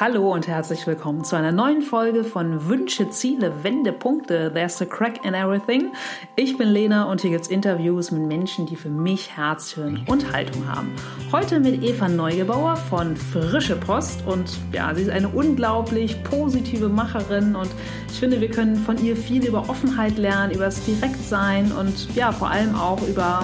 Hallo 0.00 0.32
und 0.32 0.46
herzlich 0.46 0.86
willkommen 0.86 1.24
zu 1.24 1.34
einer 1.34 1.50
neuen 1.50 1.82
Folge 1.82 2.22
von 2.22 2.68
Wünsche, 2.68 3.10
Ziele, 3.10 3.64
Wendepunkte. 3.64 4.52
There's 4.54 4.80
a 4.80 4.84
crack 4.84 5.24
in 5.24 5.34
everything. 5.34 5.90
Ich 6.36 6.56
bin 6.56 6.68
Lena 6.68 7.10
und 7.10 7.22
hier 7.22 7.32
gibt's 7.32 7.48
Interviews 7.48 8.12
mit 8.12 8.22
Menschen, 8.22 8.64
die 8.64 8.76
für 8.76 8.90
mich 8.90 9.36
Herz, 9.36 9.72
Hirn 9.72 10.04
und 10.06 10.32
Haltung 10.32 10.68
haben. 10.68 10.94
Heute 11.32 11.58
mit 11.58 11.82
Eva 11.82 12.08
Neugebauer 12.08 12.76
von 12.76 13.16
Frische 13.16 13.74
Post 13.74 14.24
und 14.24 14.56
ja, 14.72 14.94
sie 14.94 15.02
ist 15.02 15.10
eine 15.10 15.30
unglaublich 15.30 16.22
positive 16.22 16.88
Macherin 16.88 17.56
und 17.56 17.70
ich 18.08 18.20
finde, 18.20 18.40
wir 18.40 18.50
können 18.50 18.76
von 18.76 19.04
ihr 19.04 19.16
viel 19.16 19.44
über 19.44 19.68
Offenheit 19.68 20.16
lernen, 20.16 20.52
über 20.52 20.66
das 20.66 20.84
Direktsein 20.84 21.72
und 21.72 22.14
ja, 22.14 22.30
vor 22.30 22.50
allem 22.50 22.76
auch 22.76 23.02
über 23.08 23.42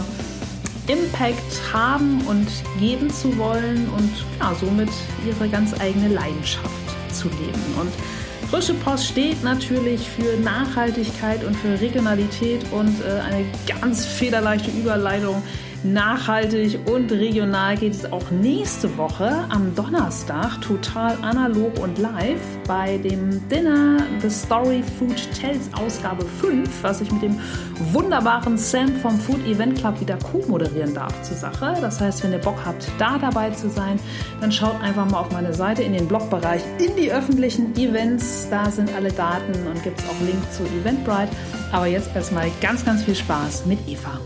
Impact 0.87 1.73
haben 1.73 2.21
und 2.27 2.47
geben 2.79 3.11
zu 3.11 3.37
wollen 3.39 3.89
und 3.97 4.11
ja, 4.39 4.55
somit 4.55 4.91
ihre 5.27 5.49
ganz 5.49 5.79
eigene 5.81 6.09
Leidenschaft 6.09 6.69
zu 7.13 7.29
leben. 7.29 7.63
Und 7.81 7.93
Frische 8.51 8.75
Post 8.75 9.07
steht 9.07 9.43
natürlich 9.43 10.09
für 10.09 10.39
Nachhaltigkeit 10.41 11.43
und 11.45 11.57
für 11.57 11.81
Regionalität 11.81 12.65
und 12.71 12.95
äh, 13.01 13.21
eine 13.21 13.45
ganz 13.81 14.05
federleichte 14.05 14.71
Überleitung 14.71 15.43
nachhaltig 15.85 16.79
und 16.87 17.13
regional 17.13 17.77
geht 17.77 17.93
es 17.93 18.11
auch 18.11 18.31
nächste 18.31 18.97
Woche 18.97 19.45
am 19.51 19.75
Donnerstag 19.75 20.61
total 20.63 21.17
analog 21.23 21.79
und 21.79 21.99
live 21.99 22.41
bei 22.67 22.97
dem 22.99 23.47
Dinner 23.49 23.99
The 24.21 24.31
Story 24.31 24.83
Food 24.99 25.17
Tells 25.39 25.69
Ausgabe 25.75 26.25
5, 26.41 26.69
was 26.83 27.03
ich 27.03 27.13
mit 27.13 27.23
dem 27.23 27.39
wunderbaren 27.93 28.57
Sam 28.57 28.89
vom 28.97 29.19
Food 29.19 29.47
Event 29.47 29.79
Club 29.79 30.01
wieder 30.01 30.17
co-moderieren 30.17 30.95
darf 30.95 31.23
zur 31.23 31.37
Sache. 31.37 31.77
Das 31.81 32.01
heißt, 32.01 32.25
wenn 32.25 32.33
ihr 32.33 32.39
Bock 32.39 32.59
habt, 32.65 32.89
da 32.99 33.19
dabei 33.19 33.51
zu 33.51 33.69
sein, 33.69 34.01
dann 34.41 34.51
schaut 34.51 34.81
einfach 34.81 35.09
mal 35.11 35.21
auf 35.21 35.31
meine 35.33 35.53
Seite 35.53 35.83
in 35.83 35.93
den 35.93 36.09
Blogbereich 36.09 36.63
in 36.79 36.97
die 36.97 37.13
öffentlichen 37.13 37.77
Events. 37.77 38.49
Da 38.51 38.71
sind 38.71 38.95
alle 38.95 39.13
Daten 39.13 39.53
und 39.67 39.83
gibt 39.83 40.01
es 40.01 40.07
auch 40.09 40.21
Link 40.27 40.43
zu 40.51 40.63
Eventbrite. 40.65 41.31
Aber 41.73 41.87
jetzt 41.87 42.15
erstmal 42.15 42.51
ganz, 42.61 42.85
ganz 42.85 43.03
viel 43.05 43.15
Spaß 43.15 43.67
mit 43.67 43.79
Eva. 43.87 44.19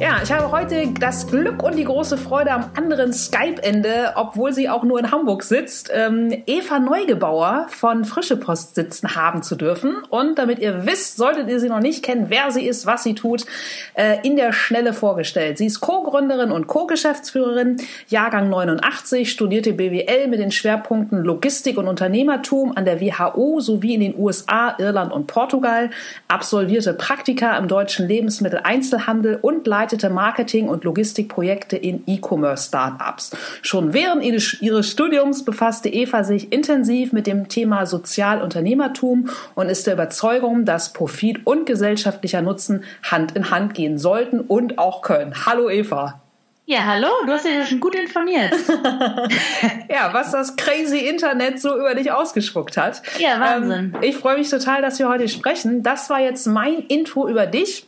Ja, 0.00 0.20
ich 0.24 0.32
habe 0.32 0.50
heute 0.50 0.88
das 0.98 1.28
Glück 1.28 1.62
und 1.62 1.76
die 1.76 1.84
große 1.84 2.18
Freude 2.18 2.50
am 2.50 2.70
anderen 2.74 3.12
Skype-Ende, 3.12 4.14
obwohl 4.16 4.52
sie 4.52 4.68
auch 4.68 4.82
nur 4.82 4.98
in 4.98 5.12
Hamburg 5.12 5.44
sitzt, 5.44 5.88
ähm, 5.94 6.42
Eva 6.46 6.80
Neugebauer 6.80 7.66
von 7.68 8.04
Frische 8.04 8.36
Post 8.36 8.74
sitzen 8.74 9.14
haben 9.14 9.44
zu 9.44 9.54
dürfen. 9.54 9.94
Und 10.10 10.36
damit 10.40 10.58
ihr 10.58 10.84
wisst, 10.84 11.16
solltet 11.16 11.48
ihr 11.48 11.60
sie 11.60 11.68
noch 11.68 11.78
nicht 11.78 12.02
kennen, 12.02 12.26
wer 12.28 12.50
sie 12.50 12.66
ist, 12.66 12.86
was 12.86 13.04
sie 13.04 13.14
tut, 13.14 13.46
äh, 13.94 14.16
in 14.24 14.34
der 14.34 14.52
Schnelle 14.52 14.94
vorgestellt. 14.94 15.58
Sie 15.58 15.66
ist 15.66 15.80
Co-Gründerin 15.80 16.50
und 16.50 16.66
Co-Geschäftsführerin, 16.66 17.76
Jahrgang 18.08 18.48
89, 18.50 19.30
studierte 19.30 19.74
BWL 19.74 20.26
mit 20.26 20.40
den 20.40 20.50
Schwerpunkten 20.50 21.22
Logistik 21.22 21.78
und 21.78 21.86
Unternehmertum 21.86 22.76
an 22.76 22.84
der 22.84 23.00
WHO 23.00 23.60
sowie 23.60 23.94
in 23.94 24.00
den 24.00 24.18
USA, 24.18 24.74
Irland 24.76 25.12
und 25.12 25.28
Portugal, 25.28 25.90
absolvierte 26.26 26.94
Praktika 26.94 27.56
im 27.56 27.68
deutschen 27.68 28.08
Lebensmitteleinzelhandel 28.08 29.38
und 29.40 29.68
leitet 29.68 29.83
leitete 29.84 30.08
Marketing- 30.08 30.68
und 30.68 30.82
Logistikprojekte 30.84 31.76
in 31.76 32.04
E-Commerce-Startups. 32.06 33.32
Schon 33.60 33.92
während 33.92 34.22
ihres 34.22 34.88
Studiums 34.88 35.44
befasste 35.44 35.90
Eva 35.90 36.24
sich 36.24 36.50
intensiv 36.52 37.12
mit 37.12 37.26
dem 37.26 37.48
Thema 37.48 37.84
Sozialunternehmertum 37.84 39.28
und 39.54 39.68
ist 39.68 39.86
der 39.86 39.92
Überzeugung, 39.92 40.64
dass 40.64 40.94
Profit 40.94 41.46
und 41.46 41.66
gesellschaftlicher 41.66 42.40
Nutzen 42.40 42.82
Hand 43.02 43.32
in 43.36 43.50
Hand 43.50 43.74
gehen 43.74 43.98
sollten 43.98 44.40
und 44.40 44.78
auch 44.78 45.02
können. 45.02 45.34
Hallo 45.44 45.68
Eva. 45.68 46.22
Ja, 46.64 46.86
hallo, 46.86 47.08
du 47.26 47.32
hast 47.32 47.44
dich 47.44 47.52
ja 47.52 47.66
schon 47.66 47.80
gut 47.80 47.94
informiert. 47.94 48.54
ja, 49.90 50.14
was 50.14 50.32
das 50.32 50.56
crazy 50.56 51.00
Internet 51.00 51.60
so 51.60 51.76
über 51.76 51.94
dich 51.94 52.10
ausgespuckt 52.10 52.78
hat. 52.78 53.02
Ja, 53.18 53.38
Wahnsinn. 53.38 53.92
Ähm, 53.94 54.00
ich 54.00 54.16
freue 54.16 54.38
mich 54.38 54.48
total, 54.48 54.80
dass 54.80 54.98
wir 54.98 55.10
heute 55.10 55.28
sprechen. 55.28 55.82
Das 55.82 56.08
war 56.08 56.20
jetzt 56.20 56.46
mein 56.46 56.78
Intro 56.86 57.28
über 57.28 57.44
dich. 57.44 57.86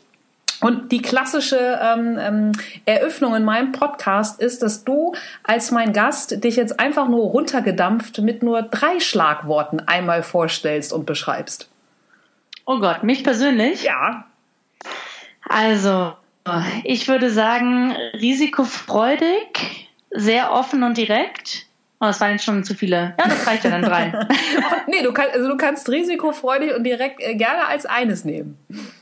Und 0.60 0.90
die 0.92 1.02
klassische 1.02 1.78
ähm, 1.82 2.18
ähm, 2.18 2.52
Eröffnung 2.86 3.34
in 3.34 3.44
meinem 3.44 3.72
Podcast 3.72 4.40
ist, 4.40 4.62
dass 4.62 4.84
du 4.84 5.14
als 5.42 5.70
mein 5.70 5.92
Gast 5.92 6.42
dich 6.44 6.56
jetzt 6.56 6.80
einfach 6.80 7.08
nur 7.08 7.24
runtergedampft 7.24 8.18
mit 8.20 8.42
nur 8.42 8.62
drei 8.62 9.00
Schlagworten 9.00 9.80
einmal 9.80 10.22
vorstellst 10.22 10.92
und 10.92 11.04
beschreibst. 11.04 11.68
Oh 12.64 12.80
Gott, 12.80 13.02
mich 13.02 13.22
persönlich? 13.22 13.84
Ja. 13.84 14.24
Also, 15.48 16.14
ich 16.84 17.06
würde 17.06 17.30
sagen, 17.30 17.92
risikofreudig, 18.14 19.88
sehr 20.10 20.52
offen 20.52 20.82
und 20.82 20.96
direkt. 20.96 21.66
Oh, 21.98 22.04
das 22.06 22.20
waren 22.20 22.38
schon 22.38 22.62
zu 22.62 22.74
viele. 22.74 23.14
Ja, 23.18 23.24
das 23.26 23.46
reicht 23.46 23.64
ja 23.64 23.70
dann 23.70 23.82
drei. 23.82 24.12
nee, 24.86 25.02
du, 25.02 25.12
kannst, 25.12 25.34
also 25.34 25.48
du 25.48 25.56
kannst 25.56 25.88
risikofreudig 25.88 26.74
und 26.74 26.84
direkt 26.84 27.22
äh, 27.22 27.34
gerne 27.34 27.66
als 27.68 27.86
eines 27.86 28.24
nehmen. 28.24 28.58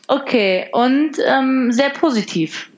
Okay, 0.06 0.69
und 0.72 1.16
ähm, 1.27 1.72
sehr 1.72 1.91
positiv. 1.91 2.71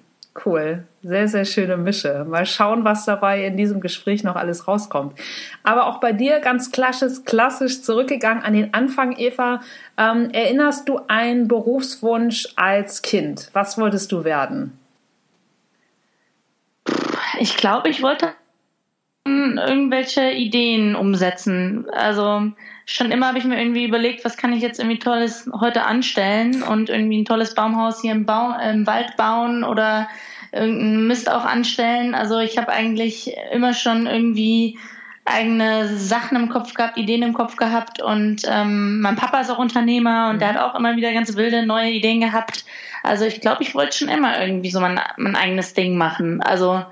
Cool, 0.44 0.84
sehr, 1.02 1.28
sehr 1.28 1.44
schöne 1.44 1.76
Mische. 1.76 2.24
Mal 2.28 2.46
schauen, 2.46 2.84
was 2.84 3.04
dabei 3.04 3.44
in 3.44 3.58
diesem 3.58 3.80
Gespräch 3.80 4.24
noch 4.24 4.36
alles 4.36 4.66
rauskommt. 4.66 5.18
Aber 5.62 5.86
auch 5.86 6.00
bei 6.00 6.12
dir 6.12 6.40
ganz 6.40 6.72
klassisch, 6.72 7.24
klassisch 7.24 7.82
zurückgegangen 7.82 8.42
an 8.42 8.54
den 8.54 8.72
Anfang, 8.72 9.16
Eva. 9.18 9.60
Ähm, 9.98 10.30
erinnerst 10.32 10.88
du 10.88 11.00
einen 11.08 11.46
Berufswunsch 11.46 12.48
als 12.56 13.02
Kind? 13.02 13.50
Was 13.52 13.78
wolltest 13.78 14.12
du 14.12 14.24
werden? 14.24 14.78
Ich 17.38 17.56
glaube, 17.56 17.88
ich 17.88 18.02
wollte 18.02 18.32
irgendwelche 19.58 20.30
Ideen 20.30 20.94
umsetzen. 20.94 21.86
Also 21.90 22.52
schon 22.86 23.10
immer 23.10 23.28
habe 23.28 23.38
ich 23.38 23.44
mir 23.44 23.58
irgendwie 23.58 23.84
überlegt, 23.84 24.24
was 24.24 24.36
kann 24.36 24.52
ich 24.52 24.62
jetzt 24.62 24.78
irgendwie 24.78 24.98
Tolles 24.98 25.50
heute 25.60 25.84
anstellen 25.84 26.62
und 26.62 26.88
irgendwie 26.88 27.20
ein 27.22 27.24
tolles 27.24 27.54
Baumhaus 27.54 28.00
hier 28.00 28.12
im, 28.12 28.26
Bau, 28.26 28.54
im 28.58 28.86
Wald 28.86 29.16
bauen 29.16 29.64
oder 29.64 30.08
irgendeinen 30.52 31.06
Mist 31.06 31.30
auch 31.30 31.44
anstellen. 31.44 32.14
Also 32.14 32.38
ich 32.38 32.56
habe 32.58 32.72
eigentlich 32.72 33.34
immer 33.52 33.74
schon 33.74 34.06
irgendwie 34.06 34.78
eigene 35.26 35.88
Sachen 35.88 36.36
im 36.36 36.48
Kopf 36.48 36.74
gehabt, 36.74 36.96
Ideen 36.96 37.22
im 37.22 37.32
Kopf 37.32 37.56
gehabt 37.56 38.00
und 38.00 38.42
ähm, 38.48 39.00
mein 39.00 39.16
Papa 39.16 39.40
ist 39.40 39.50
auch 39.50 39.58
Unternehmer 39.58 40.30
und 40.30 40.40
der 40.40 40.54
hat 40.54 40.58
auch 40.58 40.76
immer 40.76 40.96
wieder 40.96 41.12
ganz 41.12 41.36
wilde 41.36 41.66
neue 41.66 41.90
Ideen 41.90 42.20
gehabt. 42.20 42.64
Also 43.02 43.24
ich 43.24 43.40
glaube, 43.40 43.62
ich 43.62 43.74
wollte 43.74 43.98
schon 43.98 44.08
immer 44.08 44.40
irgendwie 44.40 44.70
so 44.70 44.80
mein, 44.80 45.00
mein 45.16 45.36
eigenes 45.36 45.74
Ding 45.74 45.98
machen. 45.98 46.40
Also 46.42 46.84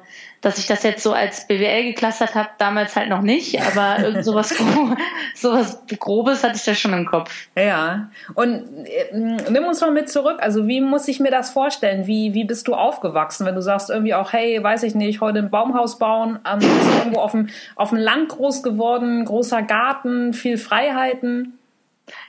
dass 0.44 0.58
ich 0.58 0.66
das 0.66 0.82
jetzt 0.82 1.02
so 1.02 1.12
als 1.12 1.46
BWL 1.46 1.84
geklustert 1.84 2.34
habe, 2.34 2.50
damals 2.58 2.94
halt 2.96 3.08
noch 3.08 3.22
nicht, 3.22 3.60
aber 3.62 4.04
irgend 4.04 4.24
sowas, 4.24 4.54
sowas 5.34 5.82
Grobes 5.98 6.44
hatte 6.44 6.56
ich 6.56 6.64
da 6.64 6.74
schon 6.74 6.92
im 6.92 7.06
Kopf. 7.06 7.48
Ja. 7.56 8.10
Und 8.34 8.64
äh, 8.84 9.16
nimm 9.50 9.64
uns 9.64 9.80
mal 9.80 9.90
mit 9.90 10.10
zurück. 10.10 10.38
Also 10.40 10.68
wie 10.68 10.80
muss 10.80 11.08
ich 11.08 11.18
mir 11.20 11.30
das 11.30 11.50
vorstellen? 11.50 12.06
Wie, 12.06 12.34
wie 12.34 12.44
bist 12.44 12.68
du 12.68 12.74
aufgewachsen, 12.74 13.46
wenn 13.46 13.54
du 13.54 13.62
sagst 13.62 13.88
irgendwie 13.88 14.14
auch, 14.14 14.32
hey, 14.32 14.62
weiß 14.62 14.82
ich 14.82 14.94
nicht, 14.94 15.20
heute 15.20 15.38
ein 15.38 15.50
Baumhaus 15.50 15.98
bauen, 15.98 16.38
ähm, 16.46 16.58
bist 16.58 16.84
du 16.84 16.98
irgendwo 16.98 17.20
auf 17.20 17.32
dem, 17.32 17.48
auf 17.76 17.88
dem 17.88 17.98
Land 17.98 18.28
groß 18.28 18.62
geworden, 18.62 19.24
großer 19.24 19.62
Garten, 19.62 20.34
viel 20.34 20.58
Freiheiten? 20.58 21.58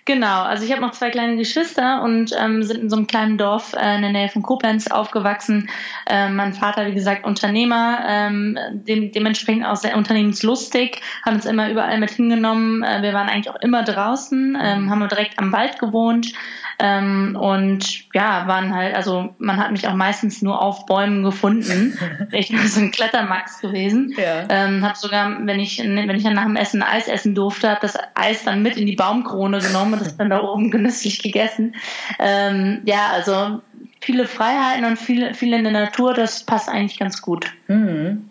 Genau, 0.08 0.44
also 0.44 0.64
ich 0.64 0.72
habe 0.72 0.82
noch 0.82 0.92
zwei 0.92 1.10
kleine 1.10 1.36
Geschwister 1.36 2.04
und 2.04 2.32
ähm, 2.40 2.62
sind 2.62 2.80
in 2.80 2.90
so 2.92 2.96
einem 2.96 3.08
kleinen 3.08 3.40
Dorf 3.40 3.74
äh, 3.74 3.96
in 3.96 4.04
der 4.04 4.12
Nähe 4.12 4.30
von 4.30 4.44
Koblenz 4.44 4.86
aufgewachsen. 4.86 5.68
Ähm, 6.06 6.36
mein 6.36 6.54
Vater, 6.54 6.86
wie 6.86 6.94
gesagt, 6.94 7.26
Unternehmer, 7.26 8.02
ähm, 8.08 8.56
dem, 8.72 9.12
dementsprechend 9.12 9.66
auch 9.66 9.78
sehr 9.78 9.98
unternehmenslustig, 9.98 11.02
hat 11.24 11.34
uns 11.34 11.46
immer 11.46 11.72
überall 11.72 12.00
mit 12.00 12.12
hingenommen. 12.12 12.84
Äh, 12.84 13.02
wir 13.02 13.14
waren 13.14 13.30
eigentlich 13.30 13.50
auch 13.50 13.60
immer 13.62 13.84
draußen, 13.84 14.56
ähm, 14.62 14.92
haben 14.92 15.10
direkt 15.10 15.40
am 15.40 15.52
Wald 15.52 15.80
gewohnt 15.80 16.34
ähm, 16.80 17.38
und 17.40 18.14
ja, 18.14 18.48
waren 18.48 18.74
halt, 18.74 18.96
also 18.96 19.34
man 19.38 19.58
hat 19.58 19.72
mich 19.72 19.88
auch 19.88 19.94
meistens 19.94 20.42
nur 20.42 20.62
auf 20.62 20.86
Bäumen 20.86 21.24
gefunden. 21.24 21.98
ich 22.32 22.50
bin 22.50 22.68
so 22.68 22.80
ein 22.82 22.92
Klettermax 22.92 23.62
gewesen. 23.62 24.14
Ja. 24.18 24.46
Ähm, 24.50 24.86
habe 24.86 24.98
sogar, 24.98 25.46
wenn 25.46 25.60
ich, 25.60 25.80
wenn 25.80 26.10
ich 26.10 26.24
dann 26.24 26.34
nach 26.34 26.46
dem 26.46 26.56
Essen 26.56 26.84
Eis 26.84 27.08
essen 27.08 27.36
durfte, 27.36 27.70
habe 27.70 27.82
das 27.82 27.98
Eis 28.16 28.44
dann 28.44 28.62
mit 28.62 28.78
in 28.78 28.86
die 28.86 28.96
Baumkrone 28.96 29.60
genommen 29.60 29.94
und 29.94 30.02
das 30.02 30.18
dann 30.18 30.30
da 30.30 30.42
oben 30.42 30.72
genüsslich 30.72 31.22
gegessen. 31.22 31.76
Ähm, 32.20 32.82
ja, 32.86 33.10
also 33.14 33.62
viele 34.02 34.28
Freiheiten 34.28 34.86
und 34.86 34.98
viele, 34.98 35.34
viele 35.34 35.58
in 35.58 35.64
der 35.64 35.74
Natur, 35.74 36.14
das 36.14 36.44
passt 36.44 36.70
eigentlich 36.70 37.00
ganz 37.00 37.22
gut. 37.22 37.54
Mhm. 37.68 38.30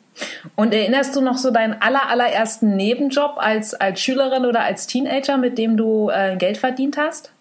Und 0.55 0.73
erinnerst 0.73 1.17
du 1.17 1.21
noch 1.21 1.37
so 1.37 1.51
deinen 1.51 1.81
aller, 1.81 2.09
allerersten 2.09 2.77
Nebenjob 2.77 3.35
als, 3.37 3.75
als 3.75 4.01
Schülerin 4.01 4.47
oder 4.47 4.61
als 4.61 4.87
Teenager, 4.87 5.37
mit 5.37 5.59
dem 5.59 5.77
du 5.77 6.11
äh, 6.11 6.37
Geld 6.37 6.57
verdient 6.57 6.97
hast? 6.97 7.34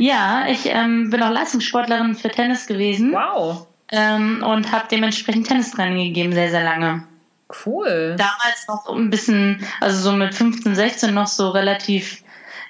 Ja, 0.00 0.46
ich 0.48 0.66
ähm, 0.66 1.10
bin 1.10 1.22
auch 1.22 1.30
Leistungssportlerin 1.30 2.14
für 2.14 2.30
Tennis 2.30 2.66
gewesen. 2.66 3.12
Wow. 3.12 3.66
Ähm, 3.92 4.42
und 4.42 4.72
habe 4.72 4.86
dementsprechend 4.90 5.46
Tennistraining 5.46 6.08
gegeben, 6.08 6.32
sehr, 6.32 6.50
sehr 6.50 6.64
lange. 6.64 7.04
Cool. 7.66 8.16
Damals 8.16 8.66
noch 8.66 8.86
so 8.86 8.94
ein 8.94 9.10
bisschen, 9.10 9.62
also 9.80 10.10
so 10.10 10.16
mit 10.16 10.34
15, 10.34 10.74
16 10.74 11.12
noch 11.12 11.26
so 11.26 11.50
relativ 11.50 12.22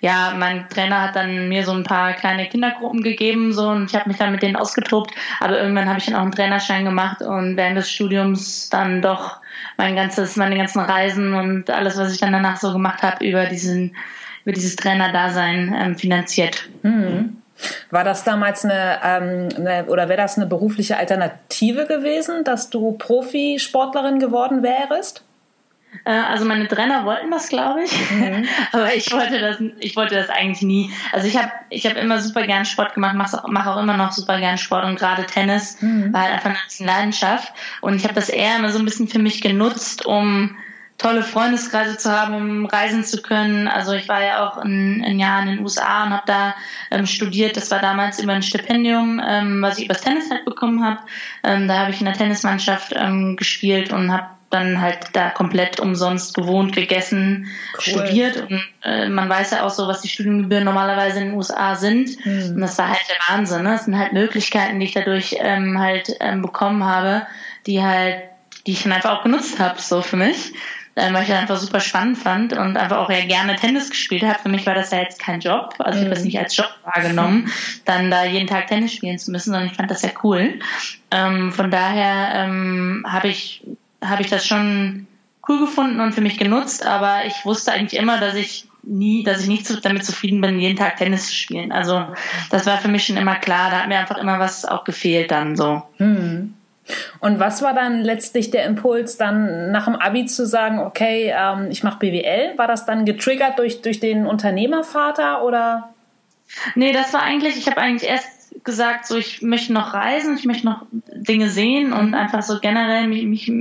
ja, 0.02 0.32
mein 0.34 0.66
Trainer 0.70 1.02
hat 1.02 1.16
dann 1.16 1.50
mir 1.50 1.64
so 1.64 1.72
ein 1.72 1.84
paar 1.84 2.14
kleine 2.14 2.48
Kindergruppen 2.48 3.02
gegeben 3.02 3.52
so 3.52 3.68
und 3.68 3.90
ich 3.90 3.94
habe 3.94 4.08
mich 4.08 4.16
dann 4.16 4.32
mit 4.32 4.42
denen 4.42 4.56
ausgetobt. 4.56 5.14
Aber 5.40 5.60
irgendwann 5.60 5.88
habe 5.88 5.98
ich 5.98 6.06
dann 6.06 6.14
auch 6.14 6.22
einen 6.22 6.32
Trainerschein 6.32 6.86
gemacht 6.86 7.20
und 7.20 7.56
während 7.58 7.76
des 7.76 7.90
Studiums 7.90 8.70
dann 8.70 9.02
doch 9.02 9.36
mein 9.76 9.96
ganzes, 9.96 10.36
meine 10.36 10.56
ganzen 10.56 10.80
Reisen 10.80 11.34
und 11.34 11.68
alles, 11.68 11.98
was 11.98 12.14
ich 12.14 12.20
dann 12.20 12.32
danach 12.32 12.56
so 12.56 12.72
gemacht 12.72 13.02
habe, 13.02 13.24
über 13.24 13.44
diesen, 13.44 13.94
über 14.50 14.52
dieses 14.52 14.76
Trainerdasein 14.76 15.74
ähm, 15.78 15.96
finanziert. 15.96 16.68
Mhm. 16.82 17.36
War 17.90 18.04
das 18.04 18.24
damals 18.24 18.64
eine, 18.64 18.98
ähm, 19.04 19.48
eine 19.56 19.84
oder 19.86 20.08
wäre 20.08 20.20
das 20.20 20.36
eine 20.36 20.46
berufliche 20.46 20.96
Alternative 20.96 21.86
gewesen, 21.86 22.42
dass 22.42 22.70
du 22.70 22.92
Profisportlerin 22.92 24.18
geworden 24.18 24.62
wärst? 24.62 25.22
Äh, 26.04 26.10
also 26.10 26.46
meine 26.46 26.66
Trainer 26.68 27.04
wollten 27.04 27.30
das, 27.30 27.48
glaube 27.48 27.84
ich, 27.84 27.92
mhm. 28.10 28.46
aber 28.72 28.94
ich 28.94 29.12
wollte 29.12 29.38
das, 29.38 29.58
ich 29.78 29.94
wollte 29.94 30.14
das 30.14 30.30
eigentlich 30.30 30.62
nie. 30.62 30.90
Also 31.12 31.28
ich 31.28 31.36
habe, 31.36 31.50
ich 31.68 31.84
habe 31.86 32.00
immer 32.00 32.20
super 32.20 32.46
gern 32.46 32.64
Sport 32.64 32.94
gemacht, 32.94 33.14
mache 33.14 33.42
mach 33.48 33.66
auch 33.66 33.80
immer 33.80 33.96
noch 33.96 34.12
super 34.12 34.38
gern 34.40 34.58
Sport 34.58 34.84
und 34.84 34.98
gerade 34.98 35.26
Tennis 35.26 35.80
mhm. 35.82 36.12
war 36.12 36.22
halt 36.22 36.32
einfach 36.32 36.50
eine 36.50 36.86
Leidenschaft 36.86 37.52
und 37.82 37.94
ich 37.94 38.04
habe 38.04 38.14
das 38.14 38.30
eher 38.30 38.56
immer 38.56 38.70
so 38.70 38.78
ein 38.78 38.84
bisschen 38.84 39.06
für 39.06 39.18
mich 39.18 39.42
genutzt, 39.42 40.06
um 40.06 40.56
tolle 41.00 41.22
Freundeskreise 41.22 41.96
zu 41.96 42.12
haben, 42.12 42.34
um 42.34 42.66
reisen 42.66 43.04
zu 43.04 43.22
können. 43.22 43.68
Also 43.68 43.92
ich 43.92 44.08
war 44.08 44.22
ja 44.22 44.46
auch 44.46 44.58
ein, 44.58 45.02
ein 45.04 45.18
Jahr 45.18 45.40
in 45.42 45.48
den 45.48 45.60
USA 45.60 46.04
und 46.04 46.10
habe 46.10 46.26
da 46.26 46.54
ähm, 46.90 47.06
studiert. 47.06 47.56
Das 47.56 47.70
war 47.70 47.80
damals 47.80 48.22
über 48.22 48.32
ein 48.32 48.42
Stipendium, 48.42 49.20
ähm, 49.26 49.62
was 49.62 49.78
ich 49.78 49.86
übers 49.86 50.02
Tennis 50.02 50.30
halt 50.30 50.44
bekommen 50.44 50.84
habe. 50.84 51.00
Ähm, 51.42 51.68
da 51.68 51.78
habe 51.78 51.90
ich 51.90 52.00
in 52.00 52.04
der 52.04 52.14
Tennismannschaft 52.14 52.92
ähm, 52.94 53.36
gespielt 53.36 53.92
und 53.92 54.12
habe 54.12 54.26
dann 54.50 54.80
halt 54.80 54.98
da 55.12 55.30
komplett 55.30 55.80
umsonst 55.80 56.34
gewohnt, 56.34 56.74
gegessen, 56.74 57.46
cool. 57.74 57.80
studiert. 57.80 58.36
Und 58.36 58.60
äh, 58.82 59.08
man 59.08 59.28
weiß 59.28 59.52
ja 59.52 59.62
auch 59.64 59.70
so, 59.70 59.86
was 59.86 60.02
die 60.02 60.08
Studiengebühren 60.08 60.64
normalerweise 60.64 61.20
in 61.20 61.28
den 61.28 61.34
USA 61.36 61.76
sind. 61.76 62.24
Mhm. 62.26 62.56
Und 62.56 62.60
das 62.60 62.76
war 62.76 62.88
halt 62.88 63.06
der 63.08 63.34
Wahnsinn. 63.34 63.62
Ne? 63.62 63.70
Das 63.70 63.84
sind 63.86 63.98
halt 63.98 64.12
Möglichkeiten, 64.12 64.80
die 64.80 64.86
ich 64.86 64.92
dadurch 64.92 65.36
ähm, 65.38 65.78
halt 65.78 66.14
ähm, 66.20 66.42
bekommen 66.42 66.84
habe, 66.84 67.26
die 67.66 67.82
halt, 67.82 68.22
die 68.66 68.72
ich 68.72 68.82
dann 68.82 68.92
einfach 68.92 69.18
auch 69.18 69.22
genutzt 69.22 69.58
habe, 69.60 69.80
so 69.80 70.02
für 70.02 70.16
mich. 70.16 70.52
Weil 70.94 71.22
ich 71.22 71.28
das 71.28 71.38
einfach 71.38 71.56
super 71.56 71.80
spannend 71.80 72.18
fand 72.18 72.52
und 72.52 72.76
einfach 72.76 72.98
auch 72.98 73.10
ja 73.10 73.24
gerne 73.24 73.56
Tennis 73.56 73.90
gespielt 73.90 74.22
habe. 74.22 74.38
Für 74.42 74.48
mich 74.48 74.66
war 74.66 74.74
das 74.74 74.90
ja 74.90 74.98
jetzt 74.98 75.20
kein 75.20 75.40
Job, 75.40 75.74
also 75.78 75.98
ich 75.98 76.04
habe 76.04 76.10
das 76.14 76.20
mhm. 76.20 76.26
nicht 76.26 76.38
als 76.38 76.56
Job 76.56 76.70
wahrgenommen, 76.84 77.50
dann 77.84 78.10
da 78.10 78.24
jeden 78.24 78.46
Tag 78.46 78.66
Tennis 78.66 78.92
spielen 78.92 79.18
zu 79.18 79.30
müssen, 79.30 79.52
sondern 79.52 79.68
ich 79.68 79.74
fand 79.74 79.90
das 79.90 80.02
ja 80.02 80.10
cool. 80.22 80.58
Ähm, 81.10 81.52
von 81.52 81.70
daher 81.70 82.32
ähm, 82.34 83.06
habe 83.08 83.28
ich 83.28 83.62
habe 84.02 84.22
ich 84.22 84.28
das 84.28 84.46
schon 84.46 85.06
cool 85.48 85.60
gefunden 85.60 86.00
und 86.00 86.12
für 86.12 86.20
mich 86.20 86.38
genutzt, 86.38 86.84
aber 86.86 87.24
ich 87.26 87.44
wusste 87.44 87.72
eigentlich 87.72 88.00
immer, 88.00 88.18
dass 88.18 88.34
ich 88.34 88.66
nie, 88.82 89.22
dass 89.22 89.42
ich 89.42 89.48
nicht 89.48 89.84
damit 89.84 90.04
zufrieden 90.04 90.40
bin, 90.40 90.58
jeden 90.58 90.76
Tag 90.76 90.96
Tennis 90.96 91.26
zu 91.26 91.34
spielen. 91.34 91.72
Also 91.72 92.06
das 92.50 92.66
war 92.66 92.78
für 92.78 92.88
mich 92.88 93.06
schon 93.06 93.16
immer 93.16 93.36
klar, 93.36 93.70
da 93.70 93.80
hat 93.80 93.88
mir 93.88 93.98
einfach 93.98 94.18
immer 94.18 94.38
was 94.38 94.64
auch 94.64 94.84
gefehlt 94.84 95.30
dann 95.30 95.56
so. 95.56 95.82
Hm. 95.96 96.54
Und 97.20 97.38
was 97.40 97.62
war 97.62 97.74
dann 97.74 98.02
letztlich 98.02 98.50
der 98.50 98.64
Impuls, 98.64 99.16
dann 99.16 99.70
nach 99.70 99.84
dem 99.84 99.96
Abi 99.96 100.26
zu 100.26 100.46
sagen, 100.46 100.78
okay, 100.80 101.34
ähm, 101.36 101.68
ich 101.70 101.82
mache 101.82 101.98
BWL? 101.98 102.56
War 102.56 102.66
das 102.66 102.86
dann 102.86 103.04
getriggert 103.04 103.58
durch, 103.58 103.82
durch 103.82 104.00
den 104.00 104.26
Unternehmervater 104.26 105.42
oder? 105.44 105.90
Nee, 106.74 106.92
das 106.92 107.12
war 107.12 107.22
eigentlich, 107.22 107.56
ich 107.56 107.66
habe 107.68 107.80
eigentlich 107.80 108.08
erst 108.08 108.39
gesagt, 108.64 109.06
so 109.06 109.16
ich 109.16 109.42
möchte 109.42 109.72
noch 109.72 109.94
reisen, 109.94 110.36
ich 110.36 110.44
möchte 110.44 110.66
noch 110.66 110.82
Dinge 110.92 111.48
sehen 111.48 111.92
und 111.92 112.08
mhm. 112.08 112.14
einfach 112.14 112.42
so 112.42 112.58
generell 112.60 113.06
mich, 113.08 113.24
mich, 113.24 113.52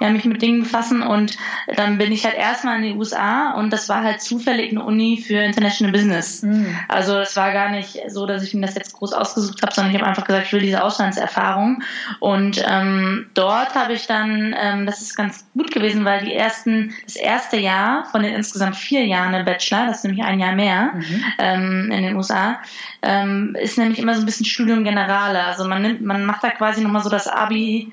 ja, 0.00 0.10
mich 0.10 0.24
mit 0.24 0.42
Dingen 0.42 0.62
befassen. 0.62 1.02
Und 1.02 1.36
dann 1.76 1.98
bin 1.98 2.12
ich 2.12 2.24
halt 2.24 2.36
erstmal 2.36 2.76
in 2.76 2.82
die 2.82 2.98
USA 2.98 3.52
und 3.52 3.72
das 3.72 3.88
war 3.88 4.02
halt 4.02 4.20
zufällig 4.20 4.70
eine 4.70 4.84
Uni 4.84 5.22
für 5.26 5.36
International 5.36 5.92
Business. 5.92 6.42
Mhm. 6.42 6.76
Also 6.88 7.18
es 7.18 7.36
war 7.36 7.52
gar 7.52 7.70
nicht 7.70 8.00
so, 8.08 8.26
dass 8.26 8.42
ich 8.42 8.54
mir 8.54 8.66
das 8.66 8.74
jetzt 8.74 8.94
groß 8.94 9.12
ausgesucht 9.12 9.62
habe, 9.62 9.72
sondern 9.72 9.94
ich 9.94 10.00
habe 10.00 10.08
einfach 10.08 10.24
gesagt, 10.24 10.46
ich 10.46 10.52
will 10.52 10.60
diese 10.60 10.82
Auslandserfahrung. 10.82 11.82
Und 12.20 12.62
ähm, 12.68 13.26
dort 13.34 13.74
habe 13.74 13.94
ich 13.94 14.06
dann, 14.06 14.54
ähm, 14.58 14.86
das 14.86 15.00
ist 15.00 15.16
ganz 15.16 15.46
gut 15.52 15.70
gewesen, 15.72 16.04
weil 16.04 16.24
die 16.24 16.34
ersten, 16.34 16.94
das 17.04 17.16
erste 17.16 17.56
Jahr 17.56 18.04
von 18.06 18.22
den 18.22 18.34
insgesamt 18.34 18.76
vier 18.76 19.04
Jahren 19.06 19.34
im 19.34 19.44
Bachelor, 19.44 19.86
das 19.86 19.98
ist 19.98 20.04
nämlich 20.04 20.24
ein 20.24 20.40
Jahr 20.40 20.54
mehr 20.54 20.92
mhm. 20.94 21.24
ähm, 21.38 21.90
in 21.92 22.02
den 22.02 22.16
USA, 22.16 22.60
ähm, 23.02 23.56
ist 23.60 23.78
nämlich 23.78 23.98
immer 23.98 24.14
so 24.14 24.23
ein 24.24 24.26
bisschen 24.26 24.46
Studium 24.46 24.84
Generale. 24.84 25.44
Also 25.44 25.66
man 25.66 25.82
nimmt, 25.82 26.02
man 26.02 26.24
macht 26.24 26.42
da 26.42 26.50
quasi 26.50 26.82
nochmal 26.82 27.02
so 27.02 27.10
das 27.10 27.28
Abi 27.28 27.92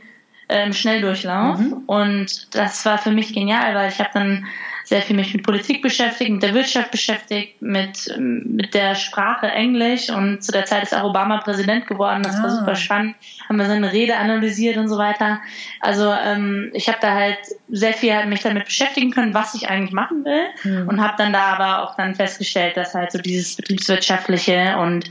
ähm, 0.49 0.73
Schnelldurchlauf. 0.73 1.59
Mhm. 1.59 1.83
Und 1.85 2.55
das 2.55 2.85
war 2.85 2.97
für 2.97 3.11
mich 3.11 3.33
genial, 3.33 3.75
weil 3.75 3.89
ich 3.89 3.99
habe 3.99 4.09
dann 4.13 4.45
sehr 4.83 5.01
viel 5.01 5.15
mich 5.15 5.33
mit 5.33 5.43
Politik 5.43 5.81
beschäftigt, 5.81 6.31
mit 6.31 6.43
der 6.43 6.53
Wirtschaft 6.53 6.91
beschäftigt, 6.91 7.61
mit, 7.61 8.13
mit 8.17 8.73
der 8.73 8.95
Sprache 8.95 9.47
Englisch 9.47 10.09
und 10.09 10.43
zu 10.43 10.51
der 10.51 10.65
Zeit 10.65 10.83
ist 10.83 10.93
auch 10.93 11.05
Obama 11.05 11.37
Präsident 11.37 11.87
geworden. 11.87 12.23
Das 12.23 12.35
ah. 12.37 12.43
war 12.43 12.49
super 12.49 12.75
spannend. 12.75 13.15
Haben 13.47 13.57
wir 13.57 13.67
seine 13.67 13.93
Rede 13.93 14.17
analysiert 14.17 14.75
und 14.75 14.89
so 14.89 14.97
weiter. 14.97 15.39
Also 15.79 16.11
ähm, 16.11 16.71
ich 16.73 16.89
habe 16.89 16.97
da 16.99 17.13
halt 17.13 17.37
sehr 17.69 17.93
viel 17.93 18.13
halt 18.13 18.27
mich 18.27 18.41
damit 18.41 18.65
beschäftigen 18.65 19.11
können, 19.11 19.33
was 19.33 19.53
ich 19.53 19.69
eigentlich 19.69 19.93
machen 19.93 20.25
will 20.25 20.47
mhm. 20.63 20.89
und 20.89 21.01
habe 21.01 21.13
dann 21.17 21.31
da 21.31 21.53
aber 21.53 21.83
auch 21.83 21.95
dann 21.95 22.15
festgestellt, 22.15 22.75
dass 22.75 22.93
halt 22.93 23.13
so 23.13 23.19
dieses 23.19 23.55
betriebswirtschaftliche 23.55 24.77
und 24.77 25.05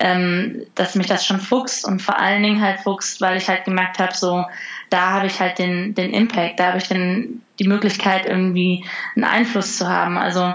ähm, 0.00 0.66
dass 0.74 0.94
mich 0.94 1.06
das 1.06 1.26
schon 1.26 1.40
fuchst 1.40 1.86
und 1.86 2.00
vor 2.00 2.18
allen 2.18 2.42
Dingen 2.42 2.60
halt 2.60 2.80
fuchst, 2.80 3.20
weil 3.20 3.36
ich 3.36 3.48
halt 3.48 3.64
gemerkt 3.64 3.98
habe, 3.98 4.14
so 4.14 4.44
da 4.90 5.10
habe 5.10 5.26
ich 5.26 5.40
halt 5.40 5.58
den, 5.58 5.94
den 5.94 6.12
Impact, 6.12 6.58
da 6.58 6.68
habe 6.68 6.78
ich 6.78 6.88
den, 6.88 7.42
die 7.58 7.68
Möglichkeit, 7.68 8.26
irgendwie 8.26 8.84
einen 9.14 9.24
Einfluss 9.24 9.76
zu 9.76 9.88
haben. 9.88 10.16
Also 10.16 10.54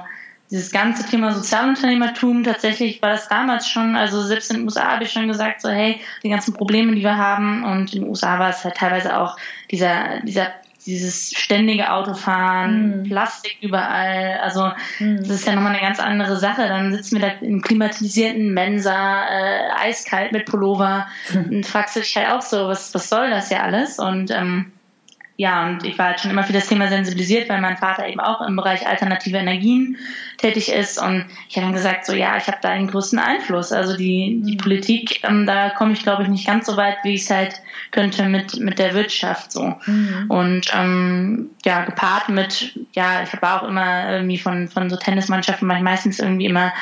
dieses 0.50 0.72
ganze 0.72 1.07
Thema 1.10 1.34
Sozialunternehmertum, 1.34 2.44
tatsächlich 2.44 3.01
war 3.01 3.10
das 3.10 3.28
damals 3.28 3.68
schon, 3.68 3.95
also 3.95 4.22
selbst 4.22 4.51
in 4.51 4.57
den 4.57 4.66
USA 4.66 4.92
habe 4.92 5.04
ich 5.04 5.12
schon 5.12 5.28
gesagt, 5.28 5.62
so 5.62 5.69
hey, 5.69 6.00
die 6.22 6.30
ganzen 6.30 6.54
Probleme, 6.54 6.94
die 6.94 7.01
wir 7.01 7.18
haben 7.18 7.63
und 7.63 7.94
in 7.94 8.01
den 8.01 8.10
USA 8.10 8.40
war 8.40 8.50
es 8.50 8.63
halt 8.63 8.75
teilweise 8.75 9.18
auch 9.18 9.38
dieser, 9.72 10.19
dieser 10.22 10.51
dieses 10.85 11.31
ständige 11.31 11.91
Autofahren, 11.91 13.01
mm. 13.01 13.03
Plastik 13.03 13.57
überall, 13.62 14.39
also 14.41 14.71
mm. 15.00 15.18
das 15.18 15.30
ist 15.30 15.47
ja 15.47 15.53
nochmal 15.53 15.74
eine 15.74 15.81
ganz 15.81 16.00
andere 16.00 16.38
Sache. 16.38 16.68
Dann 16.68 16.94
sitzen 16.94 17.19
wir 17.19 17.27
da 17.27 17.33
im 17.45 17.62
klimatisierten 17.62 18.53
Mensa, 18.53 19.24
äh, 19.25 19.69
eiskalt 19.80 20.31
mit 20.31 20.45
Pullover 20.45 21.07
und 21.33 21.65
fragst 21.65 21.95
du 21.95 22.00
dich 22.01 22.15
halt 22.15 22.31
auch 22.31 22.41
so, 22.41 22.68
was, 22.68 22.94
was 22.94 23.09
soll 23.09 23.30
das 23.30 23.50
ja 23.50 23.62
alles? 23.62 24.00
Und 24.00 24.31
ähm, 24.31 24.71
ja, 25.35 25.65
und 25.65 25.83
ich 25.83 25.97
war 25.97 26.07
halt 26.07 26.19
schon 26.19 26.30
immer 26.30 26.44
für 26.44 26.53
das 26.53 26.68
Thema 26.68 26.88
sensibilisiert, 26.88 27.50
weil 27.50 27.59
mein 27.59 27.77
Vater 27.77 28.07
eben 28.07 28.19
auch 28.19 28.41
im 28.41 28.56
Bereich 28.56 28.85
alternative 28.85 29.38
Energien 29.38 29.97
tätig 30.38 30.71
ist. 30.71 31.01
Und 31.01 31.25
ich 31.50 31.56
habe 31.56 31.65
dann 31.65 31.74
gesagt, 31.74 32.06
so 32.06 32.13
ja, 32.13 32.38
ich 32.38 32.45
habe 32.45 32.59
da 32.62 32.69
einen 32.69 32.88
größten 32.88 33.18
Einfluss. 33.18 33.71
Also 33.71 33.97
die, 33.97 34.44
die 34.45 34.53
mhm. 34.53 34.57
Politik, 34.57 35.24
ähm, 35.24 35.47
da 35.47 35.71
komme 35.71 35.94
ich, 35.94 36.03
glaube 36.03 36.21
ich, 36.21 36.30
nicht 36.30 36.45
ganz 36.45 36.68
so 36.68 36.77
weit, 36.77 36.97
wie 37.03 37.15
ich 37.15 37.24
es 37.24 37.31
halt 37.31 37.56
könnte 37.89 38.25
mit, 38.25 38.59
mit 38.59 38.77
der 38.77 38.94
Wirtschaft 38.94 39.51
so. 39.51 39.74
Mhm. 39.88 40.25
Und 40.30 40.71
ähm, 40.71 41.49
ja, 41.66 41.83
gepaart 41.83 42.30
mit, 42.30 42.78
ja, 42.92 43.23
ich 43.23 43.33
habe 43.33 43.49
auch 43.49 43.68
immer 43.68 44.11
irgendwie 44.11 44.37
von, 44.37 44.68
von 44.68 44.87
so 44.87 44.97
Tennismannschaften, 44.97 45.68
war 45.68 45.78
ich 45.78 45.83
meistens 45.83 46.19
irgendwie 46.19 46.45
immer 46.45 46.73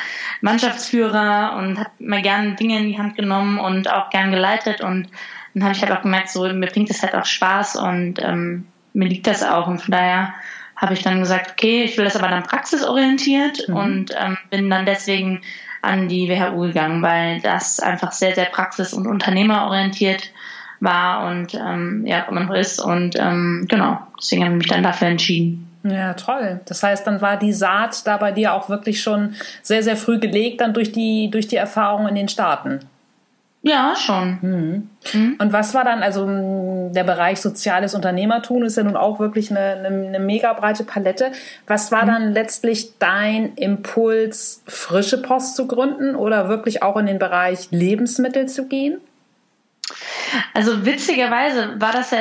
Mannschaftsführer 0.41 1.55
und 1.57 1.79
habe 1.79 1.91
immer 1.99 2.21
gerne 2.21 2.55
Dinge 2.55 2.79
in 2.79 2.89
die 2.89 2.97
Hand 2.97 3.15
genommen 3.15 3.59
und 3.59 3.89
auch 3.89 4.09
gern 4.09 4.31
geleitet 4.31 4.81
und 4.81 5.07
dann 5.53 5.63
habe 5.63 5.73
ich 5.73 5.81
halt 5.81 5.91
auch 5.91 6.01
gemerkt, 6.01 6.29
so 6.29 6.41
mir 6.53 6.67
bringt 6.67 6.89
das 6.89 7.01
halt 7.01 7.15
auch 7.15 7.25
Spaß 7.25 7.75
und 7.77 8.15
ähm, 8.21 8.67
mir 8.93 9.07
liegt 9.07 9.27
das 9.27 9.43
auch. 9.43 9.67
Und 9.67 9.81
von 9.81 9.91
daher 9.91 10.33
habe 10.75 10.93
ich 10.93 11.03
dann 11.03 11.19
gesagt, 11.19 11.51
okay, 11.51 11.83
ich 11.83 11.97
will 11.97 12.05
das 12.05 12.15
aber 12.15 12.29
dann 12.29 12.43
praxisorientiert 12.43 13.67
mhm. 13.67 13.75
und 13.75 14.15
ähm, 14.17 14.37
bin 14.49 14.69
dann 14.69 14.85
deswegen 14.85 15.41
an 15.81 16.07
die 16.07 16.29
WHU 16.29 16.67
gegangen, 16.67 17.01
weil 17.01 17.41
das 17.41 17.79
einfach 17.79 18.11
sehr, 18.11 18.35
sehr 18.35 18.45
praxis- 18.45 18.93
und 18.93 19.07
unternehmerorientiert 19.07 20.31
war 20.79 21.27
und 21.27 21.53
ähm, 21.53 22.05
ja, 22.05 22.21
immer 22.21 22.41
noch 22.41 22.55
ist. 22.55 22.79
Und 22.79 23.15
ähm, 23.19 23.65
genau, 23.69 23.99
deswegen 24.19 24.43
habe 24.43 24.53
ich 24.53 24.57
mich 24.59 24.67
dann 24.67 24.83
dafür 24.83 25.07
entschieden. 25.07 25.67
Ja, 25.83 26.13
toll. 26.13 26.59
Das 26.65 26.83
heißt, 26.83 27.07
dann 27.07 27.21
war 27.21 27.37
die 27.37 27.53
Saat 27.53 28.05
da 28.05 28.17
bei 28.17 28.31
dir 28.31 28.53
auch 28.53 28.69
wirklich 28.69 29.01
schon 29.01 29.35
sehr, 29.63 29.81
sehr 29.81 29.97
früh 29.97 30.19
gelegt, 30.19 30.61
dann 30.61 30.73
durch 30.73 30.91
die, 30.91 31.29
durch 31.31 31.47
die 31.47 31.55
Erfahrung 31.55 32.07
in 32.07 32.15
den 32.15 32.29
Staaten. 32.29 32.81
Ja, 33.63 33.93
schon. 33.95 34.39
Mhm. 34.41 34.89
Mhm. 35.13 35.35
Und 35.39 35.53
was 35.53 35.75
war 35.75 35.83
dann, 35.83 36.01
also 36.01 36.25
der 36.91 37.03
Bereich 37.03 37.39
soziales 37.41 37.93
Unternehmertum 37.93 38.63
ist 38.63 38.75
ja 38.75 38.83
nun 38.83 38.97
auch 38.97 39.19
wirklich 39.19 39.51
eine, 39.51 39.59
eine, 39.59 39.87
eine 39.87 40.19
mega 40.19 40.51
breite 40.53 40.83
Palette. 40.83 41.31
Was 41.67 41.91
war 41.91 42.03
mhm. 42.03 42.07
dann 42.07 42.33
letztlich 42.33 42.97
dein 42.97 43.53
Impuls, 43.55 44.63
frische 44.65 45.21
Post 45.21 45.55
zu 45.55 45.67
gründen 45.67 46.15
oder 46.15 46.49
wirklich 46.49 46.81
auch 46.81 46.97
in 46.97 47.05
den 47.05 47.19
Bereich 47.19 47.69
Lebensmittel 47.69 48.47
zu 48.47 48.67
gehen? 48.67 48.99
Also 50.53 50.85
witzigerweise 50.85 51.79
war 51.79 51.91
das, 51.91 52.11
ja, 52.11 52.19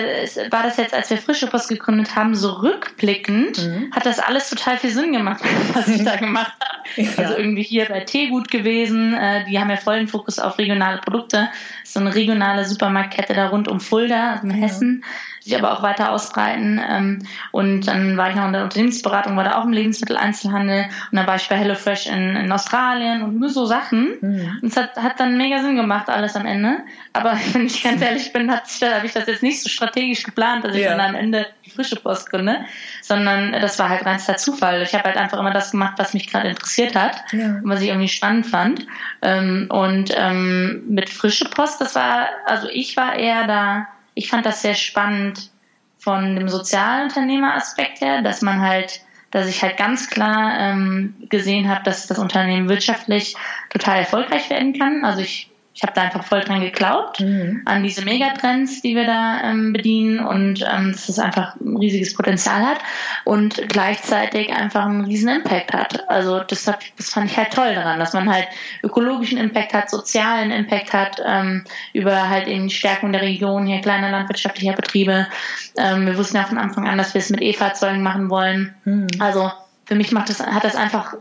war 0.51 0.63
das 0.63 0.77
jetzt, 0.77 0.95
als 0.95 1.11
wir 1.11 1.19
Frische 1.19 1.47
Post 1.47 1.69
gegründet 1.69 2.17
haben, 2.17 2.35
so 2.35 2.53
rückblickend, 2.53 3.59
mhm. 3.59 3.93
hat 3.93 4.07
das 4.07 4.19
alles 4.19 4.51
total 4.51 4.79
viel 4.79 4.91
Sinn 4.91 5.13
gemacht, 5.13 5.43
was 5.75 5.89
ich 5.89 6.05
da 6.05 6.17
gemacht 6.17 6.53
habe. 6.61 7.03
Ja. 7.03 7.11
Also 7.17 7.37
irgendwie 7.37 7.63
hier 7.63 7.87
bei 7.87 8.01
Teegut 8.01 8.51
gewesen, 8.51 9.15
äh, 9.15 9.45
die 9.47 9.59
haben 9.59 9.71
ja 9.71 9.77
vollen 9.77 10.09
Fokus 10.09 10.39
auf 10.39 10.59
regionale 10.59 10.99
Produkte. 10.99 11.49
So 11.85 12.01
eine 12.01 12.15
regionale 12.15 12.65
Supermarktkette 12.65 13.35
da 13.35 13.49
rund 13.49 13.69
um 13.69 13.81
Fulda, 13.81 14.33
also 14.33 14.47
in 14.47 14.51
Hessen. 14.51 15.05
Sich 15.51 15.59
aber 15.59 15.73
auch 15.73 15.83
weiter 15.83 16.13
ausbreiten. 16.13 16.81
Ähm, 16.87 17.19
und 17.51 17.87
dann 17.87 18.17
war 18.17 18.31
ich 18.31 18.37
noch 18.37 18.47
in 18.47 18.53
der 18.53 18.65
Unternehmensberatung, 18.65 19.37
war 19.37 19.45
da 19.45 19.59
auch 19.59 19.65
im 19.65 19.73
Lebensmitteleinzelhandel 19.73 20.85
und 21.11 21.17
dann 21.17 21.27
war 21.27 21.37
ich 21.37 21.49
bei 21.49 21.57
HelloFresh 21.57 22.07
in, 22.07 22.37
in 22.37 22.53
Australien 22.53 23.23
und 23.23 23.39
nur 23.39 23.49
so 23.49 23.67
Sachen. 23.67 24.17
Mhm. 24.21 24.59
Und 24.63 24.69
es 24.69 24.77
hat, 24.77 24.97
hat 24.97 25.21
dann 25.21 25.37
mega 25.37 25.61
Sinn 25.63 25.77
gemacht, 25.77 26.09
alles 26.09 26.37
am 26.37 26.47
Ende. 26.47 26.79
Aber 27.13 27.33
wenn 27.53 27.67
ich 27.67 27.83
ganz 27.83 28.01
ehrlich 28.01 28.33
bin, 28.33 28.51
habe 28.51 28.63
ich 29.05 29.13
das 29.13 29.27
jetzt 29.27 29.43
nicht 29.43 29.63
so 29.63 29.69
strategisch 29.69 30.23
geplant, 30.23 30.65
dass 30.65 30.75
ich 30.75 30.83
ja. 30.83 30.91
dann 30.97 31.01
am 31.01 31.15
Ende 31.15 31.47
die 31.67 31.71
frische 31.71 31.97
Post 31.97 32.31
gründe, 32.31 32.61
sondern 33.03 33.53
das 33.53 33.79
war 33.79 33.89
halt 33.89 34.07
reinster 34.07 34.37
Zufall. 34.37 34.83
Ich 34.83 34.95
habe 34.95 35.05
halt 35.05 35.17
einfach 35.17 35.39
immer 35.39 35.53
das 35.53 35.73
gemacht, 35.73 35.95
was 35.97 36.15
mich 36.15 36.29
gerade 36.29 36.49
interessiert 36.49 36.95
hat 36.95 37.17
ja. 37.33 37.61
und 37.63 37.69
was 37.69 37.81
ich 37.81 37.89
irgendwie 37.89 38.09
spannend 38.09 38.47
fand. 38.47 38.87
Ähm, 39.23 39.67
und 39.71 40.13
ähm, 40.17 40.85
mit 40.89 41.11
frische 41.11 41.47
Post, 41.47 41.81
das 41.81 41.95
war, 41.95 42.29
also 42.47 42.69
ich 42.69 42.97
war 42.97 43.15
eher 43.15 43.47
da, 43.47 43.89
ich 44.21 44.29
fand 44.29 44.45
das 44.45 44.61
sehr 44.61 44.75
spannend 44.75 45.51
von 45.99 46.37
dem 46.37 46.51
Sozialunternehmeraspekt 46.51 48.03
her, 48.03 48.21
dass 48.21 48.43
man 48.43 48.61
halt, 48.61 49.01
dass 49.31 49.49
ich 49.49 49.63
halt 49.63 49.79
ganz 49.79 50.11
klar 50.11 50.59
ähm, 50.59 51.15
gesehen 51.31 51.71
habe, 51.71 51.85
dass 51.85 52.07
das 52.07 52.19
Unternehmen 52.19 52.69
wirtschaftlich 52.69 53.35
total 53.71 54.01
erfolgreich 54.01 54.51
werden 54.51 54.79
kann. 54.79 55.07
Also 55.07 55.23
ich 55.23 55.50
ich 55.73 55.83
habe 55.83 55.93
da 55.95 56.03
einfach 56.03 56.25
voll 56.25 56.41
dran 56.41 56.61
geglaubt, 56.61 57.21
mhm. 57.21 57.63
an 57.65 57.83
diese 57.83 58.05
Megatrends, 58.05 58.83
die 58.83 58.97
wir 58.97 59.07
da 59.07 59.41
ähm, 59.45 59.73
bedienen 59.73 60.19
und 60.19 60.63
ähm, 60.69 60.93
dass 60.93 61.09
es 61.09 61.19
einfach 61.19 61.55
ein 61.57 61.77
riesiges 61.77 62.15
Potenzial 62.15 62.67
hat 62.67 62.81
und 63.25 63.69
gleichzeitig 63.69 64.51
einfach 64.51 64.85
einen 64.85 65.05
riesen 65.05 65.29
Impact 65.29 65.73
hat. 65.73 66.09
Also 66.11 66.41
das, 66.41 66.67
hat, 66.67 66.81
das 66.97 67.11
fand 67.11 67.31
ich 67.31 67.37
halt 67.37 67.53
toll 67.53 67.75
daran, 67.75 68.01
dass 68.01 68.13
man 68.15 68.31
halt 68.31 68.49
ökologischen 68.83 69.39
Impact 69.39 69.73
hat, 69.73 69.91
sozialen 69.91 70.51
Impact 70.51 70.93
hat, 70.93 71.23
ähm, 71.25 71.65
über 71.93 72.29
halt 72.29 72.49
eben 72.49 72.67
die 72.67 72.75
Stärkung 72.75 73.13
der 73.13 73.23
Region, 73.23 73.67
hier 73.67 73.81
kleiner 73.81 74.11
landwirtschaftlicher 74.11 74.75
Betriebe. 74.75 75.29
Ähm, 75.77 76.05
wir 76.05 76.19
wussten 76.19 76.37
ja 76.37 76.45
von 76.45 76.59
Anfang 76.59 76.89
an, 76.89 76.99
dass 76.99 77.15
wir 77.15 77.21
es 77.21 77.31
mit 77.31 77.43
E-Fahrzeugen 77.43 78.03
machen 78.03 78.29
wollen. 78.29 78.75
Mhm. 78.85 79.07
Also 79.21 79.53
für 79.85 79.95
mich 79.95 80.11
macht 80.11 80.31
das, 80.31 80.41
hat 80.41 80.65
das 80.65 80.75
einfach 80.75 81.15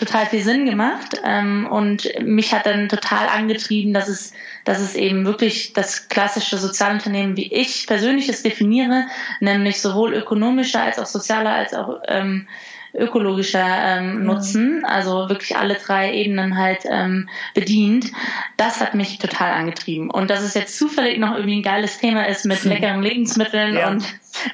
total 0.00 0.26
viel 0.26 0.42
Sinn 0.42 0.66
gemacht 0.66 1.20
ähm, 1.24 1.68
und 1.70 2.10
mich 2.20 2.52
hat 2.52 2.66
dann 2.66 2.88
total 2.88 3.28
angetrieben, 3.28 3.92
dass 3.92 4.08
es, 4.08 4.32
dass 4.64 4.80
es 4.80 4.94
eben 4.96 5.24
wirklich 5.24 5.72
das 5.72 6.08
klassische 6.08 6.58
Sozialunternehmen, 6.58 7.36
wie 7.36 7.52
ich 7.52 7.86
persönlich 7.86 8.28
es 8.28 8.42
definiere, 8.42 9.06
nämlich 9.40 9.80
sowohl 9.80 10.14
ökonomischer 10.14 10.82
als 10.82 10.98
auch 10.98 11.06
sozialer 11.06 11.52
als 11.52 11.74
auch 11.74 12.00
ähm, 12.08 12.48
ökologischer 12.94 13.98
ähm, 13.98 14.24
Nutzen, 14.24 14.84
also 14.84 15.28
wirklich 15.28 15.56
alle 15.56 15.74
drei 15.74 16.12
Ebenen 16.12 16.58
halt 16.58 16.80
ähm, 16.90 17.28
bedient, 17.54 18.10
das 18.56 18.80
hat 18.80 18.94
mich 18.94 19.18
total 19.18 19.52
angetrieben. 19.52 20.10
Und 20.10 20.30
dass 20.30 20.42
es 20.42 20.54
jetzt 20.54 20.76
zufällig 20.76 21.18
noch 21.18 21.34
irgendwie 21.34 21.60
ein 21.60 21.62
geiles 21.62 21.98
Thema 21.98 22.26
ist 22.26 22.44
mit 22.46 22.64
leckeren 22.64 23.02
Lebensmitteln 23.02 23.74
ja. 23.76 23.90
und 23.90 24.04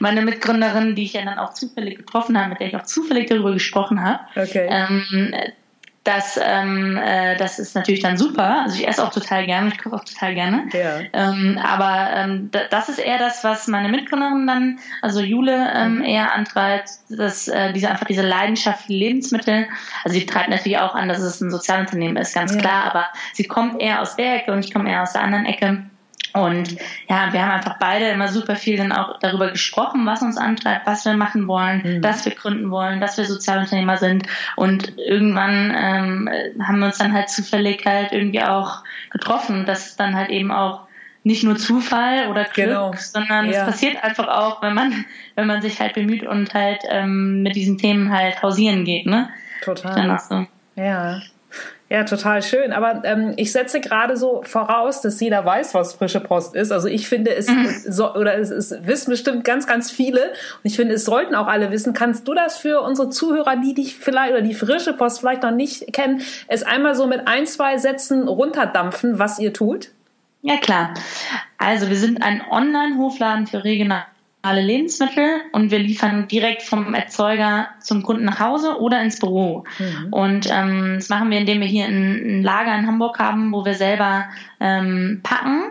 meine 0.01 0.23
Mitgründerin, 0.23 0.95
die 0.95 1.05
ich 1.05 1.13
ja 1.13 1.25
dann 1.25 1.39
auch 1.39 1.55
zufällig 1.55 1.97
getroffen 1.97 2.39
habe, 2.39 2.51
mit 2.51 2.61
der 2.61 2.69
ich 2.69 2.77
auch 2.77 2.85
zufällig 2.85 3.29
darüber 3.29 3.53
gesprochen 3.53 4.03
habe, 4.03 4.21
okay. 4.37 4.67
ähm, 4.71 5.35
das, 6.07 6.39
ähm, 6.41 6.97
äh, 6.97 7.37
das 7.37 7.59
ist 7.59 7.75
natürlich 7.75 8.01
dann 8.01 8.17
super. 8.17 8.63
Also 8.63 8.77
ich 8.79 8.87
esse 8.87 9.03
auch 9.03 9.11
total 9.11 9.45
gerne, 9.45 9.71
ich 9.71 9.79
koche 9.79 9.97
auch 9.97 10.05
total 10.05 10.35
gerne. 10.35 10.69
Ja. 10.73 11.01
Ähm, 11.13 11.59
aber 11.61 12.11
ähm, 12.15 12.51
das 12.71 12.89
ist 12.89 13.01
eher 13.01 13.19
das, 13.19 13.43
was 13.43 13.67
meine 13.67 13.89
Mitgründerin 13.89 14.47
dann, 14.47 14.79
also 15.03 15.21
Jule, 15.21 15.69
ähm, 15.75 15.97
mhm. 15.97 16.05
eher 16.05 16.33
antreibt, 16.33 16.91
dass 17.09 17.49
äh, 17.49 17.73
diese 17.73 17.91
einfach 17.91 18.07
diese 18.07 18.23
Leidenschaft 18.23 18.87
für 18.87 18.93
Lebensmittel. 18.93 19.67
Also 20.05 20.17
sie 20.19 20.27
treibt 20.27 20.49
natürlich 20.49 20.79
auch 20.79 20.95
an, 20.95 21.09
dass 21.09 21.19
es 21.19 21.41
ein 21.41 21.51
Sozialunternehmen 21.51 22.17
ist, 22.17 22.35
ganz 22.35 22.55
ja. 22.55 22.61
klar. 22.61 22.85
Aber 22.85 23.07
sie 23.33 23.45
kommt 23.45 23.83
eher 23.83 24.01
aus 24.01 24.15
der 24.15 24.37
Ecke 24.37 24.53
und 24.53 24.65
ich 24.65 24.73
komme 24.73 24.89
eher 24.89 25.03
aus 25.03 25.13
der 25.13 25.23
anderen 25.23 25.47
Ecke. 25.47 25.87
Und 26.37 26.77
ja, 27.09 27.33
wir 27.33 27.43
haben 27.43 27.53
einfach 27.53 27.79
beide 27.79 28.07
immer 28.09 28.29
super 28.29 28.57
viel 28.57 28.77
dann 28.77 28.93
auch 28.93 29.19
darüber 29.21 29.51
gesprochen, 29.51 30.05
was 30.07 30.23
uns 30.23 30.37
antreibt, 30.37 30.87
was 30.87 31.05
wir 31.05 31.15
machen 31.15 31.49
wollen, 31.49 31.83
mhm. 31.83 32.03
dass 32.03 32.25
wir 32.25 32.35
gründen 32.35 32.71
wollen, 32.71 33.01
dass 33.01 33.17
wir 33.17 33.25
Sozialunternehmer 33.25 33.97
sind. 33.97 34.27
Und 34.55 34.99
irgendwann 34.99 35.75
ähm, 35.77 36.31
haben 36.63 36.79
wir 36.79 36.87
uns 36.87 36.99
dann 36.99 37.13
halt 37.13 37.31
zufällig 37.31 37.85
halt 37.87 38.13
irgendwie 38.13 38.43
auch 38.43 38.83
getroffen. 39.11 39.67
Das 39.67 39.87
ist 39.87 40.01
dann 40.01 40.15
halt 40.15 40.31
eben 40.31 40.53
auch 40.53 40.87
nicht 41.25 41.43
nur 41.43 41.57
Zufall 41.57 42.29
oder 42.29 42.45
Glück, 42.45 42.69
genau. 42.69 42.93
sondern 42.97 43.51
ja. 43.51 43.63
es 43.63 43.67
passiert 43.67 44.05
einfach 44.05 44.29
auch, 44.29 44.63
wenn 44.63 44.75
man, 44.75 45.05
wenn 45.35 45.49
man 45.49 45.61
sich 45.61 45.81
halt 45.81 45.95
bemüht 45.95 46.25
und 46.25 46.55
halt 46.55 46.83
ähm, 46.89 47.43
mit 47.43 47.57
diesen 47.57 47.79
Themen 47.79 48.13
halt 48.17 48.43
hausieren 48.43 48.85
geht, 48.85 49.07
ne? 49.07 49.29
Total. 49.63 50.21
So. 50.21 50.47
Ja. 50.77 51.21
Ja, 51.89 52.03
total 52.03 52.43
schön. 52.43 52.73
Aber 52.73 53.03
ähm, 53.05 53.35
ich 53.37 53.53
setze 53.53 53.81
gerade 53.81 54.17
so 54.17 54.43
voraus, 54.45 55.03
dass 55.03 55.21
jeder 55.21 55.45
weiß, 55.45 55.73
was 55.73 55.95
frische 55.95 56.19
Post 56.19 56.57
ist. 56.57 56.73
Also 56.73 56.89
ich 56.89 57.09
finde 57.09 57.33
es 57.33 57.49
mhm. 57.49 57.69
so, 57.87 58.13
oder 58.15 58.37
es, 58.37 58.51
es 58.51 58.75
wissen 58.85 59.11
bestimmt 59.11 59.45
ganz, 59.45 59.69
ganz 59.69 59.93
viele. 59.93 60.21
Und 60.31 60.65
ich 60.65 60.75
finde, 60.75 60.95
es 60.95 61.05
sollten 61.05 61.37
auch 61.37 61.47
alle 61.47 61.71
wissen. 61.71 61.93
Kannst 61.93 62.27
du 62.27 62.35
das 62.35 62.59
für 62.59 62.81
unsere 62.81 63.09
Zuhörer, 63.11 63.57
die 63.57 63.75
dich 63.75 63.97
vielleicht 63.97 64.33
oder 64.33 64.43
die 64.43 64.55
frische 64.55 64.95
Post 64.95 65.21
vielleicht 65.21 65.45
noch 65.45 65.53
nicht 65.53 65.93
kennen, 65.93 66.23
es 66.49 66.65
einmal 66.65 66.97
so 66.97 67.07
mit 67.07 67.29
ein, 67.29 67.47
zwei 67.47 67.79
Sätzen 67.79 68.27
runterdampfen, 68.27 69.21
was 69.21 69.39
ihr 69.39 69.53
tut? 69.53 69.91
Ja, 70.43 70.57
klar. 70.57 70.93
Also 71.57 71.89
wir 71.89 71.97
sind 71.97 72.21
ein 72.21 72.43
Online-Hofladen 72.51 73.47
für 73.47 73.63
regional 73.63 74.05
alle 74.47 74.63
Lebensmittel 74.63 75.41
und 75.53 75.71
wir 75.71 75.79
liefern 75.79 76.29
direkt 76.29 76.63
vom 76.63 76.95
Erzeuger 76.95 77.69
zum 77.81 78.03
Kunden 78.03 78.25
nach 78.25 78.41
Hause 78.41 78.81
oder 78.81 79.03
ins 79.03 79.19
Büro. 79.19 79.65
Mhm. 79.79 80.13
Und 80.13 80.49
ähm, 80.51 80.95
das 80.97 81.09
machen 81.09 81.31
wir, 81.31 81.39
indem 81.39 81.61
wir 81.61 81.67
hier 81.67 81.87
ein, 81.87 82.39
ein, 82.39 82.43
Lager 82.43 82.79
in 82.79 82.87
Hamburg 82.87 83.19
haben, 83.19 83.53
wo 83.53 83.65
wir 83.65 83.75
selber 83.75 84.27
ähm, 84.61 85.21
packen. 85.23 85.65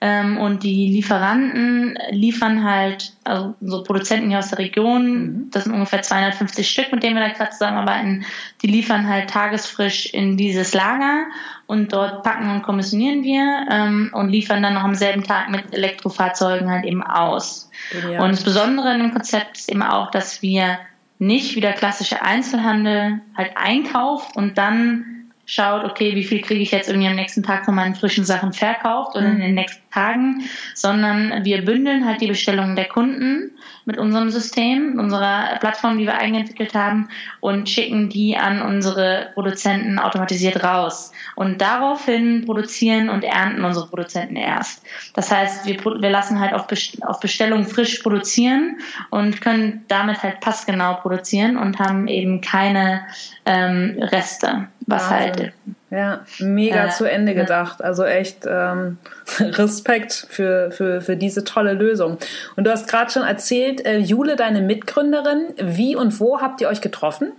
Ähm, 0.00 0.36
und 0.36 0.62
die 0.62 0.88
Lieferanten 0.88 1.98
liefern 2.10 2.64
halt, 2.64 3.14
also 3.24 3.54
so 3.62 3.82
Produzenten 3.82 4.28
hier 4.28 4.40
aus 4.40 4.50
der 4.50 4.58
Region, 4.58 5.12
mhm. 5.12 5.50
das 5.52 5.64
sind 5.64 5.72
ungefähr 5.72 6.02
250 6.02 6.68
Stück, 6.68 6.92
mit 6.92 7.02
denen 7.02 7.16
wir 7.16 7.26
da 7.26 7.32
gerade 7.32 7.50
zusammenarbeiten, 7.52 8.24
die 8.60 8.66
liefern 8.66 9.08
halt 9.08 9.30
tagesfrisch 9.30 10.06
in 10.12 10.36
dieses 10.36 10.74
Lager 10.74 11.26
und 11.66 11.92
dort 11.92 12.22
packen 12.22 12.50
und 12.50 12.62
kommissionieren 12.62 13.22
wir 13.24 13.66
ähm, 13.70 14.10
und 14.12 14.28
liefern 14.28 14.62
dann 14.62 14.74
noch 14.74 14.84
am 14.84 14.94
selben 14.94 15.24
Tag 15.24 15.50
mit 15.50 15.74
Elektrofahrzeugen 15.74 16.70
halt 16.70 16.84
eben 16.84 17.02
aus. 17.02 17.70
Ja. 18.10 18.22
Und 18.22 18.32
das 18.32 18.44
Besondere 18.44 18.92
in 18.92 19.00
dem 19.00 19.12
Konzept 19.12 19.58
ist 19.58 19.70
eben 19.70 19.82
auch, 19.82 20.10
dass 20.10 20.42
wir 20.42 20.78
nicht 21.18 21.56
wie 21.56 21.60
der 21.60 21.72
klassische 21.72 22.22
Einzelhandel 22.22 23.20
halt 23.36 23.52
einkauft 23.56 24.36
und 24.36 24.58
dann 24.58 25.15
schaut, 25.46 25.84
okay, 25.84 26.14
wie 26.14 26.24
viel 26.24 26.42
kriege 26.42 26.60
ich 26.60 26.72
jetzt 26.72 26.88
irgendwie 26.88 27.08
am 27.08 27.14
nächsten 27.14 27.42
Tag 27.42 27.64
von 27.64 27.74
meinen 27.74 27.94
frischen 27.94 28.24
Sachen 28.24 28.52
verkauft 28.52 29.16
oder 29.16 29.26
in 29.26 29.38
den 29.38 29.54
nächsten 29.54 29.82
Tagen, 29.92 30.42
sondern 30.74 31.44
wir 31.44 31.64
bündeln 31.64 32.04
halt 32.04 32.20
die 32.20 32.26
Bestellungen 32.26 32.76
der 32.76 32.86
Kunden 32.86 33.52
mit 33.86 33.96
unserem 33.96 34.30
System, 34.30 34.98
unserer 34.98 35.56
Plattform, 35.60 35.98
die 35.98 36.04
wir 36.04 36.18
eigenentwickelt 36.18 36.74
haben 36.74 37.08
und 37.40 37.68
schicken 37.68 38.08
die 38.08 38.36
an 38.36 38.60
unsere 38.60 39.30
Produzenten 39.34 40.00
automatisiert 40.00 40.64
raus. 40.64 41.12
Und 41.36 41.60
daraufhin 41.60 42.44
produzieren 42.44 43.08
und 43.08 43.22
ernten 43.22 43.64
unsere 43.64 43.86
Produzenten 43.86 44.34
erst. 44.34 44.82
Das 45.14 45.30
heißt, 45.30 45.66
wir, 45.66 45.76
wir 45.84 46.10
lassen 46.10 46.40
halt 46.40 46.52
auf, 46.52 46.66
auf 47.02 47.20
Bestellung 47.20 47.64
frisch 47.64 48.00
produzieren 48.00 48.78
und 49.10 49.40
können 49.40 49.84
damit 49.86 50.22
halt 50.22 50.40
passgenau 50.40 50.94
produzieren 50.94 51.56
und 51.56 51.78
haben 51.78 52.08
eben 52.08 52.40
keine 52.40 53.06
ähm, 53.44 53.96
Reste, 54.00 54.66
was 54.86 55.10
Wahnsinn. 55.10 55.18
halt 55.18 55.52
ja, 55.90 56.20
mega 56.40 56.86
äh, 56.86 56.90
zu 56.90 57.04
Ende 57.04 57.34
gedacht. 57.34 57.82
Also 57.82 58.04
echt 58.04 58.46
ähm, 58.46 58.98
Respekt 59.40 60.26
für, 60.30 60.70
für, 60.70 61.00
für 61.00 61.16
diese 61.16 61.44
tolle 61.44 61.74
Lösung. 61.74 62.18
Und 62.56 62.64
du 62.64 62.70
hast 62.70 62.88
gerade 62.88 63.10
schon 63.10 63.22
erzählt, 63.22 63.84
äh, 63.84 63.98
Jule, 63.98 64.36
deine 64.36 64.60
Mitgründerin, 64.60 65.54
wie 65.58 65.96
und 65.96 66.20
wo 66.20 66.40
habt 66.40 66.60
ihr 66.60 66.68
euch 66.68 66.80
getroffen? 66.80 67.32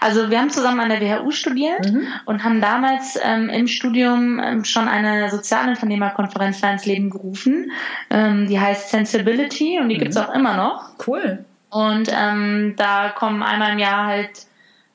Also 0.00 0.30
wir 0.30 0.38
haben 0.38 0.50
zusammen 0.50 0.80
an 0.80 0.88
der 0.88 1.00
WHU 1.00 1.30
studiert 1.30 1.92
mhm. 1.92 2.06
und 2.24 2.44
haben 2.44 2.60
damals 2.60 3.18
ähm, 3.22 3.48
im 3.48 3.66
Studium 3.66 4.40
ähm, 4.42 4.64
schon 4.64 4.88
eine 4.88 5.30
Sozialunternehmerkonferenz 5.30 6.60
da 6.60 6.72
ins 6.72 6.86
Leben 6.86 7.10
gerufen. 7.10 7.70
Ähm, 8.10 8.48
die 8.48 8.58
heißt 8.58 8.90
Sensibility 8.90 9.78
und 9.80 9.88
die 9.88 9.96
mhm. 9.96 10.00
gibt's 10.00 10.16
auch 10.16 10.32
immer 10.34 10.56
noch. 10.56 10.90
Cool. 11.06 11.44
Und 11.70 12.08
ähm, 12.12 12.74
da 12.76 13.08
kommen 13.10 13.42
einmal 13.42 13.72
im 13.72 13.78
Jahr 13.78 14.06
halt 14.06 14.46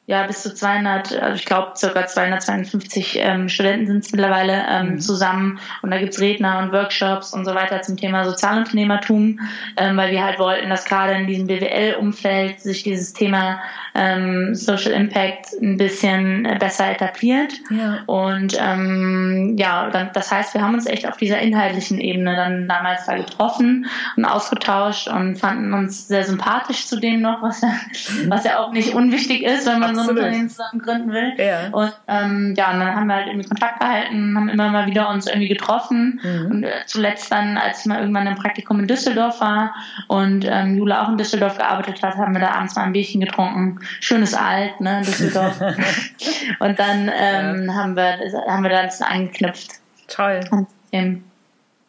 ja 0.07 0.25
bis 0.25 0.41
zu 0.41 0.55
200, 0.55 1.21
also 1.21 1.35
ich 1.35 1.45
glaube 1.45 1.73
circa 1.75 2.07
252 2.07 3.19
ähm, 3.21 3.49
Studenten 3.49 3.87
sind 3.87 4.05
es 4.05 4.11
mittlerweile 4.13 4.63
ähm, 4.69 4.91
mhm. 4.91 4.99
zusammen 4.99 5.59
und 5.81 5.91
da 5.91 5.99
gibt's 5.99 6.21
Redner 6.21 6.59
und 6.59 6.71
Workshops 6.71 7.33
und 7.33 7.43
so 7.43 7.53
weiter 7.53 7.81
zum 7.81 7.97
Thema 7.97 8.23
Sozialunternehmertum, 8.23 9.41
ähm, 9.75 9.97
weil 9.97 10.11
wir 10.11 10.23
halt 10.23 10.39
wollten, 10.39 10.69
dass 10.69 10.85
gerade 10.85 11.13
in 11.13 11.27
diesem 11.27 11.47
BWL-Umfeld 11.47 12.61
sich 12.61 12.83
dieses 12.83 13.11
Thema 13.11 13.59
ähm, 13.95 14.55
Social 14.55 14.93
Impact 14.93 15.47
ein 15.61 15.75
bisschen 15.75 16.47
besser 16.57 16.89
etabliert. 16.89 17.51
Ja. 17.69 17.99
Und 18.05 18.55
ähm, 18.57 19.55
ja, 19.57 19.89
dann, 19.89 20.11
das 20.13 20.31
heißt, 20.31 20.53
wir 20.53 20.61
haben 20.61 20.75
uns 20.75 20.85
echt 20.85 21.05
auf 21.05 21.17
dieser 21.17 21.39
inhaltlichen 21.39 21.99
Ebene 21.99 22.35
dann 22.35 22.67
damals 22.69 23.07
da 23.07 23.17
getroffen 23.17 23.87
und 24.15 24.23
ausgetauscht 24.23 25.09
und 25.09 25.37
fanden 25.37 25.73
uns 25.73 26.07
sehr 26.07 26.23
sympathisch 26.23 26.87
zudem 26.87 27.21
noch, 27.21 27.41
was 27.41 27.59
ja, 27.59 27.69
mhm. 27.69 28.29
was 28.29 28.45
ja 28.45 28.59
auch 28.59 28.71
nicht 28.71 28.93
unwichtig 28.93 29.43
ist, 29.43 29.67
wenn 29.67 29.79
man 29.79 29.96
so 29.97 30.11
ein 30.11 30.17
Unternehmen 30.17 30.49
zusammen 30.49 30.81
gründen 30.81 31.11
will. 31.11 31.33
Ja. 31.37 31.69
Und 31.71 31.93
ähm, 32.07 32.53
ja, 32.57 32.71
und 32.71 32.79
dann 32.79 32.95
haben 32.95 33.07
wir 33.07 33.15
halt 33.15 33.27
irgendwie 33.27 33.47
Kontakt 33.47 33.79
gehalten, 33.79 34.35
haben 34.35 34.49
immer 34.49 34.69
mal 34.69 34.87
wieder 34.87 35.09
uns 35.09 35.27
irgendwie 35.27 35.47
getroffen. 35.47 36.19
Mhm. 36.23 36.51
Und 36.51 36.63
äh, 36.63 36.71
zuletzt 36.85 37.31
dann, 37.31 37.57
als 37.57 37.81
ich 37.81 37.85
mal 37.85 37.99
irgendwann 37.99 38.27
im 38.27 38.35
Praktikum 38.35 38.79
in 38.79 38.87
Düsseldorf 38.87 39.41
war 39.41 39.75
und 40.07 40.45
ähm, 40.49 40.77
Jula 40.77 41.03
auch 41.03 41.09
in 41.09 41.17
Düsseldorf 41.17 41.57
gearbeitet 41.57 42.01
hat, 42.01 42.15
haben 42.15 42.33
wir 42.33 42.41
da 42.41 42.51
abends 42.51 42.75
mal 42.75 42.83
ein 42.83 42.93
Bierchen 42.93 43.21
getrunken. 43.21 43.79
Schönes 43.99 44.33
Alt, 44.33 44.79
ne, 44.81 45.01
Düsseldorf. 45.05 45.59
und 46.59 46.79
dann 46.79 47.11
ähm, 47.13 47.73
haben 47.73 47.95
wir 47.95 48.17
haben 48.47 48.63
wir 48.63 48.69
da 48.69 48.79
ein 48.79 48.87
bisschen 48.87 49.05
angeknüpft. 49.05 49.71
Toll. 50.07 50.39
Und, 50.51 50.67
ähm, 50.91 51.23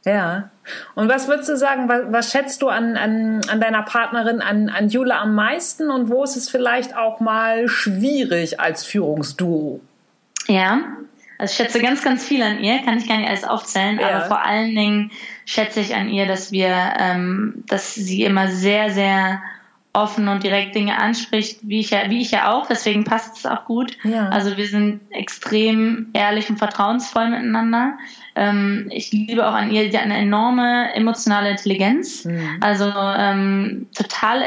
Ja. 0.04 0.50
Und 0.94 1.08
was 1.08 1.28
würdest 1.28 1.48
du 1.48 1.56
sagen, 1.56 1.88
was, 1.88 2.02
was 2.10 2.32
schätzt 2.32 2.62
du 2.62 2.68
an, 2.68 2.96
an, 2.96 3.40
an 3.50 3.60
deiner 3.60 3.82
Partnerin, 3.82 4.40
an, 4.40 4.68
an 4.68 4.88
Jula 4.88 5.20
am 5.20 5.34
meisten 5.34 5.90
und 5.90 6.08
wo 6.08 6.22
ist 6.24 6.36
es 6.36 6.48
vielleicht 6.48 6.96
auch 6.96 7.20
mal 7.20 7.68
schwierig 7.68 8.60
als 8.60 8.84
Führungsduo? 8.84 9.80
Ja, 10.46 10.80
also 11.38 11.52
ich 11.52 11.56
schätze 11.56 11.80
ganz, 11.80 12.02
ganz 12.02 12.24
viel 12.24 12.42
an 12.42 12.58
ihr, 12.58 12.78
kann 12.82 12.98
ich 12.98 13.08
gar 13.08 13.16
nicht 13.16 13.28
alles 13.28 13.44
aufzählen, 13.44 13.98
Ja. 14.00 14.08
aber 14.08 14.24
vor 14.26 14.44
allen 14.44 14.74
Dingen 14.74 15.10
schätze 15.44 15.80
ich 15.80 15.94
an 15.94 16.08
ihr, 16.08 16.26
dass 16.26 16.50
wir, 16.50 16.74
ähm, 16.98 17.64
dass 17.68 17.94
sie 17.94 18.24
immer 18.24 18.48
sehr, 18.48 18.90
sehr 18.90 19.40
offen 19.92 20.28
und 20.28 20.42
direkt 20.42 20.74
Dinge 20.74 20.98
anspricht, 20.98 21.60
wie 21.62 21.80
ich 21.80 21.90
ja, 21.90 22.10
wie 22.10 22.20
ich 22.20 22.30
ja 22.30 22.52
auch, 22.52 22.66
deswegen 22.66 23.04
passt 23.04 23.38
es 23.38 23.46
auch 23.46 23.64
gut. 23.64 23.96
Ja. 24.04 24.28
Also 24.28 24.56
wir 24.56 24.66
sind 24.66 25.00
extrem 25.10 26.08
ehrlich 26.12 26.50
und 26.50 26.58
vertrauensvoll 26.58 27.28
miteinander. 27.30 27.98
Ähm, 28.38 28.87
ich 28.90 29.11
liebe 29.12 29.47
auch 29.47 29.54
an 29.54 29.71
ihr, 29.71 29.90
sie 29.90 29.97
hat 29.99 30.04
eine 30.04 30.18
enorme 30.18 30.95
emotionale 30.95 31.50
Intelligenz, 31.50 32.25
Mhm. 32.25 32.59
also 32.61 32.92
ähm, 33.18 33.87
total 33.95 34.42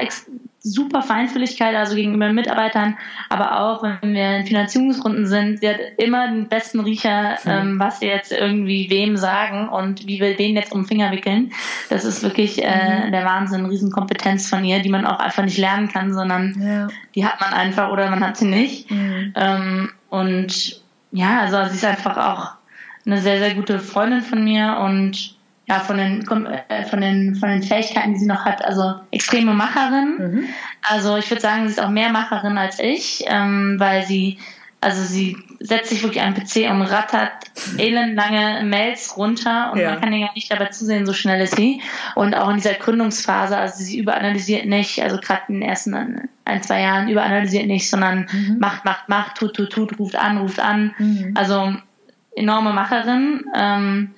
super 0.64 1.02
Feinfühligkeit, 1.02 1.76
also 1.76 1.96
gegenüber 1.96 2.32
Mitarbeitern, 2.32 2.96
aber 3.30 3.60
auch 3.62 3.82
wenn 3.82 4.14
wir 4.14 4.38
in 4.38 4.46
Finanzierungsrunden 4.46 5.26
sind, 5.26 5.60
sie 5.60 5.68
hat 5.70 5.78
immer 5.98 6.28
den 6.28 6.50
besten 6.50 6.82
Riecher, 6.82 7.40
ähm, 7.48 7.80
was 7.80 8.00
wir 8.00 8.10
jetzt 8.10 8.32
irgendwie 8.32 8.88
wem 8.92 9.18
sagen 9.18 9.70
und 9.70 10.06
wie 10.06 10.20
wir 10.20 10.36
den 10.36 10.56
jetzt 10.56 10.72
um 10.72 10.82
den 10.84 10.88
Finger 10.88 11.12
wickeln. 11.12 11.52
Das 11.90 12.06
ist 12.06 12.22
wirklich 12.22 12.64
äh, 12.64 13.10
der 13.10 13.26
Wahnsinn, 13.26 13.66
Riesenkompetenz 13.66 14.50
von 14.50 14.64
ihr, 14.64 14.80
die 14.84 14.90
man 14.90 15.08
auch 15.08 15.18
einfach 15.20 15.44
nicht 15.44 15.58
lernen 15.58 15.88
kann, 15.92 16.14
sondern 16.14 16.56
Ja. 16.62 16.88
die 17.16 17.26
hat 17.26 17.42
man 17.42 17.54
einfach 17.54 17.90
oder 17.92 18.08
man 18.12 18.24
hat 18.24 18.38
sie 18.38 18.46
nicht. 18.48 18.92
Mhm. 18.92 19.34
Ähm, 19.36 19.90
und 20.12 20.80
ja, 21.12 21.40
also 21.42 21.58
sie 21.70 21.76
ist 21.78 21.86
einfach 21.86 22.18
auch 22.18 22.52
eine 23.06 23.20
sehr, 23.20 23.40
sehr 23.40 23.56
gute 23.56 23.80
Freundin 23.80 24.22
von 24.22 24.44
mir 24.44 24.78
und 24.84 25.36
ja, 25.68 25.80
von 25.80 25.98
den, 25.98 26.28
äh, 26.70 26.84
von 26.86 27.00
den, 27.02 27.36
von 27.36 27.50
den 27.50 27.64
Fähigkeiten, 27.64 28.14
die 28.14 28.20
sie 28.20 28.26
noch 28.26 28.44
hat, 28.46 28.64
also 28.66 28.96
extreme 29.12 29.54
Macherin. 29.54 30.16
Mhm. 30.18 30.44
Also 30.90 31.18
ich 31.18 31.30
würde 31.30 31.42
sagen, 31.42 31.66
sie 31.68 31.72
ist 31.74 31.82
auch 31.82 31.90
mehr 31.90 32.12
Macherin 32.12 32.58
als 32.58 32.80
ich, 32.80 33.24
ähm, 33.28 33.76
weil 33.78 34.04
sie, 34.06 34.38
also 34.82 35.02
sie 35.04 35.38
setzt 35.60 35.92
sich 35.92 36.02
wirklich 36.04 36.24
an 36.24 36.34
den 36.34 36.44
PC 36.44 36.70
und 36.72 36.82
rattert 36.82 37.32
elendlange 37.78 38.64
Mails 38.66 39.16
runter 39.16 39.72
und 39.72 39.80
Ja. 39.80 39.92
man 39.92 40.02
kann 40.02 40.12
ihr 40.14 40.26
gar 40.26 40.34
nicht 40.34 40.52
dabei 40.52 40.66
zusehen, 40.66 41.06
so 41.06 41.14
schnell 41.14 41.40
ist 41.42 41.56
sie. 41.56 41.82
Und 42.16 42.36
auch 42.36 42.50
in 42.50 42.56
dieser 42.58 42.74
Gründungsphase, 42.74 43.56
also 43.56 43.84
sie 43.84 44.00
überanalysiert 44.00 44.66
nicht, 44.66 45.02
also 45.02 45.18
gerade 45.18 45.44
in 45.50 45.60
den 45.62 45.70
ersten 45.70 46.28
ein, 46.46 46.64
zwei 46.64 46.82
Jahren 46.82 47.08
überanalysiert 47.08 47.68
nicht, 47.68 47.90
sondern 47.90 48.28
macht, 48.60 48.84
macht, 48.84 49.08
macht, 49.08 49.38
tut, 49.38 49.56
tut, 49.56 49.72
tut, 49.72 50.00
ruft 50.00 50.16
an, 50.16 50.38
ruft 50.40 50.60
an. 50.60 50.94
Mhm. 50.98 51.32
Also 51.36 51.76
enorme 52.36 52.74
Macherin. 52.74 53.46
Ähm, 53.56 54.12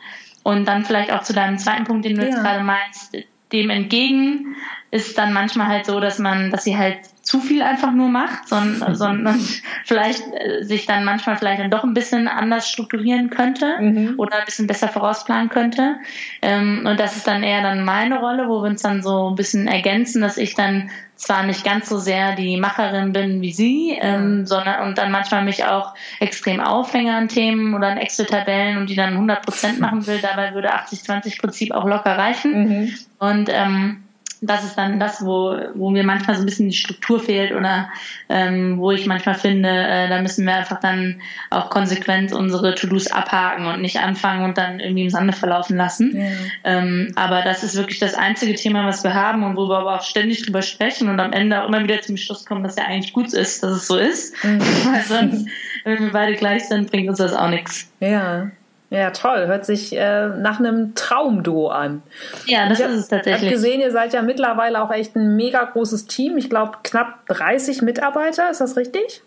und 0.44 0.68
dann 0.68 0.84
vielleicht 0.84 1.12
auch 1.12 1.24
zu 1.24 1.34
deinem 1.34 1.58
zweiten 1.58 1.86
Punkt, 1.86 2.06
den 2.06 2.18
du 2.18 2.24
jetzt 2.24 2.36
Ja. 2.36 2.42
gerade 2.44 2.64
meinst, 2.64 3.16
dem 3.52 3.70
entgegen 3.70 4.56
ist 4.92 5.18
dann 5.18 5.34
manchmal 5.34 5.68
halt 5.68 5.86
so, 5.86 6.00
dass 6.00 6.20
man, 6.20 6.52
dass 6.52 6.64
sie 6.66 6.78
halt 6.78 7.00
zu 7.34 7.40
viel 7.40 7.64
einfach 7.64 7.92
nur 7.92 8.10
macht, 8.10 8.48
sondern, 8.48 8.94
sondern 9.04 9.40
vielleicht 9.86 10.22
äh, 10.34 10.64
sich 10.64 10.86
dann 10.86 11.04
manchmal 11.04 11.36
vielleicht 11.36 11.62
dann 11.62 11.72
doch 11.72 11.84
ein 11.84 11.96
bisschen 11.96 12.28
anders 12.28 12.70
strukturieren 12.70 13.32
könnte 13.32 13.74
Mhm. 13.80 14.14
oder 14.18 14.38
ein 14.38 14.46
bisschen 14.46 14.68
besser 14.68 14.88
vorausplanen 14.88 15.50
könnte. 15.50 15.96
Ähm, 16.44 16.86
und 16.88 17.00
das 17.00 17.18
ist 17.18 17.26
dann 17.26 17.42
eher 17.42 17.64
dann 17.64 17.84
meine 17.84 18.20
Rolle, 18.20 18.48
wo 18.48 18.62
wir 18.62 18.70
uns 18.70 18.84
dann 18.84 19.02
so 19.02 19.32
ein 19.32 19.36
bisschen 19.36 19.68
ergänzen, 19.68 20.22
dass 20.22 20.38
ich 20.38 20.54
dann 20.54 20.92
zwar 21.16 21.44
nicht 21.44 21.64
ganz 21.64 21.90
so 21.90 21.98
sehr 21.98 22.36
die 22.36 22.58
Macherin 22.58 23.14
bin 23.14 23.42
wie 23.42 23.52
sie, 23.52 23.98
ähm, 24.00 24.46
sondern 24.46 24.88
und 24.88 24.98
dann 25.00 25.12
manchmal 25.12 25.44
mich 25.44 25.66
auch 25.66 25.96
extrem 26.20 26.60
aufhänge 26.60 27.16
an 27.16 27.30
Themen 27.30 27.74
oder 27.74 27.88
an 27.88 27.98
Excel-Tabellen 27.98 28.78
und 28.78 28.90
die 28.92 28.96
dann 28.96 29.14
100 29.14 29.44
Prozent 29.44 29.80
machen 29.86 30.06
will. 30.06 30.20
Dabei 30.22 30.54
würde 30.54 30.72
80-20-Prinzip 30.76 31.72
auch 31.72 31.86
locker 31.86 32.16
reichen. 32.16 32.52
Mhm. 32.68 32.94
Und 33.18 33.50
ähm, 33.52 34.03
das 34.46 34.64
ist 34.66 34.78
dann 34.78 35.00
das, 35.00 35.26
wo, 35.26 35.58
wo 35.74 35.90
mir 35.90 36.04
manchmal 36.04 36.36
so 36.36 36.44
ein 36.44 36.46
bisschen 36.46 36.70
die 36.70 36.76
Struktur 36.76 37.20
fehlt 37.20 37.54
oder 37.54 37.90
ähm, 38.28 38.78
wo 38.78 38.92
ich 38.92 39.06
manchmal 39.06 39.36
finde, 39.36 39.70
äh, 39.70 40.10
da 40.10 40.22
müssen 40.22 40.46
wir 40.46 40.54
einfach 40.54 40.80
dann 40.80 41.22
auch 41.50 41.70
konsequent 41.70 42.34
unsere 42.34 42.76
To-Dos 42.76 43.08
abhaken 43.08 43.68
und 43.68 43.82
nicht 43.82 44.00
anfangen 44.00 44.44
und 44.44 44.58
dann 44.58 44.80
irgendwie 44.80 45.04
im 45.04 45.10
Sande 45.10 45.34
verlaufen 45.34 45.78
lassen. 45.78 46.16
Ja. 46.16 46.28
Ähm, 46.66 47.12
aber 47.16 47.42
das 47.42 47.64
ist 47.64 47.76
wirklich 47.76 48.00
das 48.00 48.16
einzige 48.16 48.56
Thema, 48.56 48.86
was 48.86 49.04
wir 49.04 49.14
haben 49.14 49.44
und 49.44 49.56
wo 49.56 49.70
wir 49.70 49.78
aber 49.78 49.96
auch 49.96 50.04
ständig 50.04 50.44
drüber 50.44 50.62
sprechen 50.62 51.10
und 51.10 51.20
am 51.20 51.32
Ende 51.32 51.62
auch 51.62 51.68
immer 51.68 51.82
wieder 51.82 52.02
zum 52.02 52.18
Schluss 52.18 52.46
kommen, 52.46 52.64
dass 52.64 52.76
ja 52.76 52.84
eigentlich 52.84 53.14
gut 53.14 53.34
ist, 53.34 53.64
dass 53.64 53.72
es 53.72 53.88
so 53.88 53.98
ist. 53.98 54.36
Mhm. 54.44 54.60
Weil 54.86 55.02
sonst, 55.04 55.48
wenn 55.86 56.00
wir 56.04 56.12
beide 56.12 56.34
gleich 56.34 56.68
sind, 56.68 56.92
bringt 56.92 57.08
uns 57.10 57.20
das 57.20 57.34
auch 57.34 57.50
nichts. 57.50 57.90
Ja. 58.02 58.52
Ja, 58.94 59.10
toll. 59.12 59.48
Hört 59.48 59.66
sich 59.66 59.96
äh, 59.98 60.28
nach 60.28 60.60
einem 60.60 60.94
Traumduo 60.96 61.70
an. 61.70 62.04
Ja, 62.46 62.70
das 62.70 62.80
ich 62.80 62.86
ist 62.86 62.92
es 62.92 63.06
Ich 63.08 63.12
habe 63.12 63.22
tatsächlich. 63.24 63.52
gesehen, 63.52 63.82
ihr 63.82 63.92
seid 63.92 64.14
ja 64.14 64.22
mittlerweile 64.22 64.82
auch 64.82 64.92
echt 64.92 65.16
ein 65.16 65.36
mega 65.36 65.64
großes 65.64 66.06
Team. 66.06 66.38
Ich 66.38 66.50
glaube, 66.50 66.78
knapp 66.84 67.26
30 67.28 67.82
Mitarbeiter. 67.82 68.50
Ist 68.52 68.62
das 68.62 68.78
richtig? 68.78 69.22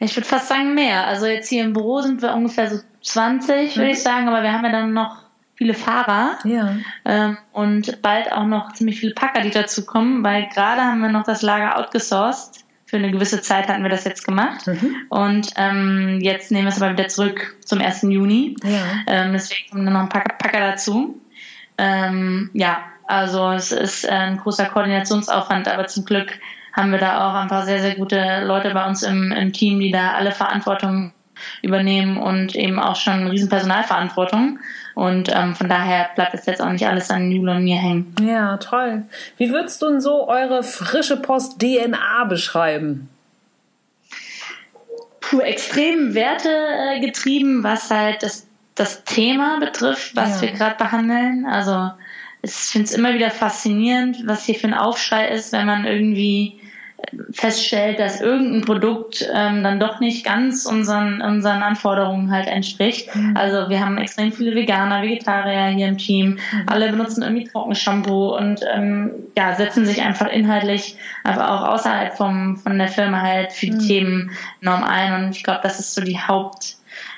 Ich 0.00 0.16
würde 0.16 0.26
fast 0.26 0.48
sagen 0.48 0.74
mehr. 0.74 1.06
Also 1.06 1.26
jetzt 1.26 1.48
hier 1.48 1.64
im 1.64 1.72
Büro 1.74 2.00
sind 2.00 2.22
wir 2.22 2.32
ungefähr 2.34 2.70
so 2.70 2.78
20, 3.02 3.76
würde 3.76 3.88
Mhm. 3.88 3.92
ich 3.92 4.02
sagen, 4.02 4.28
aber 4.28 4.42
wir 4.42 4.52
haben 4.52 4.64
ja 4.64 4.72
dann 4.72 4.92
noch 4.92 5.16
viele 5.54 5.74
Fahrer 5.74 6.38
Ja. 6.44 6.74
ähm, 7.04 7.36
und 7.52 8.00
bald 8.00 8.32
auch 8.32 8.46
noch 8.46 8.72
ziemlich 8.72 8.98
viele 9.00 9.14
Packer, 9.14 9.42
die 9.42 9.50
dazu 9.50 9.84
kommen, 9.84 10.24
weil 10.24 10.48
gerade 10.54 10.80
haben 10.82 11.00
wir 11.02 11.08
noch 11.10 11.24
das 11.24 11.42
Lager 11.42 11.78
outgesourced. 11.78 12.61
Für 12.92 12.98
eine 12.98 13.10
gewisse 13.10 13.40
Zeit 13.40 13.68
hatten 13.68 13.82
wir 13.82 13.88
das 13.88 14.04
jetzt 14.04 14.26
gemacht. 14.26 14.66
Mhm. 14.66 14.96
Und 15.08 15.48
ähm, 15.56 16.18
jetzt 16.20 16.50
nehmen 16.50 16.66
wir 16.66 16.68
es 16.68 16.82
aber 16.82 16.92
wieder 16.92 17.08
zurück 17.08 17.56
zum 17.64 17.80
1. 17.80 18.02
Juni. 18.02 18.54
Ja. 18.62 18.82
Ähm, 19.06 19.32
deswegen 19.32 19.70
kommen 19.70 19.86
dann 19.86 19.94
noch 19.94 20.02
ein 20.02 20.08
paar 20.10 20.24
Packer 20.24 20.60
dazu. 20.60 21.18
Ähm, 21.78 22.50
ja, 22.52 22.82
also 23.06 23.50
es 23.52 23.72
ist 23.72 24.06
ein 24.06 24.36
großer 24.36 24.66
Koordinationsaufwand, 24.66 25.68
aber 25.68 25.86
zum 25.86 26.04
Glück 26.04 26.38
haben 26.74 26.92
wir 26.92 26.98
da 26.98 27.30
auch 27.30 27.34
einfach 27.34 27.64
sehr, 27.64 27.80
sehr 27.80 27.94
gute 27.94 28.44
Leute 28.44 28.74
bei 28.74 28.86
uns 28.86 29.02
im, 29.02 29.32
im 29.32 29.54
Team, 29.54 29.80
die 29.80 29.90
da 29.90 30.12
alle 30.12 30.32
Verantwortung 30.32 31.14
übernehmen 31.62 32.18
und 32.18 32.54
eben 32.54 32.78
auch 32.78 32.96
schon 32.96 33.14
eine 33.14 33.32
riesen 33.32 33.48
Personalverantwortung. 33.48 34.58
Und 34.94 35.30
ähm, 35.34 35.54
von 35.54 35.68
daher 35.68 36.10
bleibt 36.14 36.34
es 36.34 36.46
jetzt 36.46 36.60
auch 36.60 36.70
nicht 36.70 36.86
alles 36.86 37.10
an 37.10 37.30
Jule 37.30 37.52
und 37.52 37.64
mir 37.64 37.76
hängen. 37.78 38.14
Ja, 38.20 38.56
toll. 38.58 39.04
Wie 39.38 39.50
würdest 39.50 39.80
du 39.80 39.88
denn 39.88 40.00
so 40.00 40.28
eure 40.28 40.62
frische 40.62 41.16
Post 41.16 41.60
DNA 41.60 42.24
beschreiben? 42.24 43.08
Puh, 45.20 45.40
extrem 45.40 46.14
wertegetrieben, 46.14 46.96
äh, 46.96 47.00
getrieben, 47.06 47.64
was 47.64 47.90
halt 47.90 48.22
das, 48.22 48.46
das 48.74 49.04
Thema 49.04 49.58
betrifft, 49.60 50.14
was 50.14 50.36
Ja. 50.36 50.48
wir 50.48 50.52
gerade 50.52 50.76
behandeln. 50.76 51.46
Also 51.46 51.90
ich 52.42 52.52
finde 52.52 52.86
es 52.88 52.92
immer 52.94 53.14
wieder 53.14 53.30
faszinierend, 53.30 54.26
was 54.26 54.44
hier 54.44 54.56
für 54.56 54.66
ein 54.66 54.74
Aufschrei 54.74 55.28
ist, 55.28 55.52
wenn 55.52 55.64
man 55.66 55.84
irgendwie 55.86 56.60
feststellt, 57.32 57.98
dass 57.98 58.20
irgendein 58.20 58.62
Produkt 58.62 59.28
ähm, 59.32 59.62
dann 59.62 59.80
doch 59.80 60.00
nicht 60.00 60.24
ganz 60.24 60.66
unseren, 60.66 61.20
unseren 61.20 61.62
Anforderungen 61.62 62.30
halt 62.30 62.46
entspricht. 62.46 63.08
Also 63.34 63.68
wir 63.68 63.80
haben 63.80 63.98
extrem 63.98 64.32
viele 64.32 64.54
Veganer, 64.54 65.02
Vegetarier 65.02 65.74
hier 65.74 65.88
im 65.88 65.98
Team. 65.98 66.38
Alle 66.66 66.90
benutzen 66.90 67.22
irgendwie 67.22 67.44
Trockenshampoo 67.44 68.36
und 68.36 68.60
ähm, 68.72 69.12
ja, 69.36 69.54
setzen 69.54 69.86
sich 69.86 70.02
einfach 70.02 70.28
inhaltlich 70.28 70.96
einfach 71.24 71.50
auch 71.50 71.68
außerhalb 71.74 72.16
vom, 72.16 72.56
von 72.56 72.78
der 72.78 72.88
Firma 72.88 73.20
halt 73.20 73.52
für 73.52 73.66
die 73.66 73.78
Themen 73.78 74.30
enorm 74.60 74.84
ein. 74.84 75.24
Und 75.24 75.36
ich 75.36 75.42
glaube, 75.42 75.60
das 75.62 75.80
ist 75.80 75.94
so 75.94 76.02
die 76.02 76.18
Haupt- 76.18 76.76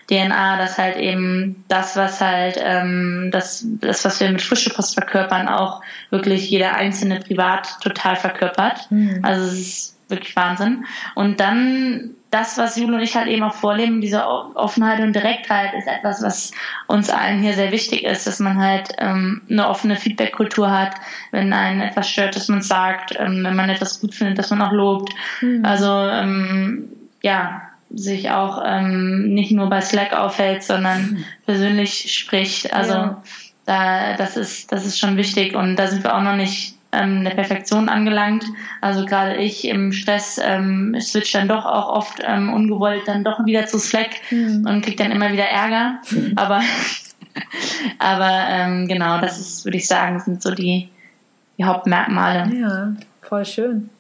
DNA, 0.09 0.59
dass 0.59 0.79
halt 0.79 0.97
eben 0.97 1.65
das, 1.69 1.97
was 1.97 2.21
halt 2.21 2.59
ähm, 2.63 3.31
das, 3.33 3.67
das, 3.81 4.05
was 4.05 4.21
wir 4.21 4.31
mit 4.31 4.43
frische 4.43 4.71
Post 4.71 4.95
verkörpern, 4.95 5.49
auch 5.49 5.81
wirklich 6.11 6.51
jeder 6.51 6.75
einzelne 6.75 7.21
privat 7.21 7.81
total 7.81 8.17
verkörpert. 8.17 8.89
Also 9.23 9.47
es 9.47 9.53
ist 9.53 9.95
wirklich 10.09 10.37
Wahnsinn. 10.37 10.85
Und 11.15 11.41
dann 11.41 12.11
das, 12.31 12.59
was 12.59 12.77
Jule 12.77 12.97
und 12.97 13.03
ich 13.03 13.15
halt 13.15 13.29
eben 13.29 13.45
auch 13.45 13.55
vorleben, 13.55 14.01
diese 14.01 14.27
Offenheit 14.27 15.01
und 15.01 15.15
Direktheit, 15.15 15.73
ist 15.75 15.87
etwas, 15.87 16.21
was 16.21 16.51
uns 16.89 17.09
allen 17.09 17.41
hier 17.41 17.55
sehr 17.55 17.71
wichtig 17.71 18.05
ist, 18.05 18.27
dass 18.27 18.41
man 18.41 18.59
halt 18.61 18.89
ähm, 18.99 19.43
eine 19.49 19.69
offene 19.69 19.95
Feedback-Kultur 19.95 20.71
hat, 20.71 20.97
wenn 21.31 21.53
einen 21.53 21.81
etwas 21.81 22.11
stört, 22.11 22.35
dass 22.35 22.49
man 22.49 22.61
sagt, 22.61 23.15
ähm, 23.19 23.45
wenn 23.45 23.55
man 23.55 23.71
etwas 23.71 24.01
gut 24.01 24.15
findet, 24.15 24.39
dass 24.39 24.51
man 24.51 24.63
auch 24.63 24.73
lobt. 24.73 25.15
Also 25.63 25.87
ähm, 25.87 26.89
ja, 27.23 27.63
sich 27.91 28.31
auch 28.31 28.63
ähm, 28.65 29.35
nicht 29.35 29.53
nur 29.53 29.69
bei 29.69 29.81
Slack 29.81 30.13
aufhält, 30.15 30.63
sondern 30.63 31.25
persönlich 31.47 32.15
spricht. 32.15 32.73
Also 32.73 32.95
Ja. 32.95 33.23
da, 33.67 34.17
das 34.17 34.37
ist, 34.37 34.73
das 34.73 34.85
ist 34.85 34.99
schon 34.99 35.17
wichtig 35.17 35.55
und 35.55 35.77
da 35.77 35.87
sind 35.87 36.03
wir 36.03 36.17
auch 36.17 36.23
noch 36.23 36.37
nicht 36.37 36.77
ähm, 36.93 37.25
der 37.25 37.33
Perfektion 37.33 37.89
angelangt. 37.89 38.45
Also 38.81 39.05
gerade 39.05 39.37
ich 39.37 39.67
im 39.67 39.93
Stress 39.93 40.41
ähm, 40.43 40.97
switch 41.01 41.33
dann 41.33 41.49
doch 41.49 41.65
auch 41.67 41.89
oft 41.89 42.21
ähm, 42.25 42.53
ungewollt 42.53 43.03
dann 43.07 43.25
doch 43.25 43.45
wieder 43.45 43.67
zu 43.67 43.79
Slack 43.79 44.11
mhm. 44.31 44.67
und 44.69 44.85
krieg 44.85 44.97
dann 44.97 45.11
immer 45.11 45.33
wieder 45.33 45.45
Ärger. 45.45 46.01
Mhm. 46.11 46.33
Aber 46.37 46.63
aber 47.99 48.47
ähm, 48.49 48.89
genau, 48.89 49.21
das 49.21 49.39
ist, 49.39 49.65
würde 49.65 49.79
ich 49.79 49.87
sagen, 49.87 50.21
sind 50.21 50.43
so 50.43 50.55
die, 50.55 50.89
die 51.59 51.65
Hauptmerkmale. 51.65 52.55
Ja, 52.55 52.93
voll 53.23 53.45
schön. 53.45 53.91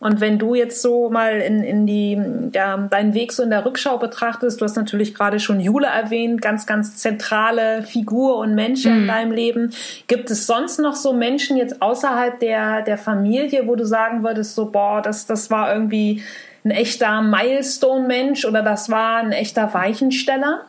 Und 0.00 0.22
wenn 0.22 0.38
du 0.38 0.54
jetzt 0.54 0.80
so 0.80 1.10
mal 1.10 1.40
in, 1.40 1.62
in 1.62 1.86
die, 1.86 2.18
ja, 2.54 2.78
deinen 2.78 3.12
Weg 3.12 3.32
so 3.32 3.42
in 3.42 3.50
der 3.50 3.66
Rückschau 3.66 3.98
betrachtest, 3.98 4.58
du 4.58 4.64
hast 4.64 4.76
natürlich 4.76 5.14
gerade 5.14 5.38
schon 5.38 5.60
Jule 5.60 5.88
erwähnt, 5.88 6.40
ganz, 6.40 6.64
ganz 6.64 6.96
zentrale 6.96 7.82
Figur 7.82 8.38
und 8.38 8.54
Mensch 8.54 8.86
mhm. 8.86 8.92
in 8.92 9.06
deinem 9.06 9.30
Leben. 9.30 9.74
Gibt 10.06 10.30
es 10.30 10.46
sonst 10.46 10.80
noch 10.80 10.96
so 10.96 11.12
Menschen 11.12 11.58
jetzt 11.58 11.82
außerhalb 11.82 12.40
der, 12.40 12.80
der 12.80 12.96
Familie, 12.96 13.66
wo 13.66 13.76
du 13.76 13.84
sagen 13.84 14.24
würdest, 14.24 14.54
so, 14.54 14.70
boah, 14.70 15.02
das, 15.02 15.26
das 15.26 15.50
war 15.50 15.70
irgendwie 15.70 16.22
ein 16.64 16.70
echter 16.70 17.20
Milestone-Mensch 17.20 18.46
oder 18.46 18.62
das 18.62 18.88
war 18.88 19.18
ein 19.18 19.32
echter 19.32 19.74
Weichensteller? 19.74 20.64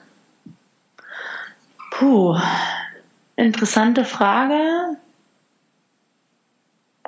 Puh, 1.92 2.38
interessante 3.38 4.04
Frage. 4.04 4.98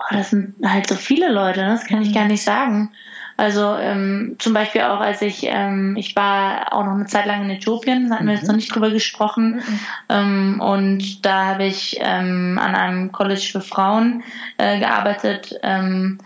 Boah, 0.10 0.18
das 0.18 0.32
sind 0.32 0.56
halt 0.66 0.88
so 0.88 0.96
viele 0.96 1.32
Leute, 1.32 1.62
ne? 1.62 1.70
das 1.70 1.86
kann 1.86 2.02
ich 2.02 2.14
gar 2.14 2.26
nicht 2.26 2.44
sagen. 2.44 2.92
Also 3.36 3.76
ähm, 3.78 4.36
zum 4.38 4.54
Beispiel 4.54 4.82
auch, 4.82 5.00
als 5.00 5.22
ich, 5.22 5.44
ähm, 5.44 5.96
ich 5.98 6.16
war 6.16 6.72
auch 6.72 6.86
noch 6.86 6.94
eine 6.94 7.08
Zeit 7.08 7.26
lang 7.26 7.44
in 7.44 7.50
Äthiopien, 7.50 8.10
da 8.10 8.16
hatten 8.16 8.28
wir 8.28 8.36
jetzt 8.36 8.48
noch 8.48 8.56
nicht 8.56 8.74
drüber 8.74 8.92
gesprochen. 8.92 9.56
Mhm. 9.56 9.80
Ähm, 10.10 10.62
und 10.62 11.26
da 11.26 11.46
habe 11.46 11.66
ich 11.66 11.98
ähm, 12.00 12.60
an 12.62 12.76
einem 12.76 13.12
College 13.12 13.50
für 13.52 13.62
Frauen 13.62 14.24
äh, 14.58 14.80
gearbeitet. 14.80 15.60
Ähm, 15.64 16.20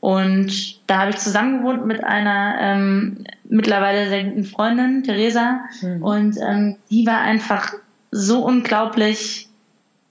und 0.00 0.88
da 0.88 0.98
habe 1.00 1.10
ich 1.10 1.16
zusammen 1.16 1.58
gewohnt 1.58 1.86
mit 1.86 2.04
einer 2.04 2.56
ähm, 2.60 3.24
mittlerweile 3.44 4.08
sehr 4.08 4.24
guten 4.24 4.44
Freundin, 4.44 5.02
Theresa. 5.02 5.60
Mhm. 5.80 6.02
Und 6.02 6.36
ähm, 6.42 6.76
die 6.90 7.06
war 7.06 7.20
einfach 7.20 7.72
so 8.10 8.44
unglaublich, 8.44 9.48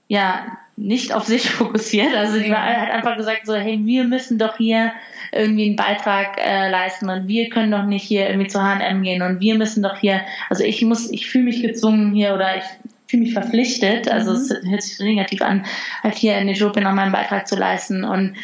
ja, 0.08 0.58
nicht 0.80 1.14
auf 1.14 1.26
sich 1.26 1.50
fokussiert. 1.50 2.16
Also 2.16 2.40
die 2.40 2.54
hat 2.54 2.90
einfach 2.92 3.18
gesagt 3.18 3.46
so, 3.46 3.56
hey, 3.56 3.80
wir 3.84 4.06
müssen 4.06 4.38
doch 4.38 4.58
hier 4.58 4.94
irgendwie 5.32 5.68
einen 5.68 5.76
Beitrag 5.76 6.38
äh, 6.40 6.70
leisten 6.70 7.10
und 7.10 7.28
wir 7.28 7.50
können 7.50 7.72
doch 7.72 7.84
nicht 7.84 8.04
hier 8.04 8.28
irgendwie 8.28 8.48
zu 8.48 8.64
H&M 8.64 9.04
gehen 9.04 9.22
und 9.22 9.40
wir 9.40 9.56
müssen 9.56 9.84
doch 9.84 9.98
hier, 9.98 10.22
also 10.50 10.64
ich 10.64 10.82
muss, 10.82 11.12
ich 11.12 11.30
fühle 11.30 11.44
mich 11.44 11.62
gezwungen 11.62 12.14
hier 12.14 12.34
oder 12.34 12.58
ich 12.58 12.64
fühle 13.08 13.24
mich 13.24 13.34
verpflichtet, 13.34 14.10
also 14.10 14.32
mhm. 14.32 14.38
es 14.38 14.50
hört 14.50 14.82
sich 14.82 14.98
so 14.98 15.04
negativ 15.04 15.44
an, 15.44 15.66
halt 16.02 16.16
hier 16.16 16.36
in 16.38 16.48
Äthiopien 16.48 16.84
noch 16.84 16.94
meinen 16.94 17.12
Beitrag 17.12 17.48
zu 17.48 17.56
leisten 17.56 18.04
und 18.04 18.38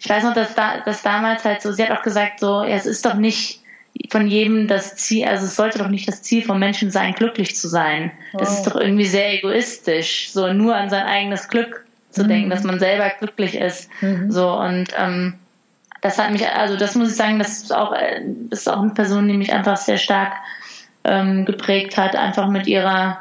ich 0.00 0.08
weiß 0.08 0.24
noch, 0.24 0.34
dass 0.34 0.54
da, 0.56 0.80
dass 0.84 1.02
damals 1.02 1.44
halt 1.44 1.62
so, 1.62 1.70
sie 1.70 1.84
hat 1.84 1.96
auch 1.96 2.02
gesagt 2.02 2.40
so, 2.40 2.64
ja, 2.64 2.74
es 2.74 2.86
ist 2.86 3.04
doch 3.04 3.14
nicht 3.14 3.57
von 4.10 4.26
jedem 4.26 4.68
das 4.68 4.96
Ziel, 4.96 5.26
also 5.26 5.46
es 5.46 5.56
sollte 5.56 5.78
doch 5.78 5.88
nicht 5.88 6.08
das 6.08 6.22
Ziel 6.22 6.42
von 6.42 6.58
Menschen 6.58 6.90
sein, 6.90 7.14
glücklich 7.14 7.56
zu 7.56 7.68
sein. 7.68 8.10
Wow. 8.32 8.40
Das 8.40 8.58
ist 8.58 8.66
doch 8.66 8.76
irgendwie 8.76 9.06
sehr 9.06 9.34
egoistisch, 9.34 10.30
so 10.30 10.52
nur 10.52 10.74
an 10.74 10.90
sein 10.90 11.06
eigenes 11.06 11.48
Glück 11.48 11.84
zu 12.10 12.24
mhm. 12.24 12.28
denken, 12.28 12.50
dass 12.50 12.64
man 12.64 12.78
selber 12.78 13.10
glücklich 13.18 13.56
ist. 13.56 13.90
Mhm. 14.00 14.30
So 14.30 14.50
und 14.58 14.88
ähm, 14.98 15.34
das 16.00 16.18
hat 16.18 16.30
mich, 16.30 16.46
also 16.48 16.76
das 16.76 16.94
muss 16.94 17.10
ich 17.10 17.16
sagen, 17.16 17.38
das 17.38 17.62
ist 17.62 17.74
auch, 17.74 17.92
das 18.50 18.60
ist 18.60 18.68
auch 18.68 18.80
eine 18.80 18.94
Person, 18.94 19.28
die 19.28 19.36
mich 19.36 19.52
einfach 19.52 19.76
sehr 19.76 19.98
stark 19.98 20.34
ähm, 21.04 21.44
geprägt 21.44 21.96
hat, 21.96 22.14
einfach 22.14 22.48
mit 22.48 22.66
ihrer, 22.66 23.18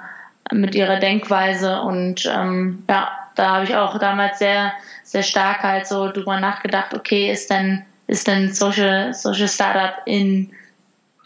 mit 0.51 0.75
ihrer 0.75 0.97
Denkweise 0.99 1.81
und 1.81 2.25
ähm, 2.25 2.83
ja, 2.89 3.09
da 3.35 3.55
habe 3.55 3.65
ich 3.65 3.75
auch 3.75 3.97
damals 3.99 4.39
sehr, 4.39 4.73
sehr 5.03 5.23
stark 5.23 5.63
halt 5.63 5.87
so 5.87 6.11
drüber 6.11 6.39
nachgedacht, 6.39 6.93
okay, 6.93 7.31
ist 7.31 7.49
denn, 7.49 7.83
ist 8.07 8.27
denn 8.27 8.51
Social, 8.53 9.13
Social 9.13 9.47
Startup 9.47 10.01
in 10.05 10.51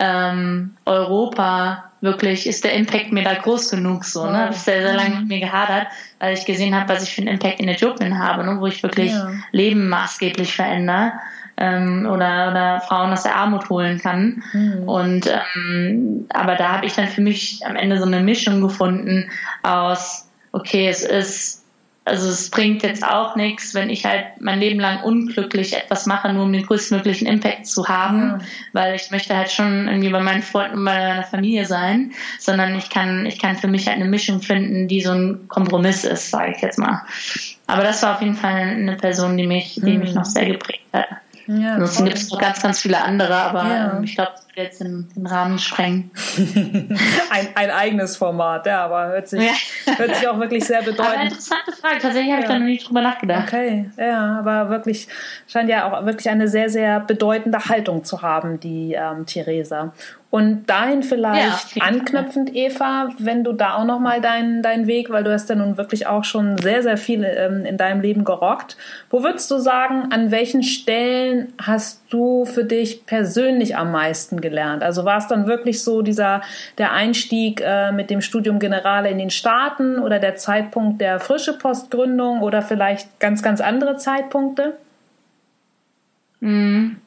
ähm, 0.02 0.72
Europa 0.86 1.92
wirklich, 2.02 2.48
ist 2.48 2.64
der 2.64 2.74
Impact 2.74 3.12
mir 3.12 3.24
da 3.24 3.36
groß 3.36 3.70
genug 3.70 4.04
so, 4.04 4.26
ne? 4.26 4.32
Ich 4.32 4.38
habe 4.40 4.54
sehr, 4.56 4.82
sehr 4.82 4.94
lange 4.96 5.20
mit 5.20 5.28
mir 5.28 5.40
gehadert, 5.40 5.88
weil 6.20 6.34
ich 6.34 6.46
gesehen 6.46 6.76
habe, 6.76 6.90
was 6.90 7.04
ich 7.04 7.14
für 7.14 7.22
einen 7.22 7.30
Impact 7.30 7.60
in 7.60 7.68
Äthiopien 7.68 8.18
habe, 8.18 8.44
ne? 8.44 8.60
wo 8.60 8.66
ich 8.66 8.82
wirklich 8.82 9.12
ja. 9.12 9.32
Leben 9.52 9.88
maßgeblich 9.88 10.56
verändere 10.56 11.14
ähm, 11.58 12.08
oder, 12.08 12.50
oder 12.50 12.82
Frauen 12.82 13.14
aus 13.14 13.22
der 13.24 13.36
Armut 13.36 13.70
holen 13.70 14.00
kann. 14.00 14.42
Mhm. 14.52 14.90
Und 14.90 15.28
ähm, 15.28 16.26
aber 16.30 16.56
da 16.56 16.70
habe 16.70 16.88
ich 16.88 16.94
dann 16.94 17.08
für 17.08 17.22
mich 17.22 17.62
am 17.66 17.76
Ende 17.76 18.00
so 18.00 18.06
eine 18.06 18.22
Mischung 18.22 18.62
gefunden 18.62 19.30
aus, 19.62 20.28
okay, 20.54 20.88
es 20.88 21.04
ist 21.04 21.61
also 22.04 22.30
es 22.30 22.50
bringt 22.50 22.82
jetzt 22.82 23.06
auch 23.06 23.36
nichts, 23.36 23.76
wenn 23.76 23.92
ich 23.92 24.06
halt 24.06 24.26
mein 24.40 24.60
Leben 24.60 24.80
lang 24.80 25.04
unglücklich 25.04 25.78
etwas 25.78 26.08
mache, 26.08 26.34
nur 26.34 26.44
um 26.44 26.54
den 26.54 26.66
größtmöglichen 26.66 27.28
Impact 27.28 27.68
zu 27.68 27.88
haben, 27.88 28.22
ja. 28.22 28.40
weil 28.74 28.96
ich 28.96 29.12
möchte 29.12 29.38
halt 29.38 29.52
schon 29.52 29.88
irgendwie 29.88 30.10
bei 30.10 30.20
meinen 30.20 30.42
Freunden 30.42 30.80
und 30.80 30.86
bei 30.86 30.96
meiner 30.96 31.24
Familie 31.24 31.66
sein, 31.66 32.12
sondern 32.40 32.76
ich 32.76 32.90
kann, 32.90 33.28
ich 33.28 33.38
kann 33.38 33.56
für 33.56 33.68
mich 33.68 33.88
halt 33.88 33.98
eine 33.98 34.10
Mischung 34.10 34.42
finden, 34.42 34.88
die 34.88 35.02
so 35.02 35.12
ein 35.12 35.48
Kompromiss 35.48 36.04
ist, 36.04 36.32
sage 36.32 36.54
ich 36.56 36.62
jetzt 36.62 36.80
mal. 36.80 37.04
Aber 37.68 37.84
das 37.84 38.02
war 38.02 38.16
auf 38.16 38.22
jeden 38.22 38.36
Fall 38.36 38.52
eine 38.52 38.96
Person, 38.96 39.38
die 39.38 39.46
mich, 39.46 39.76
die 39.76 39.98
mich 39.98 40.10
mhm. 40.10 40.16
noch 40.16 40.26
sehr 40.26 40.48
geprägt 40.48 40.88
hat. 40.94 41.08
Ja, 41.46 41.74
Ansonsten 41.74 42.06
gibt 42.06 42.18
es 42.18 42.32
noch 42.32 42.40
ganz, 42.40 42.62
ganz 42.62 42.82
viele 42.82 43.02
andere, 43.02 43.36
aber 43.36 43.68
ja. 43.68 44.02
ich 44.04 44.16
glaube, 44.16 44.32
jetzt 44.56 44.82
den, 44.82 45.08
den 45.16 45.26
Rahmen 45.26 45.60
sprengen. 45.60 46.12
ein, 47.30 47.48
ein 47.56 47.72
eigenes 47.72 48.18
Format, 48.18 48.66
ja, 48.66 48.86
aber 48.86 49.08
hört 49.08 49.28
sich, 49.28 49.42
ja. 49.42 49.96
hört 49.98 50.16
sich 50.16 50.28
auch 50.28 50.40
wirklich 50.40 50.66
sehr 50.66 50.82
bedeutend. 50.84 51.08
Aber 51.08 51.24
interessante 51.24 51.72
Frage, 51.72 52.00
tatsächlich 52.00 52.32
habe 52.32 52.42
ich 52.42 52.48
da 52.48 52.60
noch 52.60 52.66
nicht 52.66 52.88
drüber 52.88 53.02
nachgedacht. 53.02 53.48
Okay, 53.48 53.90
ja, 53.98 54.40
aber 54.40 54.70
wirklich, 54.70 55.08
scheint 55.48 55.70
ja 55.70 55.92
auch 55.92 56.06
wirklich 56.06 56.30
eine 56.30 56.48
sehr, 56.48 56.70
sehr 56.70 57.00
bedeutende 57.00 57.60
Haltung 57.66 58.04
zu 58.04 58.22
haben, 58.22 58.60
die 58.60 58.94
ähm, 58.94 59.26
Theresa. 59.26 59.94
Und 60.32 60.70
dahin 60.70 61.04
vielleicht 61.04 61.76
ja, 61.76 61.84
anknüpfend, 61.84 62.56
Eva, 62.56 63.10
wenn 63.20 63.44
du 63.44 63.52
da 63.52 63.76
auch 63.76 63.84
nochmal 63.84 64.22
deinen, 64.22 64.64
deinen 64.64 64.88
Weg, 64.88 65.10
weil 65.10 65.26
du 65.26 65.34
hast 65.34 65.50
ja 65.50 65.56
nun 65.56 65.76
wirklich 65.76 66.08
auch 66.08 66.24
schon 66.24 66.58
sehr, 66.58 66.82
sehr 66.84 66.96
viel 66.96 67.26
ähm, 67.26 67.66
in 67.66 67.76
deinem 67.76 68.00
Leben 68.00 68.24
gerockt. 68.24 68.78
Wo 69.10 69.24
würdest 69.24 69.52
du 69.52 69.58
sagen, 69.58 70.08
an 70.14 70.32
welchen 70.32 70.64
Stellen 70.64 71.52
hast 71.62 72.04
du 72.10 72.46
für 72.46 72.64
dich 72.64 73.06
persönlich 73.06 73.76
am 73.76 73.92
meisten 73.92 74.40
gelernt? 74.42 74.84
Also 74.84 75.06
war 75.06 75.18
es 75.18 75.28
dann 75.28 75.48
wirklich 75.48 75.84
so 75.84 76.02
dieser, 76.02 76.42
der 76.78 76.92
Einstieg 76.92 77.62
äh, 77.64 77.92
mit 77.92 78.10
dem 78.10 78.22
Studium 78.22 78.60
Generale 78.60 79.10
in 79.10 79.18
den 79.18 79.30
Staaten 79.30 80.00
oder 80.00 80.20
der 80.20 80.36
Zeitpunkt 80.36 81.02
der 81.02 81.20
frische 81.20 81.58
Postgründung 81.58 82.42
oder 82.42 82.62
vielleicht 82.62 83.20
ganz, 83.20 83.42
ganz 83.44 83.62
andere 83.62 83.98
Zeitpunkte? 83.98 84.78
Mhm. 86.40 86.98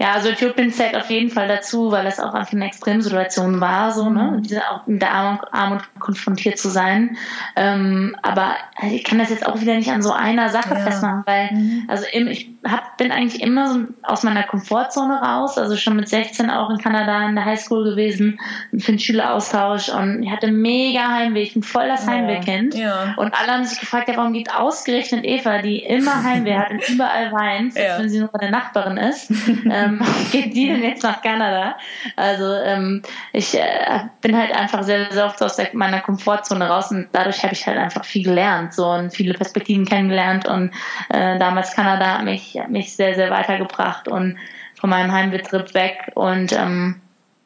Ja, 0.00 0.12
also 0.14 0.30
Äthiopien 0.30 0.72
zählt 0.72 0.96
auf 0.96 1.10
jeden 1.10 1.28
Fall 1.28 1.46
dazu, 1.46 1.92
weil 1.92 2.06
es 2.06 2.18
auch 2.18 2.32
einfach 2.32 2.54
eine 2.54 2.64
Extremsituation 2.64 3.60
war, 3.60 3.92
so, 3.92 4.08
ne, 4.08 4.32
mhm. 4.32 4.42
diese 4.42 4.62
auch 4.70 4.86
mit 4.86 5.02
der 5.02 5.12
Armut, 5.12 5.40
Armut 5.52 5.82
konfrontiert 5.98 6.56
zu 6.56 6.70
sein. 6.70 7.18
Ähm, 7.54 8.16
aber 8.22 8.54
ich 8.90 9.04
kann 9.04 9.18
das 9.18 9.28
jetzt 9.28 9.46
auch 9.46 9.60
wieder 9.60 9.74
nicht 9.74 9.90
an 9.90 10.00
so 10.00 10.10
einer 10.10 10.48
Sache 10.48 10.72
ja. 10.72 10.80
festmachen, 10.80 11.22
weil, 11.26 11.50
mhm. 11.52 11.84
also 11.88 12.06
ich 12.10 12.50
hab, 12.64 12.96
bin 12.96 13.12
eigentlich 13.12 13.42
immer 13.42 13.68
so 13.68 13.80
aus 14.02 14.22
meiner 14.22 14.44
Komfortzone 14.44 15.20
raus, 15.20 15.58
also 15.58 15.76
schon 15.76 15.96
mit 15.96 16.08
16 16.08 16.48
auch 16.48 16.70
in 16.70 16.78
Kanada 16.78 17.28
in 17.28 17.34
der 17.34 17.44
Highschool 17.44 17.84
gewesen, 17.84 18.40
für 18.78 18.92
einen 18.92 18.98
Schüleraustausch 18.98 19.90
und 19.90 20.22
ich 20.22 20.30
hatte 20.30 20.50
mega 20.50 21.10
Heimweh, 21.10 21.42
ich 21.42 21.52
bin 21.52 21.62
voll 21.62 21.88
das 21.88 22.06
Heimwehkind. 22.06 22.74
Ja. 22.74 23.12
Und 23.18 23.34
alle 23.34 23.52
haben 23.52 23.64
sich 23.66 23.78
gefragt, 23.78 24.08
ja, 24.08 24.16
warum 24.16 24.32
geht 24.32 24.50
ausgerechnet 24.54 25.26
Eva, 25.26 25.58
die 25.58 25.80
immer 25.80 26.22
Heimweh 26.24 26.56
hat 26.56 26.70
und 26.70 26.88
überall 26.88 27.30
weint, 27.32 27.74
ja. 27.76 27.98
wenn 27.98 28.08
sie 28.08 28.20
nur 28.20 28.28
bei 28.28 28.38
der 28.38 28.50
Nachbarin 28.50 28.96
ist. 28.96 29.30
ähm, 29.70 29.89
ähm, 29.90 30.06
geht 30.32 30.54
die 30.54 30.66
denn 30.66 30.82
jetzt 30.82 31.02
nach 31.02 31.22
Kanada? 31.22 31.76
Also 32.16 32.54
ähm, 32.54 33.02
ich 33.32 33.58
äh, 33.58 34.00
bin 34.20 34.36
halt 34.36 34.54
einfach 34.54 34.82
sehr, 34.82 35.10
sehr 35.12 35.26
oft 35.26 35.42
aus 35.42 35.56
der, 35.56 35.70
meiner 35.72 36.00
Komfortzone 36.00 36.68
raus 36.68 36.90
und 36.90 37.08
dadurch 37.12 37.42
habe 37.42 37.52
ich 37.52 37.66
halt 37.66 37.78
einfach 37.78 38.04
viel 38.04 38.24
gelernt 38.24 38.74
so 38.74 38.90
und 38.90 39.14
viele 39.14 39.34
Perspektiven 39.34 39.84
kennengelernt 39.84 40.46
und 40.46 40.72
äh, 41.08 41.38
damals 41.38 41.74
Kanada 41.74 42.18
hat 42.18 42.24
mich, 42.24 42.58
hat 42.58 42.70
mich 42.70 42.94
sehr, 42.94 43.14
sehr 43.14 43.30
weitergebracht 43.30 44.08
und 44.08 44.38
von 44.80 44.90
meinem 44.90 45.12
Heimbetrieb 45.12 45.74
weg 45.74 46.10
und 46.14 46.52
ähm, 46.52 47.00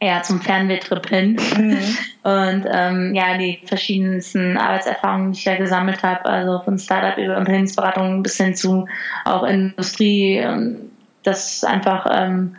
ja, 0.04 0.22
zum 0.22 0.40
Fernwehtrip 0.40 1.08
hin. 1.08 1.38
Mhm. 1.56 1.78
Und 2.24 2.64
ähm, 2.70 3.14
ja, 3.14 3.36
die 3.36 3.60
verschiedensten 3.66 4.56
Arbeitserfahrungen, 4.56 5.32
die 5.32 5.38
ich 5.38 5.44
da 5.44 5.56
gesammelt 5.56 6.02
habe, 6.02 6.24
also 6.24 6.60
von 6.60 6.78
Startup 6.78 7.18
über 7.18 7.36
Unternehmensberatung 7.36 8.22
bis 8.22 8.38
hin 8.38 8.54
zu 8.54 8.86
auch 9.26 9.44
Industrie, 9.44 10.38
ähm, 10.38 10.90
das 11.24 11.64
einfach, 11.64 12.06
ähm, 12.10 12.56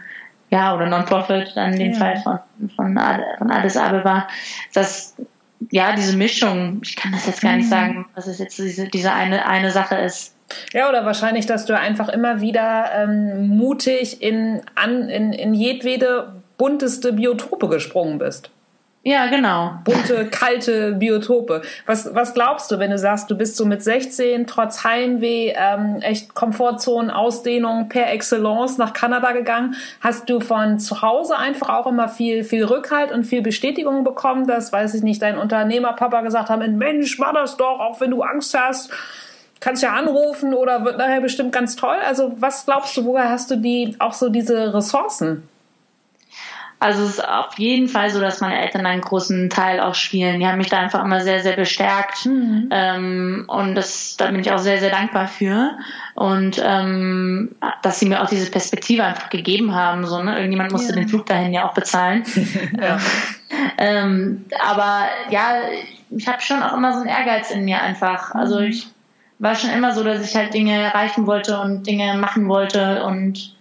ja, 0.50 0.76
oder 0.76 0.88
Non-Profit, 0.88 1.54
dann 1.56 1.74
in 1.74 1.80
dem 1.80 1.94
ja. 1.94 1.98
Fall 1.98 2.18
von, 2.18 2.40
von, 2.76 3.00
von 3.38 3.52
Addis 3.52 3.78
Abeba, 3.78 4.28
dass 4.74 5.16
ja, 5.72 5.96
diese 5.96 6.18
Mischung, 6.18 6.82
ich 6.84 6.96
kann 6.96 7.12
das 7.12 7.26
jetzt 7.26 7.42
gar 7.42 7.56
nicht 7.56 7.66
mhm. 7.66 7.70
sagen, 7.70 8.06
was 8.14 8.28
es 8.28 8.40
jetzt 8.40 8.58
diese, 8.58 8.88
diese 8.88 9.14
eine, 9.14 9.48
eine 9.48 9.72
Sache 9.72 9.96
ist. 9.96 10.36
Ja, 10.74 10.90
oder 10.90 11.06
wahrscheinlich, 11.06 11.46
dass 11.46 11.66
du 11.66 11.78
einfach 11.78 12.10
immer 12.10 12.42
wieder 12.42 12.92
ähm, 12.96 13.48
mutig 13.48 14.22
in, 14.22 14.62
an, 14.76 15.10
in, 15.10 15.34
in 15.34 15.54
jedwede 15.54 16.34
bunteste 16.58 17.14
Biotope 17.14 17.68
gesprungen 17.68 18.20
bist. 18.20 18.52
Ja, 19.08 19.28
genau. 19.28 19.76
Bunte, 19.84 20.26
kalte 20.32 20.94
Biotope. 20.94 21.62
Was, 21.86 22.16
was 22.16 22.34
glaubst 22.34 22.72
du, 22.72 22.80
wenn 22.80 22.90
du 22.90 22.98
sagst, 22.98 23.30
du 23.30 23.38
bist 23.38 23.56
so 23.56 23.64
mit 23.64 23.84
16 23.84 24.48
trotz 24.48 24.84
Heimweh, 24.84 25.54
ähm, 25.56 25.98
echt 26.02 26.34
Komfortzonen, 26.34 27.12
Ausdehnung 27.12 27.88
per 27.88 28.12
Excellence 28.12 28.80
nach 28.80 28.94
Kanada 28.94 29.32
gegangen? 29.34 29.76
Hast 30.02 30.28
du 30.28 30.40
von 30.40 30.80
zu 30.80 31.04
Hause 31.04 31.38
einfach 31.38 31.70
auch 31.70 31.86
immer 31.86 32.08
viel, 32.08 32.44
viel 32.44 32.66
Rückhalt 32.66 33.12
und 33.12 33.26
viel 33.26 33.44
Bestätigung 33.44 34.04
bekommen, 34.04 34.48
dass, 34.48 34.74
weiß 34.74 34.96
ich 34.96 35.04
nicht, 35.04 35.22
dein 35.22 35.38
Unternehmerpapa 35.38 36.22
gesagt 36.22 36.50
haben, 36.50 36.76
Mensch, 36.80 37.20
mach 37.20 37.34
das 37.34 37.58
doch, 37.58 37.80
auch 37.80 38.02
wenn 38.02 38.10
du 38.10 38.24
Angst 38.24 38.58
hast, 38.58 38.90
kannst 39.60 39.84
ja 39.84 39.94
anrufen 39.94 40.56
oder 40.56 40.84
wird 40.84 40.98
nachher 40.98 41.22
bestimmt 41.22 41.52
ganz 41.52 41.76
toll. 41.76 41.98
Also 42.08 42.34
was 42.40 42.66
glaubst 42.66 42.98
du, 42.98 43.06
woher 43.06 43.30
hast 43.30 43.52
du 43.52 43.58
die, 43.58 43.96
auch 44.00 44.14
so 44.14 44.30
diese 44.30 44.74
Ressourcen? 44.74 45.48
Also 46.80 47.04
es 47.04 47.12
ist 47.12 47.28
auf 47.28 47.58
jeden 47.58 47.88
Fall 47.88 48.10
so, 48.10 48.20
dass 48.20 48.42
meine 48.42 48.60
Eltern 48.60 48.86
einen 48.86 49.02
großen 49.02 49.50
Teil 49.50 49.80
auch 49.80 49.96
spielen. 49.96 50.40
Die 50.40 50.48
haben 50.48 50.58
mich 50.58 50.70
da 50.70 50.80
einfach 50.80 51.04
immer 51.04 51.22
sehr, 51.22 51.42
sehr 51.42 51.56
bestärkt. 51.56 52.26
Mhm. 52.26 52.70
Ähm, 52.70 53.46
und 53.48 53.76
das, 53.76 54.18
da 54.18 54.30
bin 54.30 54.42
ich 54.42 54.52
auch 54.52 54.58
sehr, 54.58 54.80
sehr 54.80 54.92
dankbar 54.92 55.28
für. 55.28 55.78
Und 56.16 56.62
ähm, 56.64 57.56
dass 57.82 58.00
sie 58.00 58.08
mir 58.08 58.22
auch 58.22 58.30
diese 58.30 58.52
Perspektive 58.52 59.04
einfach 59.04 59.30
gegeben 59.30 59.74
haben. 59.74 60.06
So, 60.06 60.22
ne? 60.22 60.36
Irgendjemand 60.36 60.74
musste 60.74 60.94
ja. 60.94 61.00
den 61.00 61.08
Flug 61.08 61.26
dahin 61.26 61.54
ja 61.54 61.68
auch 61.68 61.74
bezahlen. 61.74 62.24
ja. 62.82 62.98
ähm, 63.78 64.46
aber 64.60 65.06
ja, 65.30 65.62
ich 66.10 66.28
habe 66.28 66.42
schon 66.42 66.62
auch 66.62 66.74
immer 66.74 66.94
so 66.94 67.00
einen 67.00 67.10
Ehrgeiz 67.10 67.52
in 67.52 67.64
mir 67.64 67.82
einfach. 67.82 68.36
Also 68.36 68.60
mhm. 68.60 68.68
ich 68.68 68.88
war 69.40 69.56
schon 69.56 69.70
immer 69.70 69.94
so, 69.94 70.04
dass 70.04 70.24
ich 70.24 70.36
halt 70.36 70.54
Dinge 70.54 70.74
erreichen 70.74 71.26
wollte 71.26 71.60
und 71.60 71.88
Dinge 71.88 72.16
machen 72.18 72.48
wollte 72.48 73.04
und 73.06 73.55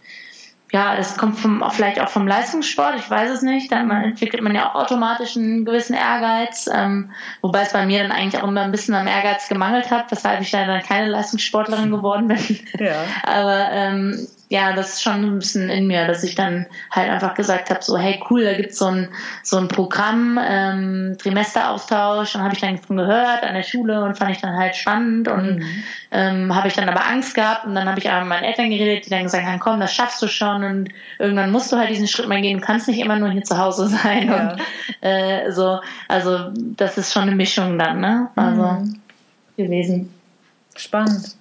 ja, 0.74 0.96
das 0.96 1.16
kommt 1.16 1.38
vom, 1.38 1.62
vielleicht 1.70 2.00
auch 2.00 2.08
vom 2.08 2.26
Leistungssport, 2.26 2.96
ich 2.96 3.08
weiß 3.08 3.30
es 3.30 3.42
nicht. 3.42 3.70
Da 3.70 3.80
entwickelt 4.02 4.42
man 4.42 4.56
ja 4.56 4.68
auch 4.68 4.74
automatisch 4.74 5.37
einen 5.37 5.64
gewissen 5.64 5.94
Ehrgeiz, 5.94 6.68
ähm, 6.74 7.12
wobei 7.42 7.62
es 7.62 7.72
bei 7.72 7.87
mir 7.87 8.02
dann 8.02 8.10
eigentlich 8.10 8.42
auch 8.42 8.48
immer 8.48 8.62
ein 8.62 8.72
bisschen 8.72 8.96
am 8.96 9.06
Ehrgeiz 9.06 9.48
gemangelt 9.48 9.92
hat, 9.92 10.10
weshalb 10.10 10.40
ich 10.40 10.50
dann 10.50 10.82
keine 10.82 11.10
Leistungssportlerin 11.10 11.92
geworden 11.92 12.26
bin. 12.26 12.58
Ja. 12.80 13.04
Aber 13.22 13.68
ähm, 13.70 14.26
ja, 14.54 14.72
das 14.72 14.90
ist 14.90 15.02
schon 15.02 15.24
ein 15.24 15.38
bisschen 15.40 15.68
in 15.68 15.88
mir, 15.88 16.06
dass 16.06 16.22
ich 16.22 16.36
dann 16.36 16.66
halt 16.92 17.10
einfach 17.10 17.34
gesagt 17.34 17.70
habe, 17.70 17.82
so 17.82 17.98
hey 17.98 18.22
cool, 18.30 18.44
da 18.44 18.52
gibt's 18.52 18.78
so 18.78 18.86
ein 18.86 19.08
so 19.42 19.56
ein 19.56 19.66
Programm, 19.66 20.38
ähm, 20.40 21.16
Trimesteraustausch, 21.18 22.34
dann 22.34 22.44
habe 22.44 22.54
ich 22.54 22.60
dann 22.60 22.78
von 22.78 22.96
gehört 22.96 23.42
an 23.42 23.54
der 23.54 23.64
Schule 23.64 24.04
und 24.04 24.16
fand 24.16 24.30
ich 24.30 24.40
dann 24.40 24.56
halt 24.56 24.76
spannend 24.76 25.26
und 25.26 25.56
mhm. 25.56 25.82
ähm, 26.12 26.54
habe 26.54 26.68
ich 26.68 26.74
dann 26.74 26.88
aber 26.88 27.04
Angst 27.04 27.34
gehabt 27.34 27.66
und 27.66 27.74
dann 27.74 27.88
habe 27.88 27.98
ich 27.98 28.08
aber 28.08 28.20
mit 28.20 28.28
meinen 28.28 28.44
Eltern 28.44 28.70
geredet, 28.70 29.06
die 29.06 29.10
dann 29.10 29.24
gesagt 29.24 29.44
haben, 29.44 29.58
komm, 29.58 29.80
das 29.80 29.92
schaffst 29.92 30.22
du 30.22 30.28
schon 30.28 30.62
und 30.62 30.88
irgendwann 31.18 31.50
musst 31.50 31.72
du 31.72 31.76
halt 31.76 31.90
diesen 31.90 32.06
Schritt 32.06 32.28
mal 32.28 32.40
gehen, 32.40 32.60
du 32.60 32.64
kannst 32.64 32.86
nicht 32.86 33.00
immer 33.00 33.18
nur 33.18 33.30
hier 33.30 33.42
zu 33.42 33.58
Hause 33.58 33.88
sein 34.04 34.28
ja. 34.28 34.52
und 34.52 34.60
äh, 35.00 35.50
so, 35.50 35.80
also 36.06 36.52
das 36.54 36.96
ist 36.96 37.12
schon 37.12 37.22
eine 37.22 37.34
Mischung 37.34 37.76
dann, 37.76 38.00
ne? 38.00 38.28
Also 38.36 38.62
mhm. 38.62 39.00
gewesen. 39.56 40.14
Spannend. 40.76 41.34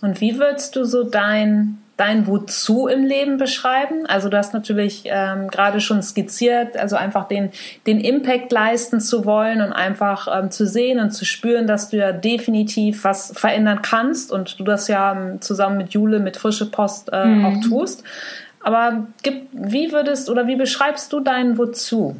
Und 0.00 0.20
wie 0.20 0.38
würdest 0.38 0.76
du 0.76 0.84
so 0.84 1.02
dein 1.02 1.81
dein 2.02 2.26
Wozu 2.26 2.88
im 2.88 3.04
Leben 3.04 3.36
beschreiben? 3.36 4.06
Also 4.06 4.28
du 4.28 4.36
hast 4.36 4.52
natürlich 4.52 5.04
ähm, 5.06 5.48
gerade 5.48 5.80
schon 5.80 6.02
skizziert, 6.02 6.76
also 6.76 6.96
einfach 6.96 7.28
den, 7.28 7.50
den 7.86 8.00
Impact 8.00 8.50
leisten 8.50 9.00
zu 9.00 9.24
wollen 9.24 9.60
und 9.60 9.72
einfach 9.72 10.26
ähm, 10.36 10.50
zu 10.50 10.66
sehen 10.66 10.98
und 10.98 11.12
zu 11.12 11.24
spüren, 11.24 11.68
dass 11.68 11.90
du 11.90 11.98
ja 11.98 12.10
definitiv 12.10 13.04
was 13.04 13.32
verändern 13.36 13.82
kannst 13.82 14.32
und 14.32 14.58
du 14.58 14.64
das 14.64 14.88
ja 14.88 15.12
ähm, 15.12 15.40
zusammen 15.40 15.76
mit 15.76 15.90
Jule 15.90 16.18
mit 16.18 16.36
Frische 16.36 16.68
Post 16.68 17.10
äh, 17.12 17.24
mhm. 17.24 17.44
auch 17.44 17.60
tust. 17.68 18.02
Aber 18.58 19.06
gib, 19.22 19.46
wie 19.52 19.92
würdest 19.92 20.28
oder 20.28 20.48
wie 20.48 20.56
beschreibst 20.56 21.12
du 21.12 21.20
dein 21.20 21.56
Wozu? 21.56 22.16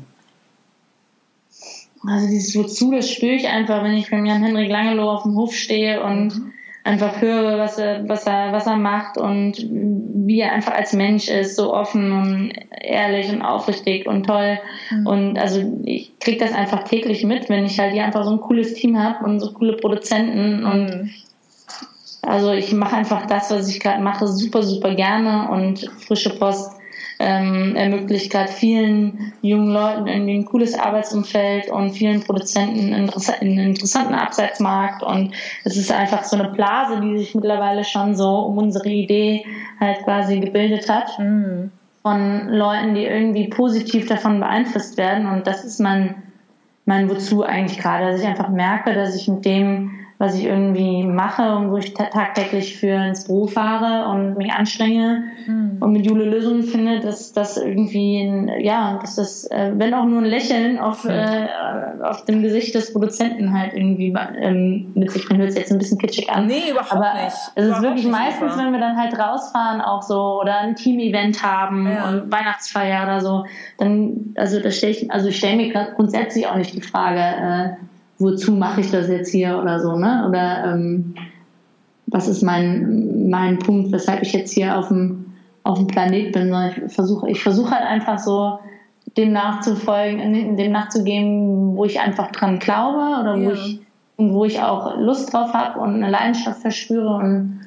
Also 2.07 2.29
dieses 2.29 2.55
Wozu, 2.55 2.93
das 2.93 3.11
spüre 3.11 3.35
ich 3.35 3.49
einfach, 3.49 3.83
wenn 3.83 3.95
ich 3.95 4.11
beim 4.11 4.27
Jan-Henrik 4.27 4.71
Langeloh 4.71 5.11
auf 5.11 5.25
dem 5.25 5.35
Hof 5.35 5.55
stehe 5.55 6.05
und 6.05 6.37
mhm 6.37 6.52
einfach 6.85 7.21
höre, 7.21 7.59
was 7.59 7.79
er, 7.79 8.09
was 8.09 8.27
er, 8.27 8.53
was 8.53 8.67
er 8.67 8.77
macht 8.77 9.17
und 9.17 9.55
wie 9.71 10.41
er 10.41 10.53
einfach 10.53 10.75
als 10.75 10.93
Mensch 10.93 11.29
ist, 11.29 11.57
so 11.57 11.73
offen 11.73 12.13
und 12.13 12.53
ehrlich 12.81 13.31
und 13.31 13.43
aufrichtig 13.43 14.07
und 14.07 14.27
toll. 14.27 14.59
Mhm. 14.91 15.07
Und 15.07 15.39
also 15.39 15.63
ich 15.85 16.19
krieg 16.19 16.39
das 16.39 16.53
einfach 16.53 16.85
täglich 16.85 17.25
mit, 17.25 17.49
wenn 17.49 17.65
ich 17.65 17.79
halt 17.79 17.93
hier 17.93 18.05
einfach 18.05 18.25
so 18.25 18.33
ein 18.33 18.41
cooles 18.41 18.75
Team 18.75 18.99
habe 18.99 19.25
und 19.25 19.41
so 19.41 19.53
coole 19.53 19.77
Produzenten 19.77 20.65
und 20.65 20.87
mhm. 20.87 21.11
also 22.23 22.53
ich 22.53 22.73
mache 22.73 22.97
einfach 22.97 23.27
das, 23.27 23.51
was 23.51 23.69
ich 23.69 23.79
gerade 23.79 24.03
mache, 24.03 24.27
super, 24.27 24.63
super 24.63 24.95
gerne 24.95 25.51
und 25.51 25.89
frische 26.07 26.31
Post 26.31 26.82
ähm, 27.23 27.77
ermöglicht 27.77 28.31
gerade 28.33 28.51
vielen 28.51 29.33
jungen 29.43 29.73
Leuten 29.73 30.09
irgendwie 30.09 30.35
ein 30.35 30.45
cooles 30.45 30.79
Arbeitsumfeld 30.79 31.71
und 31.71 31.93
vielen 31.93 32.23
Produzenten 32.23 32.93
einen 32.93 33.59
interessanten 33.59 34.15
Absatzmarkt 34.15 35.03
und 35.03 35.33
es 35.65 35.77
ist 35.77 35.93
einfach 35.93 36.25
so 36.25 36.37
eine 36.37 36.49
Blase, 36.49 37.01
die 37.01 37.19
sich 37.19 37.35
mittlerweile 37.35 37.85
schon 37.85 38.17
so 38.17 38.29
um 38.41 38.59
unsere 38.59 38.89
Idee 38.89 39.45
halt 39.79 40.03
quasi 40.05 40.41
gebildet 40.41 40.89
hat. 40.89 41.19
Mhm. 41.19 41.71
Von 42.03 42.49
Leuten, 42.49 42.97
die 42.97 43.05
irgendwie 43.05 43.47
positiv 43.49 44.09
davon 44.09 44.41
beeinflusst 44.41 44.97
werden 44.97 45.27
und 45.27 45.47
das 45.47 45.65
ist 45.65 45.79
mein, 45.79 46.17
mein 46.85 47.09
Wozu 47.09 47.45
eigentlich 47.45 47.79
gerade, 47.79 48.11
dass 48.11 48.21
ich 48.21 48.27
einfach 48.27 48.49
merke, 48.49 48.93
dass 48.95 49.15
ich 49.15 49.29
mit 49.29 49.45
dem 49.45 50.02
was 50.23 50.37
ich 50.37 50.45
irgendwie 50.45 51.03
mache 51.03 51.57
und 51.57 51.73
wo 51.73 51.79
ich 51.79 51.95
tagtäglich 51.95 52.77
für 52.77 52.95
ins 52.95 53.25
Büro 53.25 53.49
fahre 53.49 54.09
und 54.09 54.39
mich 54.39 54.53
anstrenge 54.53 55.25
mhm. 55.49 55.79
und 55.81 55.93
mit 55.93 56.07
Jule 56.07 56.27
Lösungen 56.27 56.63
finde, 56.63 57.01
dass 57.01 57.33
das 57.33 57.57
irgendwie, 57.57 58.23
ein, 58.23 58.61
ja, 58.61 58.99
dass 59.01 59.17
das, 59.17 59.51
äh, 59.51 59.73
wenn 59.75 59.93
auch 59.93 60.05
nur 60.05 60.21
ein 60.21 60.27
Lächeln 60.27 60.79
auf, 60.79 61.05
äh, 61.07 61.49
auf 62.05 62.25
dem 62.25 62.41
Gesicht 62.41 62.73
des 62.73 62.93
Produzenten 62.93 63.53
halt 63.53 63.75
irgendwie 63.75 64.15
ähm, 64.41 64.93
mit 64.95 65.11
sich 65.11 65.27
bringt, 65.27 65.41
hört 65.41 65.51
sich 65.51 65.59
jetzt 65.59 65.73
ein 65.73 65.79
bisschen 65.79 65.99
kitschig 65.99 66.31
an. 66.31 66.47
Nee, 66.47 66.71
überhaupt 66.71 66.93
Aber 66.93 67.15
nicht. 67.15 67.37
Es 67.57 67.67
ist 67.67 67.83
wirklich 67.83 68.07
meistens, 68.07 68.53
super. 68.53 68.65
wenn 68.65 68.73
wir 68.75 68.79
dann 68.79 68.97
halt 68.97 69.19
rausfahren 69.19 69.81
auch 69.81 70.03
so 70.03 70.41
oder 70.41 70.59
ein 70.59 70.77
Team-Event 70.77 71.43
haben 71.43 71.91
ja. 71.91 72.09
und 72.09 72.31
Weihnachtsfeier 72.31 73.03
oder 73.03 73.21
so, 73.21 73.45
dann, 73.77 74.35
also 74.37 74.61
das 74.61 74.77
stelle 74.77 74.93
ich, 74.93 75.11
also 75.11 75.31
ich 75.31 75.37
stelle 75.37 75.57
mir 75.57 75.73
grundsätzlich 75.97 76.47
auch 76.47 76.55
nicht 76.55 76.75
die 76.75 76.81
Frage, 76.81 77.19
äh, 77.19 77.71
wozu 78.23 78.53
mache 78.53 78.81
ich 78.81 78.91
das 78.91 79.09
jetzt 79.09 79.31
hier 79.31 79.59
oder 79.61 79.81
so, 79.81 79.97
ne? 79.97 80.25
Oder 80.29 80.73
ähm, 80.73 81.15
was 82.07 82.29
ist 82.29 82.43
mein, 82.43 83.29
mein 83.29 83.59
Punkt, 83.59 83.93
weshalb 83.93 84.23
ich 84.23 84.33
jetzt 84.33 84.53
hier 84.53 84.79
auf 84.79 84.89
dem, 84.89 85.33
auf 85.65 85.79
dem 85.79 85.87
Planet 85.87 86.33
bin. 86.33 86.55
Ich 86.87 86.93
versuche 86.93 87.31
ich 87.31 87.43
versuche 87.43 87.71
halt 87.71 87.87
einfach 87.87 88.19
so 88.19 88.59
dem 89.17 89.33
nachzufolgen, 89.33 90.57
dem 90.57 90.73
nachzugehen, 90.73 91.77
wo 91.77 91.85
ich 91.85 92.01
einfach 92.01 92.31
dran 92.31 92.59
glaube 92.59 93.21
oder 93.21 93.37
wo 93.37 93.51
ja. 93.51 93.53
ich 93.53 93.81
wo 94.31 94.45
ich 94.45 94.61
auch 94.61 94.99
Lust 94.99 95.33
drauf 95.33 95.53
habe 95.53 95.81
und 95.81 95.95
eine 95.95 96.11
Leidenschaft 96.11 96.61
verspüre 96.61 97.17
und 97.17 97.61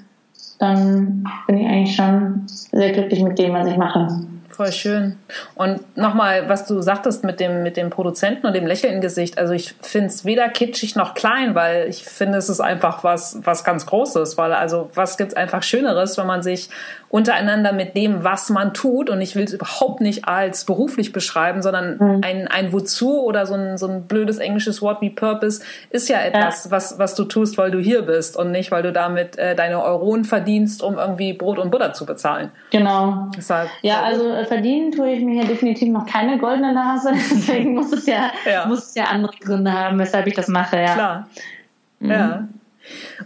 dann 0.60 1.26
bin 1.48 1.58
ich 1.58 1.68
eigentlich 1.68 1.96
schon 1.96 2.44
sehr 2.46 2.92
glücklich 2.94 3.22
mit 3.22 3.38
dem, 3.38 3.54
was 3.54 3.68
ich 3.68 3.78
mache. 3.78 4.08
Voll 4.56 4.72
schön. 4.72 5.18
Und 5.56 5.98
nochmal, 5.98 6.48
was 6.48 6.66
du 6.66 6.80
sagtest 6.82 7.26
mit 7.26 7.42
dem, 7.42 7.62
mit 7.62 7.76
dem 7.76 7.90
Produzenten 7.90 8.48
und 8.48 8.54
dem 8.54 8.66
Lächeln 8.66 8.94
im 8.94 9.02
Gesicht. 9.02 9.38
Also 9.38 9.52
ich 9.52 9.76
finde 9.82 10.08
es 10.08 10.24
weder 10.24 10.48
kitschig 10.48 10.96
noch 10.96 11.14
klein, 11.14 11.56
weil 11.56 11.90
ich 11.90 12.06
finde, 12.06 12.38
es 12.38 12.48
ist 12.48 12.62
einfach 12.62 13.04
was, 13.04 13.40
was 13.44 13.66
ganz 13.66 13.86
Großes. 13.86 14.38
Weil 14.38 14.54
also 14.54 14.90
was 14.94 15.18
gibt's 15.18 15.34
einfach 15.34 15.62
Schöneres, 15.62 16.18
wenn 16.18 16.26
man 16.26 16.42
sich 16.42 16.70
untereinander 17.10 17.72
mit 17.72 17.96
dem, 17.96 18.24
was 18.24 18.50
man 18.50 18.74
tut, 18.74 19.10
und 19.10 19.22
ich 19.22 19.36
will 19.36 19.46
es 19.46 19.54
überhaupt 19.54 20.02
nicht 20.02 20.28
als 20.28 20.66
beruflich 20.66 21.14
beschreiben, 21.14 21.62
sondern 21.62 21.98
mhm. 21.98 22.22
ein, 22.24 22.48
ein 22.48 22.74
Wozu 22.74 23.24
oder 23.24 23.46
so 23.46 23.54
ein, 23.54 23.78
so 23.78 23.88
ein 23.88 24.04
blödes 24.08 24.38
englisches 24.38 24.82
Wort 24.82 25.02
wie 25.02 25.10
Purpose 25.10 25.62
ist 25.92 26.10
ja 26.10 26.20
etwas, 26.20 26.66
ja. 26.66 26.72
Was, 26.72 27.00
was 27.00 27.16
du 27.16 27.24
tust, 27.24 27.58
weil 27.58 27.72
du 27.72 27.80
hier 27.80 28.02
bist 28.02 28.36
und 28.36 28.52
nicht, 28.52 28.72
weil 28.72 28.84
du 28.84 28.92
damit 28.92 29.38
äh, 29.38 29.56
deine 29.56 29.82
Euronen 29.84 30.26
verdienst, 30.26 30.84
um 30.84 30.98
irgendwie 30.98 31.32
Brot 31.34 31.58
und 31.58 31.72
Butter 31.72 31.94
zu 31.94 32.06
bezahlen. 32.06 32.52
Genau. 32.72 33.30
Deshalb, 33.38 33.70
ja, 33.82 34.02
also 34.02 34.30
äh, 34.32 34.45
verdienen 34.46 34.92
tue 34.92 35.14
ich 35.14 35.24
mir 35.24 35.42
hier 35.42 35.50
definitiv 35.50 35.90
noch 35.90 36.06
keine 36.06 36.38
goldene 36.38 36.74
Nase, 36.74 37.12
deswegen 37.14 37.76
muss 37.76 37.92
es 37.92 38.06
ja, 38.06 38.32
ja. 38.46 38.66
muss 38.66 38.90
es 38.90 38.96
ja 38.96 39.06
andere 39.06 39.36
Gründe 39.40 39.72
haben, 39.72 40.00
weshalb 40.00 40.28
ich 40.28 40.34
das 40.34 40.48
mache, 40.48 40.78
ja. 40.78 40.94
Klar. 40.94 41.28
Mhm. 42.00 42.12
Ja. 42.12 42.48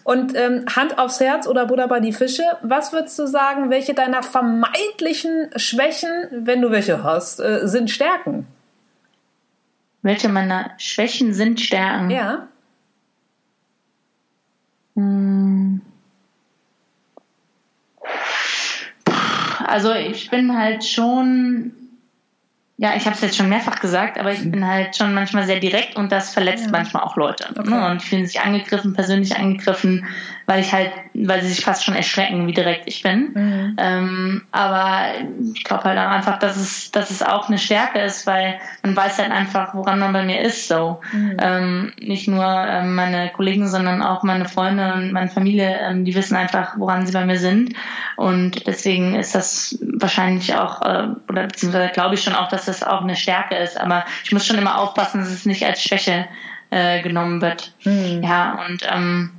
Und 0.03 0.36
ähm, 0.36 0.65
Hand 0.73 0.97
aufs 0.97 1.19
Herz 1.19 1.47
oder 1.47 1.65
Buddha 1.65 1.88
bei 1.88 1.99
die 1.99 2.13
Fische, 2.13 2.43
was 2.62 2.93
würdest 2.93 3.19
du 3.19 3.27
sagen, 3.27 3.69
welche 3.69 3.93
deiner 3.93 4.23
vermeintlichen 4.23 5.49
Schwächen, 5.58 6.10
wenn 6.32 6.62
du 6.62 6.71
welche 6.71 7.03
hast, 7.03 7.39
äh, 7.39 7.67
sind 7.67 7.91
Stärken? 7.91 8.47
Welche 10.01 10.29
meiner 10.29 10.71
Schwächen 10.77 11.34
sind 11.34 11.60
Stärken? 11.60 12.10
Ja. 12.10 12.47
Hm. 14.95 15.38
Also 19.69 19.93
ich 19.93 20.29
bin 20.29 20.58
halt 20.58 20.84
schon 20.84 21.73
ja, 22.82 22.95
ich 22.95 23.03
habe 23.03 23.13
es 23.13 23.19
jetzt 23.19 23.36
schon 23.36 23.49
mehrfach 23.49 23.82
gesagt, 23.82 24.17
aber 24.17 24.32
ich 24.32 24.49
bin 24.49 24.65
halt 24.65 24.95
schon 24.95 25.13
manchmal 25.13 25.45
sehr 25.45 25.60
direkt 25.60 25.97
und 25.97 26.13
das 26.13 26.34
verletzt 26.34 26.67
ja. 26.67 26.71
manchmal 26.71 27.03
auch 27.03 27.17
Leute. 27.17 27.47
Okay. 27.49 27.69
Ne? 27.69 27.91
Und 27.91 28.01
fühlen 28.01 28.25
sich 28.25 28.39
angegriffen, 28.39 28.93
persönlich 28.93 29.36
angegriffen, 29.36 30.05
weil 30.49 30.62
ich 30.62 30.73
halt, 30.73 30.91
weil 31.13 31.43
sie 31.43 31.49
sich 31.49 31.63
fast 31.63 31.85
schon 31.85 31.93
erschrecken, 31.93 32.47
wie 32.47 32.53
direkt 32.53 32.88
ich 32.88 33.03
bin. 33.03 33.33
Mhm. 33.35 33.75
Ähm, 33.77 34.41
aber 34.51 35.09
ich 35.53 35.63
glaube 35.63 35.83
halt 35.83 35.99
auch 35.99 36.09
einfach, 36.09 36.39
dass 36.39 36.57
es, 36.57 36.89
dass 36.89 37.12
es 37.12 37.21
auch 37.21 37.49
eine 37.49 37.59
Stärke 37.59 37.99
ist, 37.99 38.25
weil 38.25 38.59
man 38.81 38.95
weiß 38.95 39.19
halt 39.19 39.29
einfach, 39.29 39.75
woran 39.75 39.99
man 39.99 40.12
bei 40.12 40.23
mir 40.23 40.41
ist. 40.41 40.67
So 40.67 41.01
mhm. 41.13 41.38
ähm, 41.39 41.93
nicht 42.01 42.27
nur 42.27 42.43
ähm, 42.43 42.95
meine 42.95 43.29
Kollegen, 43.29 43.67
sondern 43.67 44.01
auch 44.01 44.23
meine 44.23 44.45
Freunde 44.45 44.91
und 44.95 45.12
meine 45.12 45.29
Familie, 45.29 45.81
ähm, 45.83 46.03
die 46.03 46.15
wissen 46.15 46.35
einfach, 46.35 46.79
woran 46.79 47.05
sie 47.05 47.13
bei 47.13 47.27
mir 47.27 47.38
sind. 47.38 47.75
Und 48.15 48.65
deswegen 48.65 49.13
ist 49.13 49.35
das 49.35 49.77
wahrscheinlich 49.81 50.55
auch, 50.55 50.81
äh, 50.81 51.09
oder 51.29 51.43
beziehungsweise 51.43 51.93
glaube 51.93 52.15
ich 52.15 52.23
schon 52.23 52.33
auch, 52.33 52.47
dass 52.47 52.65
das 52.65 52.81
auch 52.81 53.03
eine 53.03 53.15
Stärke 53.15 53.55
ist. 53.55 53.79
Aber 53.79 54.03
ich 54.23 54.31
muss 54.31 54.47
schon 54.47 54.57
immer 54.57 54.79
aufpassen, 54.79 55.19
dass 55.19 55.29
es 55.29 55.45
nicht 55.45 55.63
als 55.63 55.83
Schwäche 55.83 56.25
äh, 56.71 57.03
genommen 57.03 57.39
wird. 57.39 57.75
Mhm. 57.83 58.23
Ja, 58.23 58.65
und 58.67 58.81
ähm, 58.91 59.29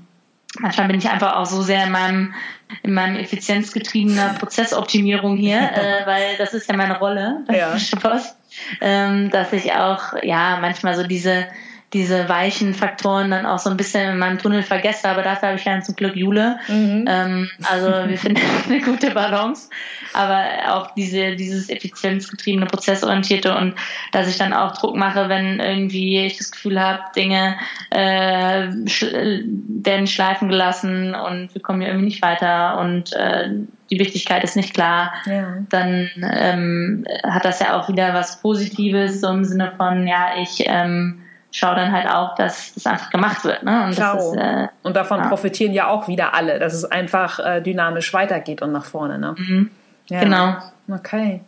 manchmal 0.59 0.89
bin 0.89 0.99
ich 0.99 1.09
einfach 1.09 1.37
auch 1.37 1.47
so 1.47 1.63
sehr 1.63 1.85
in 1.85 1.93
meinem 1.93 2.35
in 2.83 2.95
meinem 2.95 3.17
effizienzgetriebener 3.17 4.35
Prozessoptimierung 4.39 5.37
hier, 5.37 5.59
äh, 5.75 6.07
weil 6.07 6.37
das 6.39 6.55
ist 6.55 6.69
ja 6.69 6.77
meine 6.77 6.99
Rolle 6.99 7.43
bei 7.47 7.59
ja. 7.59 7.77
Post, 8.01 8.37
ähm, 8.81 9.31
dass 9.31 9.53
ich 9.53 9.73
auch 9.73 10.15
ja 10.23 10.59
manchmal 10.61 10.95
so 10.95 11.07
diese 11.07 11.47
diese 11.93 12.29
weichen 12.29 12.73
Faktoren 12.73 13.31
dann 13.31 13.47
auch 13.47 13.59
so 13.59 13.69
ein 13.69 13.77
bisschen 13.77 14.13
in 14.13 14.19
meinem 14.19 14.39
Tunnel 14.39 14.63
vergesse, 14.63 15.09
aber 15.09 15.23
dafür 15.23 15.49
habe 15.49 15.59
ich 15.59 15.65
ja 15.65 15.81
zum 15.81 15.97
Glück 15.97 16.15
Jule. 16.15 16.59
Mhm. 16.69 17.05
Ähm, 17.09 17.51
also 17.69 18.09
wir 18.09 18.19
finden 18.19 18.41
eine 18.67 18.81
gute 18.81 19.11
Balance, 19.11 19.69
aber 20.13 20.45
auch 20.69 20.95
diese, 20.95 21.35
dieses 21.35 21.69
effizienzgetriebene, 21.69 22.67
prozessorientierte 22.67 23.57
und 23.57 23.75
dass 24.13 24.29
ich 24.29 24.39
dann 24.39 24.53
auch 24.53 24.77
Druck 24.77 24.95
mache, 24.95 25.29
wenn 25.29 25.59
irgendwie 25.59 26.25
ich 26.25 26.39
das 26.39 26.53
Gefühl 26.53 26.81
habe, 26.81 27.03
Dinge 27.17 27.57
äh, 27.91 28.69
sch 28.87 29.07
werden 29.13 30.07
schleifen 30.07 30.49
gelassen 30.49 31.17
und 31.17 31.53
wir 31.55 31.63
kommen 31.63 31.81
hier 31.81 31.91
irgendwie 31.91 32.07
nicht 32.07 32.23
weiter 32.23 32.79
und 32.79 33.13
äh, 33.15 33.51
die 33.91 33.99
Wichtigkeit 33.99 34.45
ist 34.45 34.55
nicht 34.55 34.75
klar, 34.75 35.13
ja. 35.27 35.57
dann 35.69 36.09
ähm, 36.23 37.05
hat 37.25 37.45
das 37.45 37.59
ja 37.59 37.77
auch 37.77 37.89
wieder 37.89 38.15
was 38.15 38.41
Positives, 38.41 39.21
so 39.21 39.29
im 39.29 39.45
Sinne 39.45 39.73
von, 39.77 40.07
ja, 40.07 40.35
ich 40.41 40.63
ähm, 40.67 41.23
schaue 41.53 41.75
dann 41.75 41.93
halt 41.93 42.09
auch, 42.09 42.35
dass 42.35 42.75
das 42.75 42.87
einfach 42.87 43.11
gemacht 43.11 43.45
wird. 43.45 43.63
Ne? 43.63 43.85
Und, 43.85 43.91
ist, 43.91 44.37
äh, 44.37 44.69
und 44.83 44.97
davon 44.97 45.21
ja. 45.21 45.29
profitieren 45.29 45.73
ja 45.73 45.89
auch 45.89 46.09
wieder 46.09 46.35
alle, 46.35 46.59
dass 46.59 46.75
es 46.75 46.85
einfach 46.85 47.39
äh, 47.41 47.61
dynamisch 47.61 48.13
weitergeht 48.13 48.63
und 48.63 48.73
nach 48.73 48.85
vorne. 48.85 49.19
Ne? 49.19 49.35
Mhm. 49.37 49.71
Ja. 50.07 50.21
Genau. 50.21 50.57
Okay. 50.89 51.41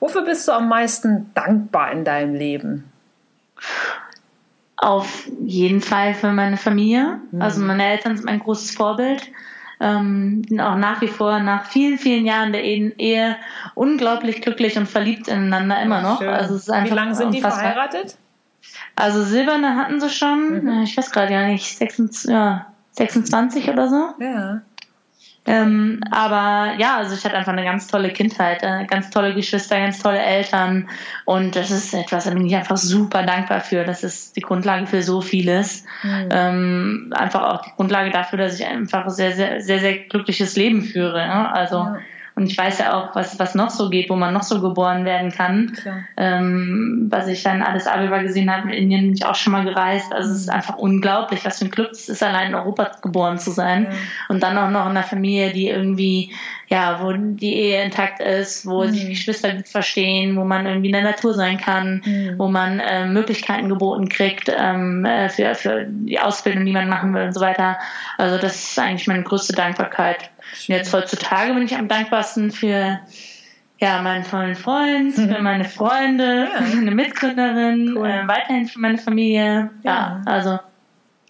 Wofür 0.00 0.22
bist 0.22 0.46
du 0.48 0.52
am 0.52 0.68
meisten 0.68 1.30
dankbar 1.34 1.92
in 1.92 2.04
deinem 2.04 2.34
Leben? 2.34 2.90
Auf 4.76 5.28
jeden 5.40 5.80
Fall 5.80 6.14
für 6.14 6.32
meine 6.32 6.56
Familie. 6.56 7.20
Mhm. 7.30 7.42
Also 7.42 7.60
meine 7.60 7.84
Eltern 7.86 8.16
sind 8.16 8.26
mein 8.26 8.40
großes 8.40 8.72
Vorbild. 8.72 9.22
Ähm, 9.80 10.42
auch 10.60 10.76
nach 10.76 11.00
wie 11.00 11.08
vor 11.08 11.40
nach 11.40 11.66
vielen, 11.66 11.98
vielen 11.98 12.24
Jahren 12.24 12.52
der 12.52 12.62
Ehe 12.62 13.36
unglaublich 13.74 14.40
glücklich 14.40 14.76
und 14.78 14.88
verliebt 14.88 15.26
ineinander 15.26 15.82
immer 15.82 16.02
noch. 16.02 16.18
Schön. 16.18 16.28
Also 16.28 16.54
es 16.54 16.62
ist 16.62 16.70
einfach 16.70 16.90
Wie 16.90 16.94
lange 16.94 17.14
sind 17.16 17.34
die 17.34 17.40
verheiratet? 17.40 18.16
Also 18.96 19.22
silberne 19.22 19.76
hatten 19.76 20.00
sie 20.00 20.10
schon, 20.10 20.64
mhm. 20.64 20.82
ich 20.82 20.96
weiß 20.96 21.10
gerade 21.10 21.32
ja 21.32 21.46
nicht, 21.46 21.78
26, 21.78 22.30
ja, 22.30 22.66
26 22.92 23.68
oder 23.70 23.88
so. 23.88 24.08
Ja. 24.20 24.60
Ähm, 25.44 26.00
aber 26.12 26.74
ja, 26.78 26.98
also 26.98 27.16
ich 27.16 27.24
hatte 27.24 27.36
einfach 27.36 27.52
eine 27.52 27.64
ganz 27.64 27.88
tolle 27.88 28.10
Kindheit, 28.10 28.62
äh, 28.62 28.84
ganz 28.86 29.10
tolle 29.10 29.34
Geschwister, 29.34 29.76
ganz 29.76 29.98
tolle 29.98 30.20
Eltern 30.20 30.88
und 31.24 31.56
das 31.56 31.72
ist 31.72 31.92
etwas, 31.94 32.24
da 32.24 32.30
bin 32.30 32.46
ich 32.46 32.54
einfach 32.54 32.76
super 32.76 33.24
dankbar 33.24 33.60
für. 33.60 33.82
Das 33.82 34.04
ist 34.04 34.36
die 34.36 34.40
Grundlage 34.40 34.86
für 34.86 35.02
so 35.02 35.20
vieles. 35.20 35.84
Mhm. 36.04 36.28
Ähm, 36.30 37.12
einfach 37.16 37.42
auch 37.42 37.62
die 37.62 37.72
Grundlage 37.74 38.10
dafür, 38.10 38.38
dass 38.38 38.60
ich 38.60 38.64
einfach 38.64 39.10
sehr, 39.10 39.32
sehr, 39.32 39.60
sehr, 39.60 39.80
sehr 39.80 39.98
glückliches 40.04 40.54
Leben 40.54 40.82
führe. 40.82 41.26
Ne? 41.26 41.52
Also 41.52 41.76
ja. 41.76 41.98
Und 42.34 42.46
ich 42.46 42.56
weiß 42.56 42.78
ja 42.78 42.94
auch, 42.94 43.14
was, 43.14 43.38
was 43.38 43.54
noch 43.54 43.68
so 43.68 43.90
geht, 43.90 44.08
wo 44.08 44.16
man 44.16 44.32
noch 44.32 44.42
so 44.42 44.60
geboren 44.60 45.04
werden 45.04 45.30
kann. 45.30 45.76
Ähm, 46.16 47.08
was 47.10 47.28
ich 47.28 47.42
dann 47.42 47.62
alles 47.62 47.86
Abeba 47.86 48.22
gesehen 48.22 48.50
habe, 48.50 48.68
in 48.68 48.84
Indien 48.84 49.02
bin 49.02 49.14
ich 49.14 49.26
auch 49.26 49.34
schon 49.34 49.52
mal 49.52 49.64
gereist. 49.64 50.12
Also 50.12 50.30
es 50.30 50.38
ist 50.38 50.46
mhm. 50.46 50.54
einfach 50.54 50.78
unglaublich, 50.78 51.44
was 51.44 51.58
für 51.58 51.66
ein 51.66 51.70
Glück 51.70 51.90
es 51.92 52.08
ist, 52.08 52.22
allein 52.22 52.48
in 52.48 52.54
Europa 52.54 52.92
geboren 53.02 53.38
zu 53.38 53.50
sein. 53.50 53.84
Ja. 53.84 53.98
Und 54.28 54.42
dann 54.42 54.56
auch 54.56 54.70
noch 54.70 54.86
in 54.86 54.96
einer 54.96 55.02
Familie, 55.02 55.52
die 55.52 55.68
irgendwie, 55.68 56.32
ja, 56.68 57.02
wo 57.02 57.12
die 57.12 57.54
Ehe 57.54 57.84
intakt 57.84 58.20
ist, 58.20 58.64
wo 58.64 58.82
mhm. 58.82 58.90
sich 58.90 59.00
die 59.02 59.10
Geschwister 59.10 59.52
gut 59.54 59.68
verstehen, 59.68 60.34
wo 60.36 60.44
man 60.44 60.64
irgendwie 60.64 60.88
in 60.88 60.94
der 60.94 61.02
Natur 61.02 61.34
sein 61.34 61.58
kann, 61.58 62.02
mhm. 62.04 62.38
wo 62.38 62.48
man 62.48 62.80
äh, 62.80 63.06
Möglichkeiten 63.06 63.68
geboten 63.68 64.08
kriegt 64.08 64.50
ähm, 64.58 65.04
äh, 65.04 65.28
für, 65.28 65.54
für 65.54 65.84
die 65.86 66.18
Ausbildung, 66.18 66.64
die 66.64 66.72
man 66.72 66.88
machen 66.88 67.12
will 67.12 67.24
und 67.24 67.34
so 67.34 67.42
weiter. 67.42 67.78
Also 68.16 68.38
das 68.38 68.54
ist 68.56 68.78
eigentlich 68.78 69.06
meine 69.06 69.22
größte 69.22 69.52
Dankbarkeit. 69.52 70.31
Jetzt 70.66 70.92
heutzutage 70.92 71.54
bin 71.54 71.64
ich 71.64 71.76
am 71.76 71.88
dankbarsten 71.88 72.50
für 72.50 73.00
ja, 73.78 74.00
meinen 74.00 74.24
tollen 74.24 74.54
Freund, 74.54 75.14
für 75.14 75.42
meine 75.42 75.64
Freunde, 75.64 76.48
ja. 76.54 76.62
für 76.62 76.76
meine 76.76 76.92
Mitgründerin, 76.92 77.96
cool. 77.96 78.08
äh, 78.08 78.28
weiterhin 78.28 78.66
für 78.66 78.78
meine 78.78 78.98
Familie. 78.98 79.70
Ja, 79.82 79.92
ja 79.92 80.22
also 80.24 80.60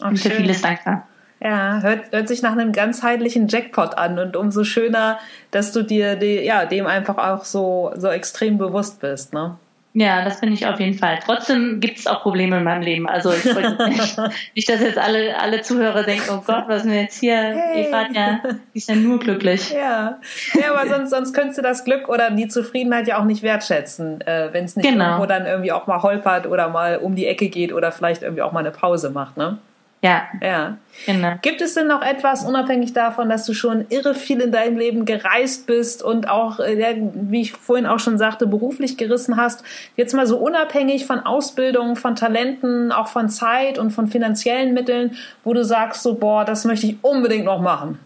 Ach, 0.01 0.11
für 0.11 0.31
vieles 0.31 0.61
dankbar. 0.61 1.07
Ja, 1.40 1.81
hört, 1.81 2.12
hört 2.12 2.29
sich 2.29 2.42
nach 2.42 2.53
einem 2.53 2.72
ganzheitlichen 2.72 3.48
Jackpot 3.48 3.98
an 3.98 4.18
und 4.18 4.37
umso 4.37 4.62
schöner, 4.62 5.18
dass 5.51 5.72
du 5.72 5.83
dir 5.83 6.14
die, 6.14 6.37
ja, 6.37 6.66
dem 6.66 6.87
einfach 6.87 7.18
auch 7.18 7.44
so, 7.44 7.92
so 7.96 8.09
extrem 8.09 8.59
bewusst 8.59 9.01
bist, 9.01 9.33
ne? 9.33 9.57
Ja, 9.94 10.24
das 10.24 10.40
finde 10.40 10.55
ich 10.55 10.66
auf 10.66 10.81
jeden 10.81 10.96
Fall. 10.96 11.18
Trotzdem 11.24 11.78
gibt 11.81 11.98
es 11.98 12.07
auch 12.07 12.22
Probleme 12.22 12.57
in 12.57 12.64
meinem 12.64 12.81
Leben. 12.81 13.07
Also 13.07 13.31
ich 13.31 13.44
wollte 13.55 13.76
nicht, 13.88 14.16
nicht, 14.55 14.68
dass 14.68 14.81
jetzt 14.81 14.96
alle, 14.96 15.38
alle 15.38 15.61
Zuhörer 15.61 16.02
denken, 16.02 16.31
oh 16.31 16.42
Gott, 16.46 16.64
was 16.66 16.78
ist 16.78 16.87
denn 16.87 16.94
jetzt 16.94 17.20
hier? 17.20 17.37
Hey. 17.37 17.87
Eva 17.87 18.07
ja, 18.11 18.40
die 18.72 18.78
ist 18.78 18.88
ja 18.88 18.94
nur 18.94 19.18
glücklich. 19.18 19.70
Ja, 19.70 20.18
ja 20.55 20.74
aber 20.74 20.88
sonst, 20.96 21.11
sonst 21.11 21.35
könntest 21.35 21.59
du 21.59 21.62
das 21.62 21.85
Glück 21.85 22.09
oder 22.09 22.31
die 22.31 22.48
Zufriedenheit 22.48 23.07
ja 23.07 23.18
auch 23.18 23.24
nicht 23.24 23.42
wertschätzen, 23.42 24.22
äh, 24.22 24.48
wenn 24.52 24.64
es 24.64 24.76
nicht 24.76 24.88
genau. 24.88 25.05
irgendwo 25.05 25.26
dann 25.26 25.44
irgendwie 25.44 25.72
auch 25.72 25.87
mal 25.87 26.02
holpert 26.02 26.46
oder 26.46 26.70
mal 26.70 26.96
um 26.96 27.14
die 27.14 27.26
Ecke 27.26 27.48
geht 27.48 27.72
oder 27.72 27.92
vielleicht 27.92 28.22
irgendwie 28.22 28.42
auch 28.42 28.52
mal 28.52 28.61
eine 28.61 28.70
Pause 28.70 29.11
macht, 29.11 29.37
ne? 29.37 29.59
Ja. 30.02 30.24
Ja. 30.42 30.78
Genau. 31.06 31.36
Gibt 31.42 31.60
es 31.60 31.74
denn 31.74 31.86
noch 31.86 32.02
etwas, 32.02 32.44
unabhängig 32.44 32.92
davon, 32.92 33.28
dass 33.28 33.46
du 33.46 33.54
schon 33.54 33.86
irre 33.88 34.14
viel 34.14 34.40
in 34.40 34.50
deinem 34.50 34.76
Leben 34.76 35.04
gereist 35.04 35.66
bist 35.68 36.02
und 36.02 36.28
auch, 36.28 36.58
äh, 36.58 37.00
wie 37.14 37.42
ich 37.42 37.52
vorhin 37.52 37.86
auch 37.86 38.00
schon 38.00 38.18
sagte, 38.18 38.48
beruflich 38.48 38.96
gerissen 38.96 39.36
hast, 39.36 39.62
jetzt 39.96 40.12
mal 40.12 40.26
so 40.26 40.38
unabhängig 40.38 41.06
von 41.06 41.20
Ausbildung, 41.20 41.94
von 41.94 42.16
Talenten, 42.16 42.90
auch 42.90 43.06
von 43.06 43.28
Zeit 43.28 43.78
und 43.78 43.92
von 43.92 44.08
finanziellen 44.08 44.74
Mitteln, 44.74 45.16
wo 45.44 45.54
du 45.54 45.64
sagst, 45.64 46.02
so, 46.02 46.14
boah, 46.14 46.44
das 46.44 46.64
möchte 46.64 46.86
ich 46.86 46.96
unbedingt 47.02 47.44
noch 47.44 47.60
machen? 47.60 48.00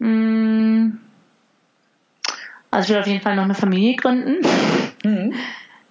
Mm. 0.00 0.98
Also 2.70 2.88
ich 2.88 2.90
will 2.90 3.00
auf 3.00 3.06
jeden 3.06 3.22
Fall 3.22 3.36
noch 3.36 3.44
eine 3.44 3.54
Familie 3.54 3.96
gründen. 3.96 4.36
Mhm. 5.02 5.32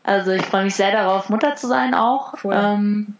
Also 0.04 0.32
ich 0.32 0.42
freue 0.42 0.66
mich 0.66 0.76
sehr 0.76 0.92
darauf, 0.92 1.30
Mutter 1.30 1.56
zu 1.56 1.68
sein 1.68 1.94
auch. 1.94 2.34
Cool. 2.44 2.54
Ähm, 2.56 3.16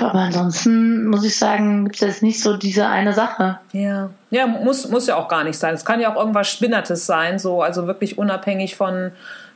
aber 0.00 0.18
ansonsten 0.18 1.06
muss 1.06 1.24
ich 1.24 1.36
sagen, 1.38 1.84
gibt 1.84 1.96
es 1.96 2.00
jetzt 2.00 2.22
nicht 2.22 2.42
so 2.42 2.56
diese 2.56 2.86
eine 2.86 3.12
Sache. 3.12 3.58
Ja. 3.72 4.10
Ja, 4.30 4.46
muss, 4.46 4.88
muss 4.88 5.06
ja 5.06 5.16
auch 5.16 5.28
gar 5.28 5.44
nicht 5.44 5.58
sein. 5.58 5.74
Es 5.74 5.84
kann 5.84 6.00
ja 6.00 6.12
auch 6.12 6.18
irgendwas 6.18 6.50
Spinnertes 6.50 7.06
sein, 7.06 7.38
so, 7.38 7.62
also 7.62 7.86
wirklich 7.86 8.18
unabhängig 8.18 8.76
von, 8.76 9.12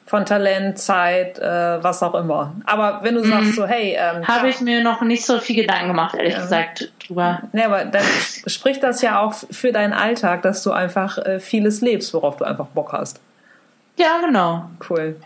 von 0.07 0.25
Talent, 0.25 0.79
Zeit, 0.79 1.39
äh, 1.39 1.83
was 1.83 2.03
auch 2.03 2.15
immer. 2.15 2.55
Aber 2.65 3.01
wenn 3.03 3.15
du 3.15 3.25
mhm. 3.25 3.31
sagst 3.31 3.55
so, 3.55 3.67
hey, 3.67 3.97
ähm, 3.99 4.27
habe 4.27 4.49
ich 4.49 4.61
mir 4.61 4.83
noch 4.83 5.03
nicht 5.03 5.27
so 5.27 5.39
viel 5.39 5.57
Gedanken 5.57 5.89
gemacht, 5.89 6.15
ehrlich 6.15 6.35
ja. 6.35 6.41
gesagt, 6.41 6.93
drüber. 7.07 7.43
Nee, 7.53 7.65
aber 7.65 7.85
dann 7.85 8.05
spricht 8.47 8.83
das 8.83 9.03
ja 9.03 9.21
auch 9.21 9.35
für 9.35 9.73
deinen 9.73 9.93
Alltag, 9.93 10.43
dass 10.43 10.63
du 10.63 10.73
einfach 10.73 11.19
äh, 11.19 11.41
vieles 11.41 11.81
lebst, 11.81 12.15
worauf 12.15 12.37
du 12.37 12.45
einfach 12.45 12.67
Bock 12.67 12.93
hast. 12.93 13.21
Ja, 13.99 14.21
genau. 14.25 14.69
Cool. 14.89 15.17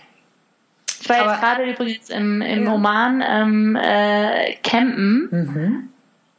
Ich 1.00 1.08
war 1.08 1.16
jetzt 1.16 1.40
gerade 1.40 1.70
übrigens 1.70 2.10
im, 2.10 2.42
im 2.42 2.64
ja. 2.64 2.72
Oman 2.72 3.24
ähm, 3.26 3.76
äh, 3.76 4.54
campen. 4.62 5.28
Mhm. 5.30 5.86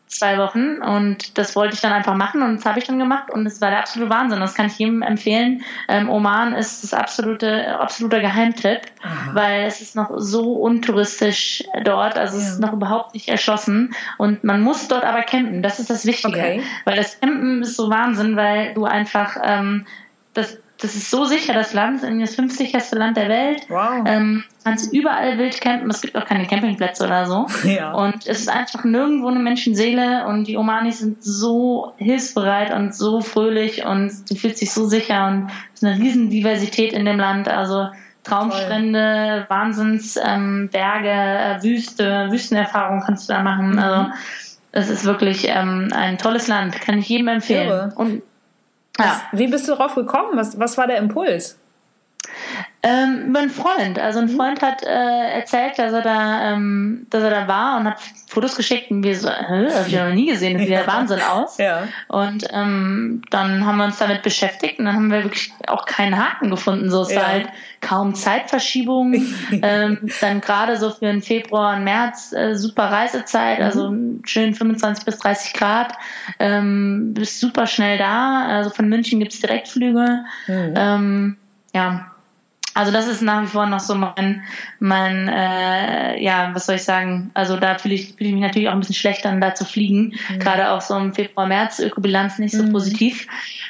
Zwei 0.07 0.37
Wochen 0.37 0.79
und 0.79 1.37
das 1.37 1.55
wollte 1.55 1.73
ich 1.73 1.79
dann 1.79 1.93
einfach 1.93 2.15
machen 2.15 2.41
und 2.41 2.57
das 2.57 2.65
habe 2.65 2.79
ich 2.79 2.85
dann 2.85 2.99
gemacht 2.99 3.31
und 3.31 3.45
es 3.45 3.61
war 3.61 3.69
der 3.69 3.79
absolute 3.79 4.11
Wahnsinn. 4.11 4.41
Das 4.41 4.55
kann 4.55 4.65
ich 4.65 4.77
jedem 4.77 5.01
empfehlen. 5.01 5.63
Ähm, 5.87 6.09
Oman 6.09 6.53
ist 6.53 6.83
das 6.83 6.93
absolute, 6.93 7.79
absoluter 7.79 8.19
Geheimtipp, 8.19 8.81
Aha. 9.03 9.33
weil 9.33 9.61
es 9.63 9.79
ist 9.79 9.95
noch 9.95 10.11
so 10.17 10.55
untouristisch 10.55 11.63
dort, 11.85 12.17
also 12.17 12.37
ja. 12.37 12.43
es 12.43 12.49
ist 12.49 12.59
noch 12.59 12.73
überhaupt 12.73 13.13
nicht 13.13 13.29
erschlossen 13.29 13.95
und 14.17 14.43
man 14.43 14.61
muss 14.61 14.89
dort 14.89 15.05
aber 15.05 15.21
campen. 15.21 15.63
Das 15.63 15.79
ist 15.79 15.89
das 15.89 16.05
Wichtige, 16.05 16.37
okay. 16.37 16.63
weil 16.83 16.97
das 16.97 17.17
Campen 17.21 17.61
ist 17.61 17.77
so 17.77 17.89
Wahnsinn, 17.89 18.35
weil 18.35 18.73
du 18.73 18.83
einfach 18.83 19.37
ähm, 19.41 19.85
das 20.33 20.57
das 20.81 20.95
ist 20.95 21.11
so 21.11 21.25
sicher, 21.25 21.53
das 21.53 21.73
Land, 21.73 22.01
ist 22.01 22.21
das 22.21 22.35
50. 22.35 22.73
Land 22.93 23.15
der 23.15 23.29
Welt. 23.29 23.65
Wow. 23.69 24.03
Ähm, 24.05 24.43
kannst 24.63 24.91
überall 24.91 25.37
wild 25.37 25.61
campen, 25.61 25.89
es 25.91 26.01
gibt 26.01 26.17
auch 26.17 26.25
keine 26.25 26.47
Campingplätze 26.47 27.05
oder 27.05 27.25
so. 27.25 27.47
Ja. 27.63 27.93
Und 27.93 28.27
es 28.27 28.39
ist 28.39 28.49
einfach 28.49 28.83
nirgendwo 28.83 29.27
eine 29.27 29.39
Menschenseele 29.39 30.25
und 30.27 30.47
die 30.47 30.57
Omanis 30.57 30.99
sind 30.99 31.23
so 31.23 31.93
hilfsbereit 31.97 32.73
und 32.73 32.95
so 32.95 33.21
fröhlich 33.21 33.85
und 33.85 34.11
du 34.29 34.35
fühlst 34.35 34.61
dich 34.61 34.73
so 34.73 34.87
sicher 34.87 35.27
und 35.27 35.51
es 35.73 35.81
ist 35.81 35.87
eine 35.87 35.99
riesen 35.99 36.29
Diversität 36.29 36.93
in 36.93 37.05
dem 37.05 37.17
Land. 37.17 37.47
Also 37.47 37.87
Traumstrände, 38.23 39.45
Wahnsinnsberge, 39.47 41.09
ähm, 41.09 41.59
äh, 41.59 41.63
Wüste, 41.63 42.27
Wüstenerfahrung 42.31 43.03
kannst 43.05 43.29
du 43.29 43.33
da 43.33 43.43
machen. 43.43 43.73
Mhm. 43.73 43.79
Also 43.79 44.11
es 44.71 44.89
ist 44.89 45.05
wirklich 45.05 45.47
ähm, 45.47 45.89
ein 45.93 46.17
tolles 46.17 46.47
Land, 46.47 46.79
kann 46.81 46.97
ich 46.97 47.07
jedem 47.07 47.27
empfehlen. 47.27 47.67
Irre. 47.67 47.93
Und 47.95 48.23
ja. 48.99 49.21
Wie 49.31 49.47
bist 49.47 49.67
du 49.67 49.75
darauf 49.75 49.95
gekommen? 49.95 50.37
Was, 50.37 50.59
was 50.59 50.77
war 50.77 50.87
der 50.87 50.97
Impuls? 50.97 51.57
Ähm, 52.83 53.25
über 53.27 53.39
einen 53.39 53.51
Freund. 53.51 53.99
Also 53.99 54.19
ein 54.19 54.25
mhm. 54.25 54.37
Freund 54.37 54.61
hat 54.63 54.81
äh, 54.81 54.87
erzählt, 54.87 55.77
dass 55.77 55.93
er 55.93 56.01
da, 56.01 56.51
ähm, 56.51 57.05
dass 57.11 57.21
er 57.21 57.29
da 57.29 57.47
war 57.47 57.79
und 57.79 57.85
hat 57.85 57.99
Fotos 58.27 58.55
geschickt 58.55 58.89
und 58.89 59.03
wir 59.03 59.15
so, 59.15 59.29
hä, 59.29 59.67
hab 59.71 59.85
ich 59.85 59.93
ja 59.93 60.07
noch 60.07 60.15
nie 60.15 60.25
gesehen, 60.25 60.53
das 60.53 60.63
sieht 60.63 60.71
ja 60.71 60.87
Wahnsinn 60.87 61.21
aus. 61.21 61.59
Ja. 61.59 61.87
Und 62.07 62.47
ähm, 62.51 63.21
dann 63.29 63.67
haben 63.67 63.77
wir 63.77 63.85
uns 63.85 63.99
damit 63.99 64.23
beschäftigt 64.23 64.79
und 64.79 64.85
dann 64.85 64.95
haben 64.95 65.11
wir 65.11 65.23
wirklich 65.23 65.53
auch 65.67 65.85
keinen 65.85 66.17
Haken 66.17 66.49
gefunden. 66.49 66.89
So 66.89 67.03
ist 67.03 67.11
ja. 67.11 67.27
halt 67.27 67.49
kaum 67.81 68.15
Zeitverschiebung. 68.15 69.13
ähm, 69.51 70.09
dann 70.19 70.41
gerade 70.41 70.77
so 70.77 70.89
für 70.89 71.05
den 71.05 71.21
Februar 71.21 71.75
und 71.75 71.83
März 71.83 72.33
äh, 72.33 72.55
super 72.55 72.85
Reisezeit, 72.85 73.59
mhm. 73.59 73.65
also 73.65 73.95
schön 74.23 74.55
25 74.55 75.05
bis 75.05 75.19
30 75.19 75.53
Grad. 75.53 75.93
Ähm, 76.39 77.13
bist 77.13 77.39
super 77.39 77.67
schnell 77.67 77.99
da. 77.99 78.47
Also 78.47 78.71
von 78.71 78.89
München 78.89 79.19
gibt's 79.19 79.39
Direktflüge. 79.39 80.25
Mhm. 80.47 80.73
Ähm, 80.75 81.37
ja, 81.73 82.10
also 82.73 82.91
das 82.91 83.07
ist 83.07 83.21
nach 83.21 83.43
wie 83.43 83.47
vor 83.47 83.65
noch 83.65 83.79
so 83.79 83.95
mein, 83.95 84.43
mein 84.79 85.27
äh, 85.27 86.21
ja, 86.23 86.51
was 86.53 86.65
soll 86.65 86.75
ich 86.75 86.83
sagen, 86.83 87.31
also 87.33 87.57
da 87.57 87.77
fühle 87.77 87.95
ich, 87.95 88.15
fühl 88.15 88.27
ich 88.27 88.33
mich 88.33 88.41
natürlich 88.41 88.69
auch 88.69 88.73
ein 88.73 88.79
bisschen 88.79 88.95
schlecht 88.95 89.25
dann 89.25 89.41
da 89.41 89.53
zu 89.53 89.65
fliegen, 89.65 90.13
mhm. 90.29 90.39
gerade 90.39 90.71
auch 90.71 90.81
so 90.81 90.95
im 90.95 91.13
Februar, 91.13 91.47
März, 91.47 91.79
Ökobilanz 91.79 92.39
nicht 92.39 92.55
so 92.55 92.63
mhm. 92.63 92.71
positiv, 92.71 93.27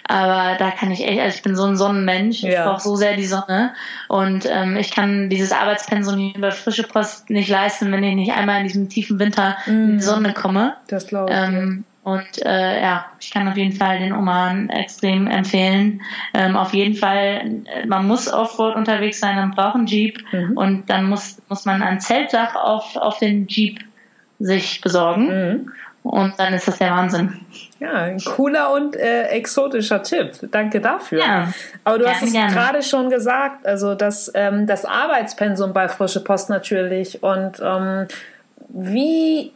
aber 0.08 0.58
da 0.58 0.72
kann 0.72 0.92
ich 0.92 1.08
echt, 1.08 1.20
also 1.20 1.36
ich 1.36 1.42
bin 1.42 1.56
so 1.56 1.66
ein 1.66 1.78
Sonnenmensch, 1.78 2.42
ja. 2.42 2.50
ich 2.50 2.58
brauche 2.58 2.82
so 2.82 2.96
sehr 2.96 3.16
die 3.16 3.26
Sonne 3.26 3.74
und 4.08 4.46
ähm, 4.50 4.78
ich 4.78 4.92
kann 4.92 5.30
dieses 5.30 5.52
Arbeitspensum 5.52 6.34
über 6.36 6.52
frische 6.52 6.84
Post 6.84 7.30
nicht 7.30 7.50
leisten, 7.50 7.92
wenn 7.92 8.04
ich 8.04 8.16
nicht 8.16 8.34
einmal 8.34 8.60
in 8.60 8.68
diesem 8.68 8.90
tiefen 8.90 9.20
Winter 9.20 9.58
mhm. 9.66 9.74
in 9.74 9.88
die 9.88 9.94
mhm. 9.94 10.02
Sonne 10.02 10.34
komme. 10.34 10.76
Das 10.88 11.08
glaube 11.08 11.32
ich. 11.32 11.38
Ähm, 11.38 11.86
und 12.04 12.44
äh, 12.44 12.82
ja, 12.82 13.06
ich 13.20 13.30
kann 13.30 13.48
auf 13.48 13.58
jeden 13.58 13.76
Fall 13.76 14.00
den 14.00 14.14
Oman 14.14 14.70
extrem 14.70 15.28
empfehlen. 15.28 16.02
Ähm, 16.34 16.56
auf 16.56 16.74
jeden 16.74 16.96
Fall, 16.96 17.62
äh, 17.66 17.86
man 17.86 18.08
muss 18.08 18.32
Offroad 18.32 18.76
unterwegs 18.76 19.20
sein, 19.20 19.36
man 19.36 19.52
braucht 19.52 19.76
einen 19.76 19.86
Jeep 19.86 20.20
mhm. 20.32 20.58
und 20.58 20.90
dann 20.90 21.06
muss, 21.06 21.38
muss 21.48 21.66
man 21.66 21.84
ein 21.84 22.00
Zeltdach 22.00 22.56
auf, 22.56 22.96
auf 22.96 23.20
den 23.20 23.48
Jeep 23.48 23.82
sich 24.40 24.82
besorgen. 24.82 25.28
Mhm. 25.28 25.72
Und 26.04 26.40
dann 26.40 26.56
ist 26.56 26.68
das 26.68 26.80
der 26.80 26.90
Wahnsinn. 26.90 27.46
Ja, 27.80 27.94
ein 27.94 28.20
cooler 28.20 28.74
und 28.74 28.96
äh, 28.96 29.28
exotischer 29.28 30.02
Tipp. 30.02 30.32
Danke 30.50 30.82
dafür. 30.82 31.20
Ja, 31.20 31.54
Aber 31.84 32.00
du 32.00 32.08
hast 32.08 32.24
es 32.24 32.34
gerade 32.34 32.82
schon 32.82 33.12
gesagt, 33.12 33.68
also 33.68 33.94
das, 33.94 34.32
ähm, 34.34 34.66
das 34.66 34.84
Arbeitspensum 34.84 35.74
bei 35.74 35.88
Frische 35.88 36.24
Post 36.24 36.50
natürlich. 36.50 37.22
Und 37.22 37.62
ähm, 37.64 38.08
wie 38.70 39.52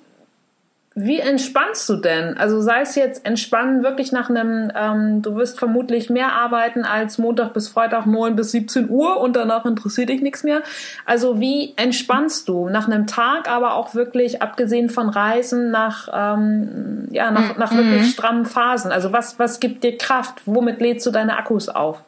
wie 0.98 1.20
entspannst 1.20 1.90
du 1.90 1.98
denn? 1.98 2.38
Also 2.38 2.62
sei 2.62 2.80
es 2.80 2.96
jetzt 2.96 3.26
entspannen 3.26 3.84
wirklich 3.84 4.14
nach 4.14 4.30
einem, 4.30 4.72
ähm, 4.74 5.22
du 5.22 5.36
wirst 5.36 5.60
vermutlich 5.60 6.10
mehr 6.10 6.32
arbeiten 6.32 6.86
als 6.86 7.18
Montag 7.18 7.54
bis 7.54 7.68
Freitag 7.68 8.06
9 8.06 8.38
bis 8.38 8.52
17 8.52 8.90
Uhr 8.90 9.20
und 9.20 9.36
danach 9.36 9.66
interessiert 9.66 10.08
dich 10.08 10.22
nichts 10.22 10.44
mehr. 10.44 10.64
Also 11.06 11.42
wie 11.42 11.74
entspannst 11.76 12.48
du 12.48 12.70
nach 12.70 12.88
einem 12.88 13.08
Tag, 13.08 13.50
aber 13.50 13.74
auch 13.74 13.94
wirklich 13.94 14.42
abgesehen 14.42 14.90
von 14.90 15.10
Reisen 15.10 15.70
nach, 15.70 16.08
ähm, 16.14 17.10
ja, 17.12 17.30
nach, 17.30 17.58
nach 17.58 17.76
wirklich 17.76 18.04
mhm. 18.04 18.06
strammen 18.06 18.46
Phasen? 18.46 18.94
Also 18.94 19.12
was, 19.12 19.38
was 19.38 19.60
gibt 19.60 19.84
dir 19.84 19.98
Kraft? 19.98 20.44
Womit 20.46 20.80
lädst 20.80 21.06
du 21.06 21.12
deine 21.12 21.38
Akkus 21.38 21.68
auf? 21.68 22.06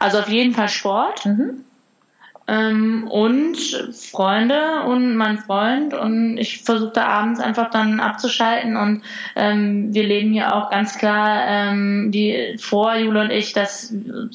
Also 0.00 0.18
auf 0.18 0.28
jeden 0.28 0.54
Fall 0.54 0.68
Sport. 0.68 1.24
Mhm 1.24 1.64
ähm, 2.46 3.06
und 3.08 3.56
Freunde 3.92 4.82
und 4.86 5.16
mein 5.16 5.38
Freund. 5.38 5.94
Und 5.94 6.36
ich 6.36 6.62
versuche 6.62 6.92
da 6.94 7.06
abends 7.06 7.40
einfach 7.40 7.70
dann 7.70 8.00
abzuschalten. 8.00 8.76
Und 8.76 9.02
ähm, 9.36 9.94
wir 9.94 10.04
leben 10.04 10.32
hier 10.32 10.54
auch 10.54 10.70
ganz 10.70 10.98
klar 10.98 11.46
ähm, 11.46 12.10
die 12.10 12.56
vor 12.58 12.96
Jule 12.96 13.22
und 13.22 13.30
ich, 13.30 13.52
dass 13.52 13.92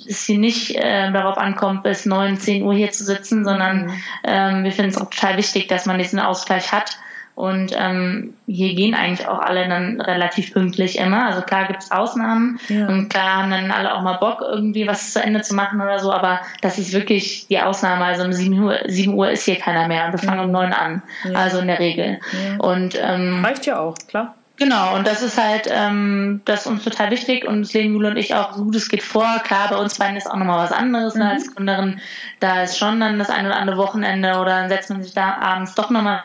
es 0.08 0.26
hier 0.26 0.40
nicht 0.40 0.76
äh, 0.76 1.12
darauf 1.12 1.38
ankommt, 1.38 1.84
bis 1.84 2.06
neun, 2.06 2.38
zehn 2.38 2.64
Uhr 2.64 2.74
hier 2.74 2.92
zu 2.92 3.04
sitzen, 3.04 3.44
sondern 3.44 3.86
mhm. 3.86 3.94
ähm, 4.24 4.64
wir 4.64 4.72
finden 4.72 4.92
es 4.92 4.98
auch 4.98 5.10
total 5.10 5.38
wichtig, 5.38 5.68
dass 5.68 5.86
man 5.86 5.98
diesen 5.98 6.20
Ausgleich 6.20 6.72
hat 6.72 6.98
und 7.36 7.74
ähm, 7.78 8.34
hier 8.48 8.74
gehen 8.76 8.96
eigentlich 8.96 9.28
auch 9.28 9.40
alle 9.40 9.68
dann 9.68 10.00
relativ 10.00 10.54
pünktlich 10.54 10.98
immer. 10.98 11.26
Also 11.26 11.42
klar 11.42 11.66
gibt's 11.68 11.92
Ausnahmen 11.92 12.60
ja. 12.70 12.88
und 12.88 13.10
klar 13.10 13.42
haben 13.44 13.52
dann 13.52 13.72
alle 13.72 13.94
auch 13.94 14.02
mal 14.02 14.18
Bock, 14.18 14.42
irgendwie 14.42 14.88
was 14.88 15.12
zu 15.12 15.22
Ende 15.22 15.42
zu 15.42 15.54
machen 15.54 15.82
oder 15.82 16.00
so, 16.00 16.14
aber 16.14 16.40
das 16.62 16.78
ist 16.80 16.94
wirklich 16.94 17.48
die 17.48 17.60
Ausnahme. 17.60 18.06
Also 18.06 18.24
um 18.24 18.32
7 18.32 18.58
Uhr, 18.64 18.80
7 18.86 19.14
Uhr 19.14 19.30
ist 19.30 19.44
hier 19.44 19.58
keiner 19.58 19.88
mehr 19.90 20.06
und 20.06 20.14
wir 20.14 20.20
fangen 20.20 20.40
ja. 20.40 20.46
um 20.46 20.52
9 20.52 20.72
an. 20.72 21.02
Ja. 21.26 21.38
Also 21.38 21.60
in 21.60 21.68
der 21.68 21.80
Regel. 21.80 22.20
Und 22.60 22.98
ähm, 23.02 23.44
reicht 23.44 23.66
ja 23.66 23.80
auch, 23.80 23.96
klar. 24.08 24.36
Genau, 24.58 24.96
und 24.96 25.06
das 25.06 25.22
ist 25.22 25.38
halt, 25.38 25.68
ähm, 25.70 26.42
das 26.46 26.62
ist 26.62 26.68
uns 26.68 26.84
total 26.86 27.12
wichtig 27.12 27.46
und 27.46 27.64
das 27.64 27.74
legen 27.74 27.94
Jule 27.94 28.12
und 28.12 28.18
ich 28.18 28.34
auch 28.34 28.54
so 28.54 28.64
gut 28.64 28.76
es 28.76 28.88
geht 28.88 29.04
vor. 29.04 29.42
Klar, 29.44 29.68
bei 29.70 29.76
uns 29.76 29.98
beiden 29.98 30.16
ist 30.16 30.32
auch 30.32 30.38
nochmal 30.38 30.60
was 30.60 30.72
anderes 30.72 31.16
mhm. 31.16 31.24
als 31.24 31.54
Gründerin. 31.54 32.00
Da 32.40 32.64
ist 32.64 32.78
schon 32.78 33.02
dann 33.02 33.20
das 33.20 33.30
eine 33.30 33.50
oder 33.50 33.58
andere 33.58 33.78
Wochenende 33.78 34.40
oder 34.40 34.52
dann 34.52 34.70
setzt 34.70 34.90
man 34.90 35.04
sich 35.04 35.14
da 35.14 35.36
abends 35.42 35.76
doch 35.76 35.90
nochmal 35.90 36.24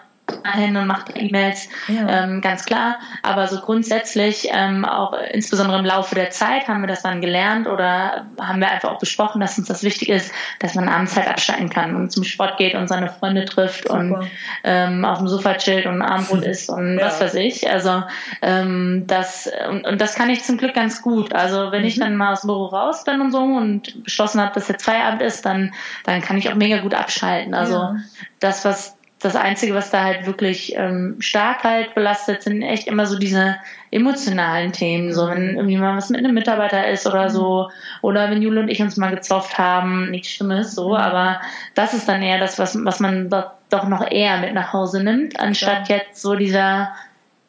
hin 0.55 0.77
und 0.77 0.87
macht 0.87 1.13
E-Mails, 1.15 1.69
ja. 1.89 2.25
ähm, 2.25 2.41
ganz 2.41 2.65
klar. 2.65 2.99
Aber 3.23 3.47
so 3.49 3.61
grundsätzlich, 3.61 4.49
ähm, 4.53 4.85
auch 4.85 5.13
insbesondere 5.33 5.79
im 5.79 5.85
Laufe 5.85 6.15
der 6.15 6.31
Zeit, 6.31 6.69
haben 6.69 6.81
wir 6.81 6.89
das 6.89 7.03
dann 7.03 7.21
gelernt 7.21 7.67
oder 7.67 8.27
haben 8.41 8.61
wir 8.61 8.71
einfach 8.71 8.91
auch 8.91 8.99
besprochen, 8.99 9.41
dass 9.41 9.59
uns 9.59 9.69
das 9.69 9.83
wichtig 9.83 10.09
ist, 10.09 10.33
dass 10.59 10.75
man 10.75 10.89
abends 10.89 11.17
halt 11.17 11.29
abschalten 11.29 11.71
kann 11.71 11.97
und 11.97 12.11
zum 12.11 12.25
Sport 12.25 12.57
geht 12.59 12.75
und 12.75 12.89
seine 12.89 13.09
Freunde 13.09 13.45
trifft 13.45 13.89
Super. 13.89 14.01
und 14.01 14.31
ähm, 14.65 15.05
auf 15.05 15.19
dem 15.19 15.29
Sofa 15.29 15.55
chillt 15.55 15.87
und 15.87 16.03
Abendbrot 16.03 16.45
isst 16.45 16.71
und 16.71 16.99
ja. 16.99 17.07
was 17.07 17.21
weiß 17.21 17.35
ich. 17.35 17.71
Also 17.71 18.03
ähm, 18.43 19.05
das 19.07 19.51
und, 19.69 19.87
und 19.87 20.01
das 20.01 20.15
kann 20.15 20.31
ich 20.31 20.43
zum 20.45 20.57
Glück 20.59 20.75
ganz 20.75 21.03
gut. 21.03 21.35
Also 21.35 21.73
wenn 21.73 21.83
mhm. 21.83 21.89
ich 21.89 21.99
dann 21.99 22.17
mal 22.17 22.33
aus 22.33 22.43
dem 22.43 22.49
Büro 22.49 22.67
raus 22.67 23.05
bin 23.05 23.21
und 23.21 23.33
so 23.33 23.43
und 23.43 24.05
beschlossen 24.05 24.41
habe, 24.41 24.55
dass 24.55 24.69
jetzt 24.69 24.85
Feierabend 24.85 25.23
ist, 25.23 25.45
dann 25.45 25.73
dann 26.05 26.21
kann 26.21 26.37
ich 26.37 26.51
auch 26.51 26.55
mega 26.55 26.79
gut 26.79 26.95
abschalten. 26.95 27.55
Also 27.55 27.75
ja. 27.75 27.97
das, 28.39 28.65
was 28.65 28.97
das 29.21 29.37
Einzige, 29.37 29.75
was 29.75 29.91
da 29.91 30.03
halt 30.03 30.27
wirklich 30.27 30.75
ähm, 30.77 31.17
stark 31.21 31.63
halt 31.63 31.95
belastet, 31.95 32.43
sind 32.43 32.63
echt 32.63 32.87
immer 32.87 33.05
so 33.05 33.19
diese 33.19 33.57
emotionalen 33.91 34.73
Themen. 34.73 35.13
So, 35.13 35.29
wenn 35.29 35.57
irgendwie 35.57 35.77
mal 35.77 35.97
was 35.97 36.09
mit 36.09 36.21
einem 36.21 36.35
Mitarbeiter 36.35 36.89
ist 36.89 37.07
oder 37.07 37.29
so, 37.29 37.69
oder 38.01 38.31
wenn 38.31 38.41
Jule 38.41 38.61
und 38.61 38.69
ich 38.69 38.81
uns 38.81 38.97
mal 38.97 39.15
gezofft 39.15 39.59
haben, 39.59 40.11
nichts 40.11 40.31
Schlimmes, 40.31 40.75
so, 40.75 40.97
aber 40.97 41.41
das 41.75 41.93
ist 41.93 42.09
dann 42.09 42.23
eher 42.23 42.39
das, 42.39 42.59
was, 42.59 42.83
was 42.83 42.99
man 42.99 43.29
doch, 43.29 43.51
doch 43.69 43.87
noch 43.87 44.11
eher 44.11 44.39
mit 44.39 44.55
nach 44.55 44.73
Hause 44.73 45.05
nimmt, 45.05 45.39
anstatt 45.39 45.91
jetzt 45.91 46.23
so 46.23 46.35
dieser 46.35 46.93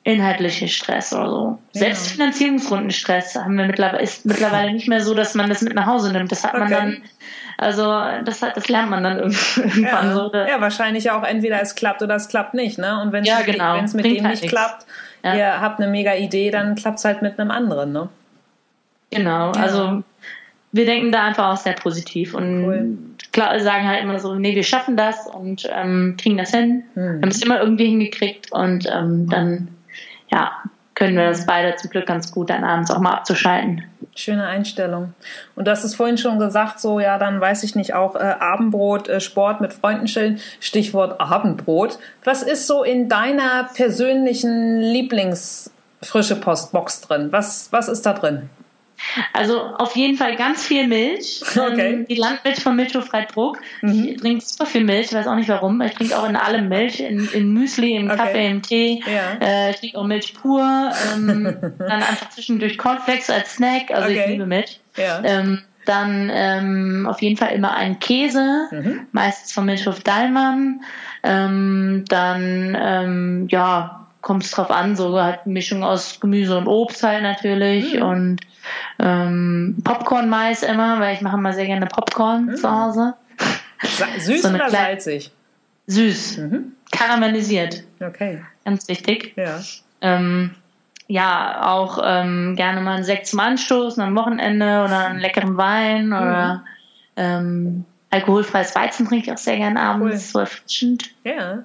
inhaltliche 0.04 0.68
Stress 0.68 1.14
oder 1.14 1.30
so. 1.30 1.60
Ja. 1.74 1.82
Selbst 1.82 2.12
Finanzierungsrundenstress 2.12 3.36
haben 3.36 3.56
wir 3.56 3.66
mittlerweile, 3.66 4.02
ist 4.02 4.26
mittlerweile 4.26 4.74
nicht 4.74 4.88
mehr 4.88 5.02
so, 5.02 5.14
dass 5.14 5.36
man 5.36 5.50
das 5.50 5.62
mit 5.62 5.76
nach 5.76 5.86
Hause 5.86 6.12
nimmt. 6.12 6.32
Das 6.32 6.44
hat 6.44 6.56
okay. 6.56 6.60
man 6.60 6.72
dann 6.72 7.04
also 7.62 7.84
das, 8.26 8.40
das 8.40 8.70
lernt 8.70 8.90
man 8.90 9.04
dann 9.04 9.20
irgendwann 9.20 9.84
ja. 9.84 10.14
so. 10.16 10.32
Ja, 10.34 10.60
wahrscheinlich 10.60 11.12
auch 11.12 11.24
entweder 11.24 11.62
es 11.62 11.76
klappt 11.76 12.02
oder 12.02 12.16
es 12.16 12.28
klappt 12.28 12.56
nicht. 12.56 12.80
Ne? 12.80 13.00
Und 13.00 13.12
wenn 13.12 13.22
es 13.22 13.30
ja, 13.30 13.42
genau. 13.42 13.80
mit 13.80 13.94
dem 13.94 14.04
halt 14.04 14.06
nicht 14.06 14.24
nichts. 14.24 14.48
klappt, 14.48 14.88
ja. 15.24 15.36
ihr 15.36 15.62
habt 15.62 15.80
eine 15.80 15.88
mega 15.88 16.16
Idee, 16.16 16.50
dann 16.50 16.74
klappt 16.74 16.98
es 16.98 17.06
halt 17.06 17.22
mit 17.22 17.40
einem 17.40 17.52
anderen. 17.52 17.92
Ne? 17.92 18.10
Genau, 19.12 19.52
also 19.52 20.02
wir 20.72 20.86
denken 20.88 21.12
da 21.12 21.26
einfach 21.26 21.50
auch 21.50 21.58
sehr 21.58 21.74
positiv 21.74 22.34
und 22.34 22.66
cool. 22.66 22.98
klar 23.32 23.60
sagen 23.60 23.88
halt 23.88 24.02
immer 24.02 24.18
so, 24.18 24.34
nee, 24.34 24.56
wir 24.56 24.64
schaffen 24.64 24.98
das 24.98 25.28
und 25.28 25.70
ähm, 25.72 26.16
kriegen 26.18 26.38
das 26.38 26.50
hin. 26.50 26.84
Hm. 26.96 27.04
Wir 27.04 27.22
haben 27.22 27.30
es 27.30 27.44
immer 27.44 27.62
irgendwie 27.62 27.86
hingekriegt 27.86 28.52
und 28.52 28.88
ähm, 28.92 29.30
dann 29.30 29.68
ja, 30.32 30.52
können 30.96 31.18
wir 31.18 31.30
das 31.30 31.46
beide 31.46 31.76
zum 31.78 31.90
Glück 31.90 32.06
ganz 32.06 32.32
gut, 32.32 32.50
dann 32.50 32.64
abends 32.64 32.92
auch 32.92 33.00
mal 33.00 33.14
abzuschalten. 33.14 33.84
Schöne 34.14 34.46
Einstellung. 34.46 35.14
Und 35.56 35.68
hast 35.70 35.84
es 35.84 35.96
vorhin 35.96 36.18
schon 36.18 36.38
gesagt, 36.38 36.80
so 36.80 37.00
ja, 37.00 37.18
dann 37.18 37.40
weiß 37.40 37.64
ich 37.64 37.76
nicht, 37.76 37.94
auch 37.94 38.16
äh, 38.16 38.20
Abendbrot, 38.20 39.08
äh, 39.08 39.22
Sport 39.22 39.62
mit 39.62 39.74
Freunden 39.74 40.06
chillen, 40.06 40.40
Stichwort 40.60 41.20
Abendbrot. 41.22 41.98
Was 42.24 42.44
ist 42.44 42.68
so 42.68 42.84
in 42.84 43.08
deiner 43.08 43.70
persönlichen 43.74 44.80
Lieblingsfrische 44.80 46.36
Postbox 46.36 47.02
drin? 47.02 47.30
Was, 47.32 47.72
was 47.72 47.88
ist 47.88 48.06
da 48.06 48.14
drin? 48.14 48.50
Also 49.34 49.62
auf 49.62 49.96
jeden 49.96 50.18
Fall 50.18 50.36
ganz 50.36 50.66
viel 50.66 50.88
Milch. 50.88 51.42
Okay. 51.62 51.94
Ähm, 51.94 52.08
die 52.08 52.16
Landmilch 52.16 52.62
von 52.62 52.76
Milchhofreitbruck. 52.76 53.60
Mhm. 53.82 54.06
Ich 54.06 54.18
trinke 54.22 54.44
super 54.44 54.66
viel 54.66 54.84
Milch, 54.84 55.08
ich 55.08 55.14
weiß 55.14 55.28
auch 55.28 55.36
nicht 55.36 55.50
warum. 55.50 55.80
Ich 55.82 55.94
trinke 55.94 56.18
auch 56.18 56.28
in 56.28 56.36
allem 56.36 56.70
Milch, 56.70 57.00
in, 57.00 57.30
in 57.34 57.54
Müsli, 57.54 57.96
im 57.96 58.08
okay. 58.08 58.18
Kaffee, 58.18 58.48
im 58.48 58.62
Tee. 58.62 59.04
Ja. 59.06 59.38
Äh, 59.40 59.72
ich 59.72 59.78
trinke 59.78 59.98
auch 59.98 60.06
Milch 60.06 60.34
pur. 60.34 60.92
Ähm, 61.14 61.44
dann 61.78 62.04
einfach 62.04 62.30
zwischendurch 62.30 62.78
Cornflakes 62.78 63.30
als 63.30 63.56
Snack. 63.56 63.92
Also 63.92 64.10
okay. 64.10 64.22
ich 64.22 64.32
liebe 64.32 64.46
Milch. 64.46 64.80
Ja. 64.98 65.22
Ähm, 65.24 65.62
dann 65.86 66.30
ähm, 66.34 67.08
auf 67.10 67.22
jeden 67.22 67.38
Fall 67.38 67.54
immer 67.54 67.76
einen 67.76 68.00
Käse, 68.00 68.68
mhm. 68.72 69.08
meistens 69.12 69.52
vom 69.52 69.66
Milchhof 69.66 70.02
Dallmann. 70.02 70.82
Ähm, 71.24 72.06
dann, 72.08 72.78
ähm, 72.80 73.48
ja, 73.50 74.01
kommt 74.22 74.44
es 74.44 74.52
drauf 74.52 74.70
an, 74.72 74.96
so 74.96 75.20
halt 75.20 75.46
Mischung 75.46 75.84
aus 75.84 76.20
Gemüse 76.20 76.58
und 76.58 76.68
Obst 76.68 77.04
halt 77.04 77.24
natürlich 77.24 77.96
mhm. 77.96 78.02
und 78.02 78.42
ähm, 79.00 79.78
Popcorn-Mais 79.84 80.64
immer, 80.64 81.00
weil 81.00 81.16
ich 81.16 81.22
mache 81.22 81.38
immer 81.38 81.54
sehr 81.54 81.66
gerne 81.66 81.88
Popcorn 81.88 82.46
mhm. 82.46 82.56
zu 82.56 82.72
Hause. 82.72 83.14
Süß 84.20 84.42
so 84.44 84.50
oder 84.50 84.70
salzig? 84.70 85.32
Süß. 85.88 86.38
Mhm. 86.38 86.74
Karamellisiert. 86.92 87.84
Okay. 88.00 88.44
Ganz 88.66 88.88
wichtig. 88.88 89.34
Ja. 89.36 89.60
Ähm, 90.02 90.52
ja, 91.08 91.70
auch 91.70 92.00
ähm, 92.04 92.56
gerne 92.56 92.82
mal 92.82 92.96
einen 92.96 93.04
Sekt 93.04 93.28
zum 93.28 93.40
Anstoßen 93.40 94.02
am 94.02 94.16
Wochenende 94.16 94.84
oder 94.84 95.08
einen 95.08 95.20
leckeren 95.20 95.58
Wein 95.58 96.08
mhm. 96.08 96.14
oder 96.14 96.64
ähm, 97.18 97.86
alkoholfreies 98.12 98.76
Weizen 98.76 99.08
trinke 99.08 99.26
ich 99.26 99.32
auch 99.32 99.38
sehr 99.38 99.58
gerne 99.58 99.80
abends, 99.80 100.14
cool. 100.14 100.20
so 100.20 100.40
erfrischend. 100.40 101.10
Ja. 101.24 101.64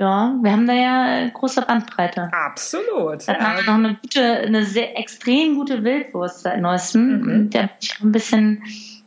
Ja, 0.00 0.36
wir 0.40 0.52
haben 0.52 0.66
da 0.66 0.74
ja 0.74 1.28
große 1.28 1.62
Bandbreite. 1.62 2.30
Absolut. 2.32 3.26
Dann 3.26 3.36
ja. 3.36 3.40
haben 3.40 3.56
wir 3.56 3.64
noch 3.64 3.74
eine 3.74 3.94
gute, 4.00 4.22
eine 4.22 4.64
sehr 4.64 4.96
extrem 4.96 5.56
gute 5.56 5.82
Wildwurst 5.82 6.40
seit 6.40 6.60
neuestem. 6.60 7.20
Mhm. 7.20 7.50
Der 7.50 7.70
ist 7.80 8.00
ein 8.00 8.12
bisschen 8.12 8.62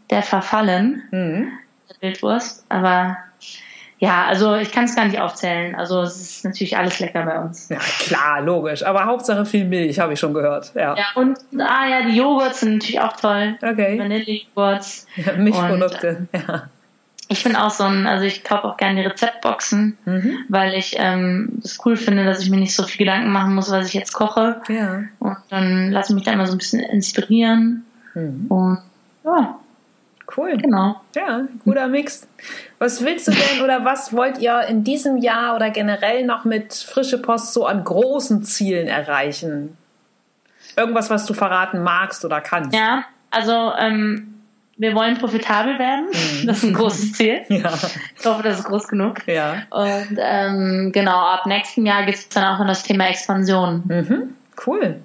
der 0.10 0.22
verfallen, 0.22 1.04
mhm. 1.12 1.52
der 1.90 1.96
Wildwurst. 2.02 2.66
Aber 2.68 3.16
ja, 4.00 4.26
also 4.26 4.56
ich 4.56 4.72
kann 4.72 4.86
es 4.86 4.96
gar 4.96 5.06
nicht 5.06 5.20
aufzählen. 5.20 5.76
Also 5.76 6.02
es 6.02 6.20
ist 6.20 6.46
natürlich 6.46 6.76
alles 6.76 7.00
lecker 7.00 7.24
bei 7.24 7.40
uns. 7.40 7.70
Ja, 7.70 7.78
klar, 7.78 8.42
logisch. 8.42 8.84
Aber 8.84 9.06
Hauptsache 9.06 9.46
viel 9.46 9.64
Milch, 9.64 10.00
habe 10.00 10.14
ich 10.14 10.20
schon 10.20 10.34
gehört. 10.34 10.74
Ja. 10.76 10.96
ja, 10.98 11.06
und 11.16 11.38
ah 11.58 11.88
ja, 11.88 12.02
die 12.06 12.18
Joghurts 12.18 12.60
sind 12.60 12.74
natürlich 12.74 13.00
auch 13.00 13.16
toll. 13.16 13.56
Okay. 13.62 13.98
Vanillejoghurts. 13.98 15.08
Ja, 15.16 15.34
Milchprodukte, 15.34 16.28
und, 16.34 16.42
ja. 16.48 16.64
Ich 17.32 17.46
bin 17.46 17.56
auch 17.56 17.70
so 17.70 17.86
ein, 17.86 18.08
also 18.08 18.26
ich 18.26 18.44
kaufe 18.44 18.66
auch 18.66 18.76
gerne 18.76 19.02
die 19.02 19.08
Rezeptboxen, 19.08 19.98
mhm. 20.04 20.40
weil 20.50 20.74
ich 20.74 20.98
ähm, 20.98 21.60
das 21.62 21.78
cool 21.86 21.96
finde, 21.96 22.26
dass 22.26 22.42
ich 22.42 22.50
mir 22.50 22.58
nicht 22.58 22.76
so 22.76 22.84
viel 22.84 22.98
Gedanken 22.98 23.32
machen 23.32 23.56
muss, 23.56 23.72
was 23.72 23.88
ich 23.88 23.94
jetzt 23.94 24.12
koche. 24.12 24.62
Ja. 24.68 25.04
Und 25.20 25.38
dann 25.50 25.92
lasse 25.92 26.12
ich 26.12 26.16
mich 26.16 26.26
da 26.26 26.34
immer 26.34 26.46
so 26.46 26.52
ein 26.52 26.58
bisschen 26.58 26.82
inspirieren. 26.82 27.86
Mhm. 28.16 28.48
Und 28.50 28.80
ja. 29.24 29.56
Cool. 30.36 30.58
Genau. 30.58 31.00
Ja, 31.16 31.44
guter 31.64 31.88
Mix. 31.88 32.28
Was 32.80 33.04
willst 33.04 33.30
du 33.30 33.32
denn 33.32 33.64
oder 33.64 33.86
was 33.86 34.12
wollt 34.14 34.38
ihr 34.40 34.62
in 34.64 34.84
diesem 34.84 35.16
Jahr 35.16 35.56
oder 35.56 35.70
generell 35.70 36.26
noch 36.26 36.44
mit 36.44 36.74
Frische 36.74 37.18
Post 37.18 37.54
so 37.54 37.66
an 37.66 37.86
großen 37.86 38.44
Zielen 38.44 38.88
erreichen? 38.88 39.78
Irgendwas, 40.76 41.10
was 41.10 41.26
du 41.26 41.34
verraten 41.34 41.82
magst 41.82 42.26
oder 42.26 42.42
kannst? 42.42 42.74
Ja, 42.74 43.06
also 43.30 43.74
ähm, 43.78 44.31
wir 44.82 44.96
wollen 44.96 45.18
profitabel 45.18 45.78
werden. 45.78 46.08
Mhm. 46.08 46.48
Das 46.48 46.58
ist 46.58 46.64
ein 46.64 46.74
großes 46.74 47.14
Ziel. 47.14 47.42
Ja. 47.50 47.72
Ich 48.18 48.26
hoffe, 48.26 48.44
das 48.44 48.60
ist 48.60 48.66
groß 48.66 48.88
genug. 48.88 49.28
Ja. 49.28 49.64
Und 49.70 50.18
ähm, 50.18 50.92
genau, 50.92 51.18
ab 51.18 51.46
nächstem 51.46 51.86
Jahr 51.86 52.04
geht 52.06 52.16
es 52.16 52.30
dann 52.30 52.44
auch 52.44 52.60
um 52.60 52.68
das 52.68 52.84
Thema 52.84 53.08
Expansion. 53.08 53.84
Mhm. 53.86 54.36
Cool. 54.66 55.02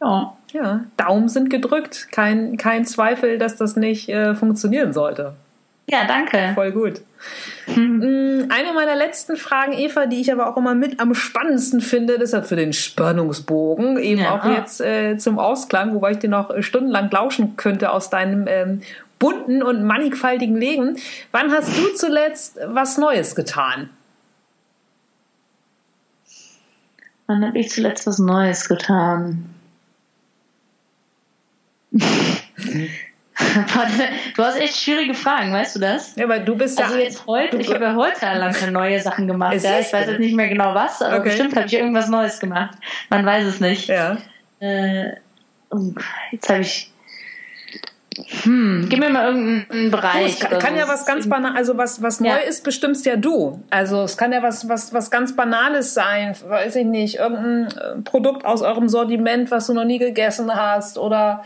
Ja. 0.00 0.36
Ja, 0.52 0.84
Daumen 0.96 1.28
sind 1.28 1.50
gedrückt. 1.50 2.08
Kein, 2.12 2.56
kein 2.56 2.84
Zweifel, 2.84 3.38
dass 3.38 3.56
das 3.56 3.74
nicht 3.74 4.08
äh, 4.08 4.36
funktionieren 4.36 4.92
sollte. 4.92 5.34
Ja, 5.86 6.06
danke. 6.06 6.52
Voll 6.54 6.72
gut. 6.72 7.02
Hm. 7.66 8.48
Eine 8.50 8.72
meiner 8.72 8.96
letzten 8.96 9.36
Fragen, 9.36 9.72
Eva, 9.72 10.06
die 10.06 10.20
ich 10.20 10.32
aber 10.32 10.48
auch 10.48 10.56
immer 10.56 10.74
mit 10.74 10.98
am 11.00 11.14
spannendsten 11.14 11.80
finde, 11.80 12.18
deshalb 12.18 12.46
für 12.46 12.56
den 12.56 12.72
Spannungsbogen, 12.72 13.98
eben 13.98 14.22
ja. 14.22 14.34
auch 14.34 14.44
jetzt 14.44 14.80
äh, 14.80 15.16
zum 15.18 15.38
Ausklang, 15.38 15.94
wobei 15.94 16.12
ich 16.12 16.18
dir 16.18 16.30
noch 16.30 16.50
stundenlang 16.62 17.10
lauschen 17.10 17.56
könnte 17.56 17.90
aus 17.90 18.10
deinem 18.10 18.46
ähm, 18.48 18.80
bunten 19.18 19.62
und 19.62 19.84
mannigfaltigen 19.84 20.56
Leben. 20.56 20.96
Wann 21.32 21.52
hast 21.52 21.76
du 21.76 21.94
zuletzt 21.94 22.58
was 22.66 22.98
Neues 22.98 23.34
getan? 23.34 23.90
Wann 27.26 27.46
habe 27.46 27.58
ich 27.58 27.70
zuletzt 27.70 28.06
was 28.06 28.18
Neues 28.18 28.68
getan? 28.68 29.54
du 34.36 34.42
hast 34.42 34.58
echt 34.58 34.76
schwierige 34.76 35.14
Fragen, 35.14 35.52
weißt 35.52 35.76
du 35.76 35.80
das? 35.80 36.14
Ja, 36.16 36.28
weil 36.28 36.44
du 36.44 36.56
bist 36.56 36.80
also 36.80 36.96
ja. 36.96 37.02
jetzt 37.02 37.26
heute, 37.26 37.56
ich 37.56 37.72
habe 37.72 37.84
ja 37.84 37.94
heute 37.94 38.24
lange 38.38 38.70
neue 38.70 39.00
Sachen 39.00 39.26
gemacht. 39.26 39.62
Ja. 39.62 39.78
Ich 39.78 39.92
weiß 39.92 40.06
jetzt 40.06 40.20
nicht 40.20 40.36
mehr 40.36 40.48
genau 40.48 40.74
was, 40.74 41.02
aber 41.02 41.18
okay. 41.18 41.30
bestimmt 41.30 41.56
habe 41.56 41.66
ich 41.66 41.74
irgendwas 41.74 42.08
Neues 42.08 42.40
gemacht. 42.40 42.76
Man 43.10 43.24
weiß 43.24 43.44
es 43.46 43.60
nicht. 43.60 43.88
Ja. 43.88 44.18
Äh, 44.60 45.12
oh, 45.70 45.92
jetzt 46.32 46.48
habe 46.48 46.60
ich. 46.60 46.90
Hm, 48.42 48.86
gib 48.88 49.00
mir 49.00 49.10
mal 49.10 49.26
irgendeinen 49.26 49.90
Bereich. 49.90 50.34
Es 50.34 50.38
kann, 50.38 50.58
kann 50.60 50.76
ja 50.76 50.86
was 50.86 51.04
ganz 51.04 51.28
banal, 51.28 51.56
also 51.56 51.76
was, 51.76 52.00
was 52.00 52.20
ja. 52.20 52.34
neu 52.34 52.42
ist, 52.42 52.62
bestimmst 52.62 53.04
ja 53.06 53.16
du. 53.16 53.60
Also 53.70 54.02
es 54.02 54.16
kann 54.16 54.32
ja 54.32 54.40
was, 54.40 54.68
was, 54.68 54.94
was 54.94 55.10
ganz 55.10 55.34
Banales 55.34 55.94
sein, 55.94 56.36
weiß 56.46 56.76
ich 56.76 56.86
nicht, 56.86 57.16
irgendein 57.16 57.66
äh, 57.76 58.02
Produkt 58.02 58.44
aus 58.44 58.62
eurem 58.62 58.88
Sortiment, 58.88 59.50
was 59.50 59.66
du 59.66 59.74
noch 59.74 59.84
nie 59.84 59.98
gegessen 59.98 60.54
hast 60.54 60.96
oder 60.96 61.42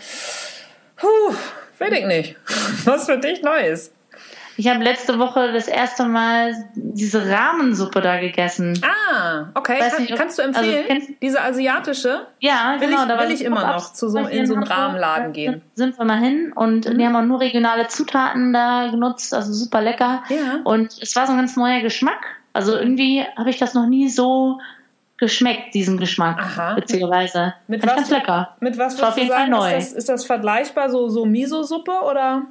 Puh, 0.99 1.33
weiß 1.81 1.93
ich 1.93 2.07
nicht. 2.07 2.37
Was 2.85 3.07
für 3.07 3.19
dich 3.19 3.43
Neues? 3.43 3.93
Ich 4.59 4.67
habe 4.67 4.83
letzte 4.83 5.21
Woche 5.21 5.53
das 5.53 5.69
erste 5.69 6.05
Mal 6.05 6.53
diese 6.75 7.31
Rahmensuppe 7.31 8.01
da 8.01 8.19
gegessen. 8.19 8.81
Ah, 8.83 9.51
okay. 9.55 9.79
Kann, 9.79 10.03
nicht, 10.03 10.17
kannst 10.17 10.37
du 10.37 10.43
also 10.43 10.61
empfehlen? 10.61 10.91
Also, 10.91 11.13
diese 11.23 11.41
asiatische? 11.41 12.27
Ja, 12.41 12.75
will 12.81 12.89
genau. 12.89 13.03
Ich, 13.03 13.09
da 13.09 13.21
will 13.21 13.31
ich 13.31 13.45
immer 13.45 13.75
noch 13.75 13.93
zu 13.93 14.09
so, 14.09 14.19
in 14.19 14.47
so 14.47 14.55
einen 14.55 14.65
Rahmenladen 14.65 15.33
gehen. 15.33 15.63
Sind 15.75 15.97
wir 15.97 16.05
mal 16.05 16.19
hin 16.19 16.53
und 16.53 16.89
mhm. 16.89 16.99
die 16.99 17.07
haben 17.07 17.15
auch 17.15 17.23
nur 17.23 17.41
regionale 17.41 17.87
Zutaten 17.87 18.53
da 18.53 18.89
genutzt, 18.89 19.33
also 19.33 19.53
super 19.53 19.81
lecker. 19.81 20.25
Ja. 20.29 20.61
Und 20.65 21.01
es 21.01 21.15
war 21.15 21.27
so 21.27 21.35
ein 21.35 21.39
ganz 21.39 21.57
neuer 21.57 21.81
Geschmack. 21.81 22.27
Also 22.53 22.77
irgendwie 22.77 23.25
habe 23.37 23.51
ich 23.51 23.59
das 23.59 23.75
noch 23.75 23.87
nie 23.87 24.09
so 24.09 24.59
geschmeckt, 25.19 25.75
diesen 25.75 25.99
Geschmack, 25.99 26.39
Aha. 26.39 26.77
witzigerweise. 26.77 27.55
Mit 27.67 27.87
was, 27.87 27.97
ganz 27.97 28.11
lecker. 28.11 28.57
Mit 28.61 28.79
was 28.79 29.01
war 29.01 29.11
auf 29.11 29.17
jeden 29.17 29.29
sagen, 29.29 29.53
Fall 29.53 29.73
neu. 29.73 29.77
Ist 29.77 29.91
das, 29.91 29.99
ist 29.99 30.09
das 30.09 30.25
vergleichbar, 30.25 30.91
so, 30.91 31.09
so 31.09 31.27
Miso-Suppe 31.27 31.93
oder? 32.09 32.43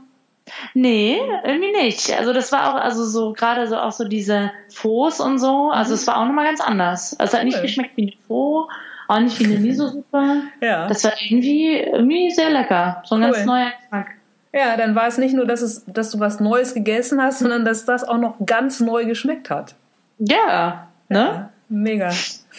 Nee, 0.74 1.20
irgendwie 1.44 1.72
nicht. 1.72 2.18
Also 2.18 2.34
das 2.34 2.52
war 2.52 2.74
auch, 2.74 2.82
also 2.82 3.06
so 3.06 3.34
gerade 3.34 3.68
so 3.68 3.78
auch 3.78 3.92
so 3.92 4.06
diese 4.06 4.52
Fos 4.70 5.20
und 5.20 5.40
so, 5.40 5.72
also 5.72 5.90
mhm. 5.90 5.96
es 5.96 6.08
war 6.08 6.18
auch 6.18 6.26
nochmal 6.26 6.46
ganz 6.46 6.62
anders. 6.62 7.18
Also 7.20 7.34
es 7.34 7.40
hat 7.40 7.46
nicht 7.46 7.62
geschmeckt 7.62 7.98
wie 7.98 8.04
eine 8.04 8.14
Faux, 8.28 8.72
auch 9.08 9.20
nicht 9.20 9.40
wie 9.40 9.46
eine 9.46 9.60
Miso-Suppe. 9.60 10.44
ja. 10.62 10.88
Das 10.88 11.04
war 11.04 11.14
irgendwie, 11.20 11.80
irgendwie 11.80 12.32
sehr 12.32 12.50
lecker. 12.50 13.02
So 13.06 13.16
ein 13.16 13.24
cool. 13.24 13.32
ganz 13.32 13.46
neuer 13.46 13.72
Geschmack. 13.82 14.08
Ja, 14.54 14.78
dann 14.78 14.96
war 14.96 15.08
es 15.08 15.18
nicht 15.18 15.36
nur, 15.36 15.46
dass, 15.46 15.62
es, 15.62 15.86
dass 15.86 16.12
du 16.12 16.20
was 16.20 16.40
Neues 16.40 16.74
gegessen 16.74 17.22
hast, 17.22 17.40
sondern 17.40 17.66
dass 17.66 17.86
das 17.86 18.04
auch 18.04 18.18
noch 18.18 18.36
ganz 18.46 18.80
neu 18.80 19.06
geschmeckt 19.06 19.50
hat. 19.50 19.76
Ja, 20.20 20.88
ne? 21.10 21.20
Ja, 21.20 21.50
mega. 21.70 22.12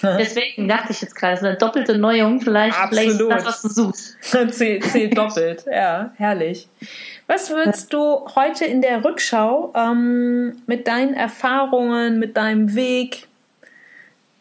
Deswegen 0.02 0.68
dachte 0.68 0.92
ich 0.92 1.00
jetzt 1.00 1.14
gerade, 1.14 1.34
es 1.34 1.40
ist 1.40 1.46
eine 1.46 1.56
doppelte 1.56 1.98
Neuung, 1.98 2.40
vielleicht, 2.40 2.76
vielleicht 2.88 3.10
ist 3.10 3.30
das, 3.30 3.44
was 3.44 3.62
du 3.62 3.68
suchst. 3.68 4.16
zählt, 4.50 4.84
zählt 4.84 5.16
doppelt, 5.16 5.64
ja, 5.70 6.12
herrlich. 6.16 6.68
Was 7.26 7.50
würdest 7.50 7.92
du 7.92 8.26
heute 8.34 8.64
in 8.64 8.80
der 8.80 9.04
Rückschau 9.04 9.72
ähm, 9.76 10.62
mit 10.66 10.88
deinen 10.88 11.14
Erfahrungen, 11.14 12.18
mit 12.18 12.36
deinem 12.36 12.74
Weg, 12.74 13.28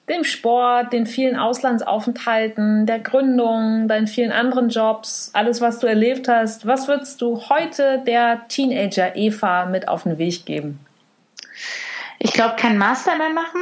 dem 0.08 0.24
Sport, 0.24 0.94
den 0.94 1.06
vielen 1.06 1.36
Auslandsaufenthalten, 1.36 2.86
der 2.86 3.00
Gründung, 3.00 3.90
deinen 3.90 4.08
vielen 4.08 4.32
anderen 4.32 4.70
Jobs, 4.70 5.32
alles, 5.34 5.60
was 5.60 5.80
du 5.80 5.88
erlebt 5.88 6.30
hast, 6.30 6.66
was 6.66 6.88
würdest 6.88 7.22
du 7.22 7.42
heute 7.50 8.02
der 8.08 8.48
Teenager 8.48 9.16
Eva 9.18 9.66
mit 9.66 9.90
auf 9.90 10.04
den 10.04 10.18
Weg 10.18 10.46
geben? 10.46 10.80
Ich 12.20 12.34
glaube, 12.34 12.56
kein 12.58 12.78
Master 12.78 13.16
mehr 13.16 13.30
machen. 13.30 13.62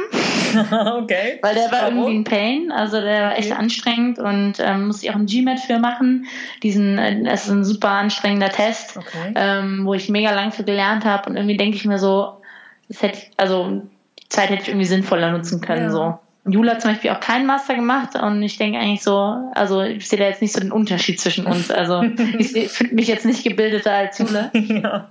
okay. 1.02 1.38
Weil 1.42 1.54
der 1.54 1.70
war 1.70 1.82
Warum? 1.82 1.98
irgendwie 1.98 2.16
ein 2.16 2.24
Pain. 2.24 2.72
Also 2.72 3.00
der 3.00 3.22
war 3.22 3.38
echt 3.38 3.50
okay. 3.50 3.60
anstrengend 3.60 4.18
und 4.18 4.54
ähm, 4.58 4.86
musste 4.86 5.06
ich 5.06 5.12
auch 5.12 5.16
ein 5.16 5.26
GMAT 5.26 5.60
für 5.60 5.78
machen. 5.78 6.26
Diesen, 6.62 6.98
äh, 6.98 7.22
das 7.22 7.44
ist 7.44 7.50
ein 7.50 7.64
super 7.64 7.90
anstrengender 7.90 8.48
Test, 8.48 8.96
okay. 8.96 9.32
ähm, 9.34 9.84
wo 9.84 9.94
ich 9.94 10.08
mega 10.08 10.34
lang 10.34 10.52
für 10.52 10.64
gelernt 10.64 11.04
habe. 11.04 11.28
Und 11.28 11.36
irgendwie 11.36 11.56
denke 11.56 11.76
ich 11.76 11.84
mir 11.84 11.98
so, 11.98 12.40
das 12.88 13.02
hätte 13.02 13.18
ich, 13.18 13.30
also 13.36 13.82
die 14.18 14.28
Zeit 14.28 14.48
hätte 14.48 14.62
ich 14.62 14.68
irgendwie 14.68 14.86
sinnvoller 14.86 15.32
nutzen 15.32 15.60
können. 15.60 15.84
Ja. 15.84 15.90
So. 15.90 16.18
Jula 16.48 16.78
zum 16.78 16.92
Beispiel 16.92 17.10
auch 17.10 17.20
keinen 17.20 17.46
Master 17.46 17.74
gemacht 17.74 18.14
und 18.14 18.42
ich 18.42 18.56
denke 18.56 18.78
eigentlich 18.78 19.02
so, 19.02 19.50
also 19.54 19.82
ich 19.82 20.08
sehe 20.08 20.18
da 20.18 20.26
jetzt 20.26 20.40
nicht 20.40 20.52
so 20.52 20.60
den 20.60 20.70
Unterschied 20.70 21.20
zwischen 21.20 21.44
uns. 21.46 21.70
Also 21.70 22.02
ich 22.38 22.52
finde 22.70 22.94
mich 22.94 23.08
jetzt 23.08 23.26
nicht 23.26 23.42
gebildeter 23.42 23.92
als 23.92 24.18
Jule. 24.18 24.50
ja. 24.54 25.08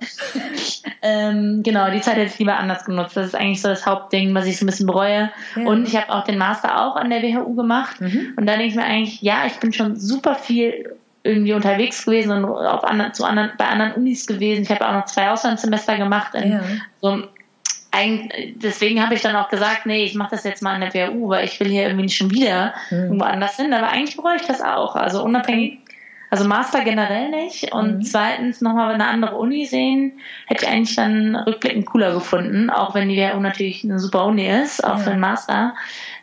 ähm, 1.01 1.61
genau, 1.63 1.91
die 1.91 2.01
Zeit 2.01 2.15
hätte 2.15 2.31
ich 2.31 2.39
lieber 2.39 2.57
anders 2.57 2.85
genutzt. 2.85 3.17
Das 3.17 3.27
ist 3.27 3.35
eigentlich 3.35 3.61
so 3.61 3.67
das 3.67 3.85
Hauptding, 3.85 4.33
was 4.33 4.45
ich 4.45 4.57
so 4.57 4.65
ein 4.65 4.67
bisschen 4.67 4.87
bereue. 4.87 5.29
Ja. 5.55 5.65
Und 5.65 5.87
ich 5.87 5.95
habe 5.95 6.09
auch 6.09 6.23
den 6.23 6.37
Master 6.37 6.85
auch 6.85 6.95
an 6.95 7.09
der 7.09 7.21
WHU 7.21 7.53
gemacht. 7.55 7.99
Mhm. 7.99 8.33
Und 8.37 8.45
da 8.45 8.53
denke 8.53 8.67
ich 8.67 8.75
mir 8.75 8.85
eigentlich, 8.85 9.21
ja, 9.21 9.45
ich 9.45 9.59
bin 9.59 9.73
schon 9.73 9.97
super 9.97 10.35
viel 10.35 10.95
irgendwie 11.23 11.53
unterwegs 11.53 12.05
gewesen 12.05 12.31
und 12.31 12.45
auf 12.45 12.83
anderen, 12.83 13.13
zu 13.13 13.25
anderen, 13.25 13.51
bei 13.57 13.65
anderen 13.65 13.93
Unis 13.93 14.27
gewesen. 14.27 14.61
Ich 14.61 14.69
habe 14.69 14.87
auch 14.87 14.93
noch 14.93 15.05
zwei 15.05 15.31
Auslandssemester 15.31 15.97
gemacht 15.97 16.35
in 16.35 16.51
ja. 16.51 16.61
so 17.01 17.23
deswegen 18.55 19.01
habe 19.01 19.15
ich 19.15 19.21
dann 19.21 19.35
auch 19.35 19.49
gesagt, 19.49 19.85
nee, 19.85 20.03
ich 20.03 20.15
mache 20.15 20.31
das 20.31 20.43
jetzt 20.43 20.61
mal 20.61 20.73
an 20.73 20.81
der 20.81 20.93
WHU, 20.93 21.29
weil 21.29 21.45
ich 21.45 21.59
will 21.59 21.67
hier 21.67 21.83
irgendwie 21.83 22.03
nicht 22.03 22.17
schon 22.17 22.31
wieder 22.31 22.73
mhm. 22.89 22.97
irgendwo 22.97 23.25
anders 23.25 23.55
hin. 23.55 23.73
Aber 23.73 23.89
eigentlich 23.89 24.15
bereue 24.15 24.37
ich 24.37 24.45
das 24.47 24.61
auch. 24.61 24.95
Also 24.95 25.23
unabhängig, 25.23 25.79
Also 26.29 26.47
Master 26.47 26.83
generell 26.83 27.29
nicht. 27.29 27.71
Und 27.71 27.97
mhm. 27.97 28.01
zweitens 28.03 28.61
nochmal 28.61 28.93
eine 28.93 29.07
andere 29.07 29.37
Uni 29.37 29.65
sehen, 29.65 30.13
hätte 30.47 30.65
ich 30.65 30.71
eigentlich 30.71 30.95
dann 30.95 31.35
rückblickend 31.35 31.85
cooler 31.85 32.13
gefunden, 32.13 32.69
auch 32.69 32.95
wenn 32.95 33.09
die 33.09 33.17
WHU 33.17 33.39
natürlich 33.39 33.83
eine 33.83 33.99
super 33.99 34.25
Uni 34.25 34.47
ist, 34.47 34.83
auch 34.83 34.97
ja. 34.97 35.03
für 35.03 35.11
den 35.11 35.19
Master. 35.19 35.73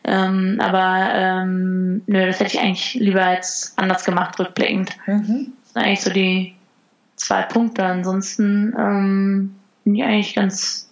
Ähm, 0.05 0.59
aber 0.61 1.11
ähm, 1.15 2.03
nö, 2.07 2.27
das 2.27 2.41
hätte 2.41 2.57
ich 2.57 2.61
eigentlich 2.61 2.95
lieber 2.95 3.25
als 3.25 3.75
anders 3.77 4.05
gemacht, 4.05 4.39
rückblickend. 4.39 4.91
Mhm. 5.07 5.53
Das 5.63 5.73
sind 5.73 5.83
eigentlich 5.83 6.01
so 6.03 6.11
die 6.11 6.55
zwei 7.17 7.43
Punkte. 7.43 7.85
Ansonsten 7.85 8.75
ähm, 8.77 9.55
bin 9.85 9.95
ich 9.95 10.03
eigentlich 10.03 10.35
ganz 10.35 10.92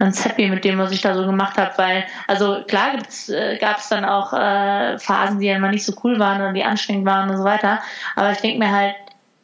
ganz 0.00 0.24
happy 0.24 0.48
mit 0.48 0.64
dem, 0.64 0.78
was 0.78 0.90
ich 0.90 1.02
da 1.02 1.14
so 1.14 1.24
gemacht 1.26 1.56
habe, 1.58 1.72
weil, 1.76 2.04
also 2.26 2.64
klar 2.66 2.94
äh, 3.28 3.58
gab 3.58 3.78
es 3.78 3.88
dann 3.88 4.04
auch 4.04 4.32
äh, 4.32 4.98
Phasen, 4.98 5.38
die 5.38 5.46
ja 5.46 5.56
immer 5.56 5.70
nicht 5.70 5.84
so 5.84 5.92
cool 6.02 6.18
waren 6.18 6.40
oder 6.40 6.52
die 6.52 6.64
anstrengend 6.64 7.06
waren 7.06 7.30
und 7.30 7.36
so 7.36 7.44
weiter. 7.44 7.80
Aber 8.16 8.32
ich 8.32 8.38
denke 8.38 8.58
mir 8.58 8.74
halt, 8.74 8.96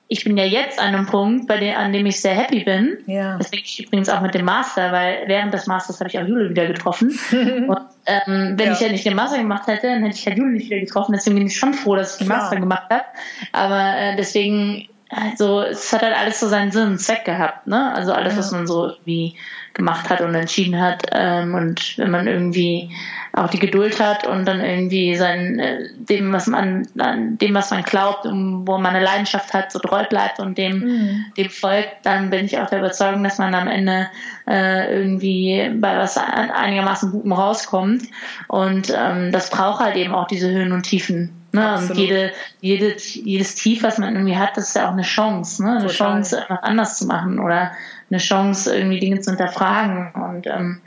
ich 0.08 0.24
bin 0.24 0.36
ja 0.36 0.44
jetzt 0.44 0.78
an 0.78 0.94
einem 0.94 1.06
Punkt, 1.06 1.48
bei 1.48 1.58
dem, 1.58 1.76
an 1.76 1.92
dem 1.92 2.06
ich 2.06 2.20
sehr 2.20 2.34
happy 2.34 2.64
bin. 2.64 2.98
Ja. 3.06 3.38
Ich 3.50 3.84
übrigens 3.84 4.08
auch 4.08 4.20
mit 4.20 4.34
dem 4.34 4.44
Master, 4.44 4.92
weil 4.92 5.24
während 5.26 5.52
des 5.52 5.66
Masters 5.66 5.98
habe 6.00 6.08
ich 6.08 6.18
auch 6.18 6.26
Jule 6.26 6.48
wieder 6.48 6.66
getroffen. 6.66 7.18
und 7.32 7.78
ähm, 8.06 8.54
wenn 8.56 8.68
ja. 8.68 8.72
ich 8.72 8.80
ja 8.80 8.88
nicht 8.88 9.04
den 9.04 9.16
Master 9.16 9.38
gemacht 9.38 9.66
hätte, 9.66 9.88
dann 9.88 10.04
hätte 10.04 10.16
ich 10.16 10.24
ja 10.24 10.32
Jule 10.32 10.52
nicht 10.52 10.70
wieder 10.70 10.80
getroffen. 10.80 11.12
Deswegen 11.12 11.36
bin 11.36 11.46
ich 11.48 11.56
schon 11.56 11.74
froh, 11.74 11.96
dass 11.96 12.12
ich 12.12 12.18
den 12.18 12.28
Master 12.28 12.56
gemacht 12.56 12.88
habe. 12.88 13.04
Aber 13.52 13.98
äh, 13.98 14.16
deswegen, 14.16 14.88
also 15.10 15.60
es 15.60 15.92
hat 15.92 16.02
halt 16.02 16.16
alles 16.16 16.38
so 16.38 16.46
seinen 16.46 16.70
Sinn 16.70 16.88
und 16.88 16.98
Zweck 16.98 17.24
gehabt, 17.24 17.66
ne? 17.66 17.92
Also 17.92 18.12
alles, 18.12 18.34
ja. 18.34 18.38
was 18.38 18.52
man 18.52 18.66
so 18.68 18.92
wie 19.04 19.36
gemacht 19.76 20.10
hat 20.10 20.20
und 20.20 20.34
entschieden 20.34 20.80
hat. 20.80 21.04
Ähm, 21.12 21.54
und 21.54 21.96
wenn 21.98 22.10
man 22.10 22.26
irgendwie 22.26 22.90
auch 23.32 23.48
die 23.48 23.58
Geduld 23.58 24.00
hat 24.00 24.26
und 24.26 24.46
dann 24.46 24.60
irgendwie 24.60 25.14
sein 25.14 25.58
äh, 25.58 25.88
dem, 25.94 26.32
was 26.32 26.46
man 26.46 26.88
dem, 26.94 27.54
was 27.54 27.70
man 27.70 27.82
glaubt 27.82 28.24
und 28.24 28.66
wo 28.66 28.78
man 28.78 28.96
eine 28.96 29.04
Leidenschaft 29.04 29.52
hat, 29.52 29.70
so 29.70 29.78
treu 29.78 30.04
bleibt 30.04 30.40
und 30.40 30.56
dem, 30.56 30.78
mhm. 30.80 31.24
dem 31.36 31.50
folgt, 31.50 32.04
dann 32.04 32.30
bin 32.30 32.46
ich 32.46 32.58
auch 32.58 32.68
der 32.68 32.78
Überzeugung, 32.78 33.22
dass 33.22 33.38
man 33.38 33.54
am 33.54 33.68
Ende 33.68 34.08
äh, 34.48 34.92
irgendwie 34.92 35.70
bei 35.74 35.96
was 35.98 36.16
einigermaßen 36.16 37.10
Gutem 37.10 37.32
rauskommt. 37.32 38.04
Und 38.48 38.92
ähm, 38.96 39.32
das 39.32 39.50
braucht 39.50 39.80
halt 39.80 39.96
eben 39.96 40.14
auch 40.14 40.26
diese 40.26 40.50
Höhen 40.50 40.72
und 40.72 40.84
Tiefen. 40.84 41.30
Ne? 41.56 41.76
Und 41.76 41.96
jede, 41.96 42.32
jede, 42.60 42.96
jedes 42.98 43.54
Tief, 43.54 43.82
was 43.82 43.98
man 43.98 44.14
irgendwie 44.14 44.36
hat, 44.36 44.56
das 44.56 44.68
ist 44.68 44.76
ja 44.76 44.88
auch 44.88 44.92
eine 44.92 45.02
Chance, 45.02 45.62
ne? 45.62 45.70
Eine 45.72 45.80
Total. 45.86 45.96
Chance, 45.96 46.40
etwas 46.40 46.62
anders 46.62 46.98
zu 46.98 47.06
machen 47.06 47.38
oder 47.38 47.72
eine 48.10 48.18
Chance, 48.18 48.76
irgendwie 48.76 49.00
Dinge 49.00 49.20
zu 49.20 49.30
hinterfragen. 49.30 50.12
Und 50.14 50.46
ähm, 50.46 50.80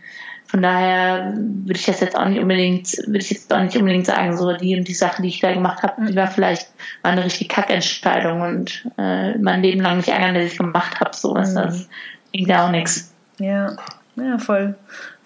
von 0.46 0.62
daher 0.62 1.34
würde 1.36 1.80
ich 1.80 1.86
das 1.86 2.00
jetzt 2.00 2.18
auch 2.18 2.26
nicht 2.26 2.40
unbedingt, 2.40 2.98
würde 3.06 3.20
ich 3.20 3.30
jetzt 3.30 3.54
auch 3.54 3.62
nicht 3.62 3.78
unbedingt 3.78 4.06
sagen, 4.06 4.36
so 4.36 4.52
die 4.54 4.76
und 4.78 4.88
die 4.88 4.94
Sache, 4.94 5.22
die 5.22 5.28
ich 5.28 5.42
da 5.42 5.54
gemacht 5.54 5.84
habe, 5.84 6.06
die 6.06 6.16
war 6.16 6.28
vielleicht 6.28 6.70
mal 7.04 7.12
eine 7.12 7.26
richtige 7.26 7.54
Kackentscheidung 7.54 8.42
und 8.42 8.88
äh, 8.98 9.38
mein 9.38 9.62
Leben 9.62 9.82
lang 9.82 9.98
nicht 9.98 10.10
ärgern, 10.10 10.36
dass 10.36 10.46
ich 10.46 10.58
gemacht 10.58 11.00
habe. 11.00 11.16
So 11.16 11.36
ist 11.36 11.52
mhm. 11.52 11.56
das 11.56 11.90
bringt 12.32 12.48
ja 12.48 12.66
auch 12.66 12.72
nichts. 12.72 13.14
Ja, 13.38 13.76
ja, 14.16 14.38
voll 14.38 14.76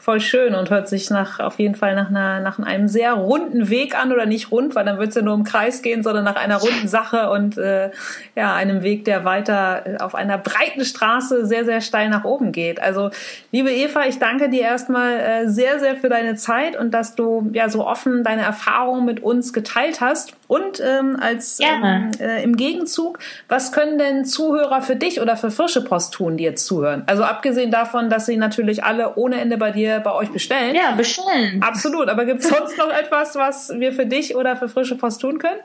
voll 0.03 0.19
schön 0.19 0.53
und 0.53 0.69
hört 0.69 0.89
sich 0.89 1.09
nach 1.09 1.39
auf 1.39 1.59
jeden 1.59 1.75
Fall 1.75 1.95
nach, 1.95 2.09
einer, 2.09 2.41
nach 2.41 2.59
einem 2.59 2.89
sehr 2.89 3.13
runden 3.13 3.69
Weg 3.69 3.97
an 3.97 4.11
oder 4.11 4.25
nicht 4.25 4.51
rund, 4.51 4.75
weil 4.75 4.83
dann 4.83 4.99
wird 4.99 5.09
es 5.09 5.15
ja 5.15 5.21
nur 5.21 5.33
im 5.33 5.45
Kreis 5.45 5.81
gehen, 5.81 6.03
sondern 6.03 6.25
nach 6.25 6.35
einer 6.35 6.57
runden 6.57 6.89
Sache 6.89 7.29
und 7.29 7.57
äh, 7.57 7.89
ja, 8.35 8.53
einem 8.53 8.83
Weg, 8.83 9.05
der 9.05 9.23
weiter 9.23 9.83
äh, 9.85 9.97
auf 9.99 10.13
einer 10.13 10.37
breiten 10.37 10.83
Straße 10.83 11.45
sehr, 11.45 11.63
sehr 11.63 11.79
steil 11.79 12.09
nach 12.09 12.25
oben 12.25 12.51
geht. 12.51 12.81
Also, 12.81 13.11
liebe 13.53 13.71
Eva, 13.71 14.05
ich 14.05 14.19
danke 14.19 14.49
dir 14.49 14.63
erstmal 14.63 15.13
äh, 15.13 15.49
sehr, 15.49 15.79
sehr 15.79 15.95
für 15.95 16.09
deine 16.09 16.35
Zeit 16.35 16.75
und 16.75 16.91
dass 16.93 17.15
du 17.15 17.49
ja 17.53 17.69
so 17.69 17.87
offen 17.87 18.25
deine 18.25 18.41
Erfahrungen 18.41 19.05
mit 19.05 19.23
uns 19.23 19.53
geteilt 19.53 20.01
hast. 20.01 20.35
Und 20.47 20.81
ähm, 20.81 21.17
als 21.19 21.59
ähm, 21.61 22.11
äh, 22.19 22.43
im 22.43 22.57
Gegenzug, 22.57 23.19
was 23.47 23.71
können 23.71 23.97
denn 23.97 24.25
Zuhörer 24.25 24.81
für 24.81 24.95
dich 24.95 25.21
oder 25.21 25.37
für 25.37 25.51
Frische 25.51 25.83
Post 25.83 26.13
tun, 26.13 26.37
die 26.37 26.43
jetzt 26.43 26.65
zuhören? 26.65 27.03
Also 27.07 27.23
abgesehen 27.23 27.71
davon, 27.71 28.09
dass 28.09 28.25
sie 28.25 28.37
natürlich 28.37 28.83
alle 28.83 29.15
ohne 29.15 29.39
Ende 29.39 29.57
bei 29.57 29.71
dir 29.71 29.99
bei 29.99 30.13
euch 30.13 30.31
bestellen. 30.31 30.75
Ja, 30.75 30.91
bestellen. 30.91 31.63
Absolut. 31.63 32.09
Aber 32.09 32.25
gibt 32.25 32.41
es 32.41 32.49
sonst 32.49 32.77
noch 32.77 32.89
etwas, 32.89 33.35
was 33.35 33.69
wir 33.79 33.93
für 33.93 34.05
dich 34.05 34.35
oder 34.35 34.55
für 34.55 34.67
Frische 34.67 34.97
Post 34.97 35.21
tun 35.21 35.39
können? 35.39 35.59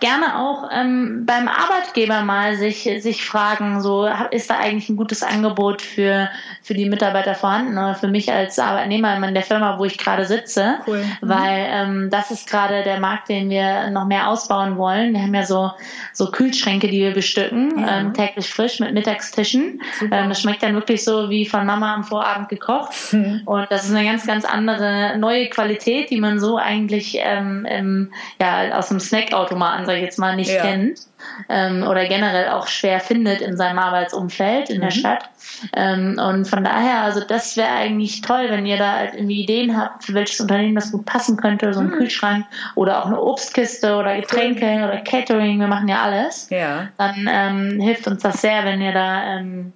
gerne 0.00 0.38
auch 0.38 0.68
ähm, 0.72 1.24
beim 1.26 1.48
Arbeitgeber 1.48 2.22
mal 2.22 2.56
sich, 2.56 2.82
sich 2.98 3.24
fragen, 3.24 3.80
so 3.80 4.08
ist 4.30 4.50
da 4.50 4.58
eigentlich 4.58 4.88
ein 4.88 4.96
gutes 4.96 5.22
Angebot 5.22 5.82
für, 5.82 6.28
für 6.64 6.74
die 6.74 6.88
Mitarbeiter 6.88 7.34
vorhanden 7.34 7.78
oder 7.78 7.94
für 7.94 8.08
mich 8.08 8.32
als 8.32 8.58
Arbeitnehmer 8.58 9.16
in 9.16 9.34
der 9.34 9.42
Firma, 9.42 9.78
wo 9.78 9.84
ich 9.84 9.98
gerade 9.98 10.24
sitze, 10.24 10.78
cool. 10.86 10.98
mhm. 10.98 11.16
weil 11.20 11.66
ähm, 11.68 12.08
das 12.10 12.30
ist 12.30 12.48
gerade 12.48 12.82
der 12.82 12.98
Markt, 13.00 13.28
den 13.28 13.50
wir 13.50 13.90
noch 13.90 14.06
mehr 14.06 14.28
ausbauen 14.28 14.76
wollen. 14.76 15.12
Wir 15.12 15.22
haben 15.22 15.34
ja 15.34 15.44
so, 15.44 15.70
so 16.12 16.30
Kühlschränke, 16.30 16.88
die 16.88 17.00
wir 17.00 17.12
bestücken, 17.12 17.78
ja. 17.78 18.00
ähm, 18.00 18.14
täglich 18.14 18.48
frisch 18.48 18.80
mit 18.80 18.92
Mittagstischen. 18.94 19.80
Ähm, 20.10 20.28
das 20.28 20.40
schmeckt 20.40 20.62
dann 20.62 20.74
wirklich 20.74 21.04
so 21.04 21.30
wie 21.30 21.46
von 21.46 21.64
Mama 21.64 21.94
am 21.94 22.04
Vorabend 22.04 22.48
gekocht 22.48 23.12
mhm. 23.12 23.42
und 23.44 23.70
das 23.70 23.84
ist 23.84 23.94
eine 23.94 24.04
ganz, 24.04 24.26
ganz 24.26 24.44
andere 24.44 25.16
neue 25.18 25.48
Qualität, 25.48 26.10
die 26.10 26.20
man 26.20 26.40
so 26.40 26.56
eigentlich 26.56 27.18
ähm, 27.20 27.66
im, 27.66 28.12
ja, 28.40 28.76
aus 28.76 28.88
dem 28.88 29.00
Snackautomat 29.00 29.44
Automaten, 29.44 29.86
sag 29.86 29.96
ich 29.96 30.02
jetzt 30.02 30.18
mal, 30.18 30.36
nicht 30.36 30.50
ja. 30.50 30.62
kennt 30.62 31.00
ähm, 31.48 31.84
oder 31.84 32.06
generell 32.06 32.48
auch 32.50 32.66
schwer 32.66 33.00
findet 33.00 33.40
in 33.40 33.56
seinem 33.56 33.78
Arbeitsumfeld 33.78 34.70
in 34.70 34.78
mhm. 34.78 34.82
der 34.82 34.90
Stadt. 34.90 35.30
Ähm, 35.74 36.18
und 36.18 36.46
von 36.54 36.62
daher, 36.62 37.02
also 37.02 37.18
das 37.18 37.56
wäre 37.56 37.72
eigentlich 37.72 38.20
toll, 38.20 38.46
wenn 38.48 38.64
ihr 38.64 38.76
da 38.76 38.92
halt 38.92 39.14
irgendwie 39.14 39.42
Ideen 39.42 39.76
habt, 39.76 40.04
für 40.04 40.14
welches 40.14 40.38
Unternehmen 40.38 40.76
das 40.76 40.92
gut 40.92 41.04
passen 41.04 41.36
könnte, 41.36 41.74
so 41.74 41.80
ein 41.80 41.86
mhm. 41.86 41.94
Kühlschrank 41.94 42.46
oder 42.76 43.02
auch 43.02 43.06
eine 43.06 43.20
Obstkiste 43.20 43.96
oder 43.96 44.14
Getränke 44.14 44.64
cool. 44.64 44.84
oder 44.84 44.98
Catering, 44.98 45.58
wir 45.58 45.66
machen 45.66 45.88
ja 45.88 46.02
alles. 46.02 46.48
Ja. 46.50 46.90
Dann 46.96 47.28
ähm, 47.28 47.80
hilft 47.80 48.06
uns 48.06 48.22
das 48.22 48.40
sehr, 48.40 48.64
wenn 48.64 48.80
ihr 48.80 48.92
da 48.92 49.36
ähm, 49.36 49.72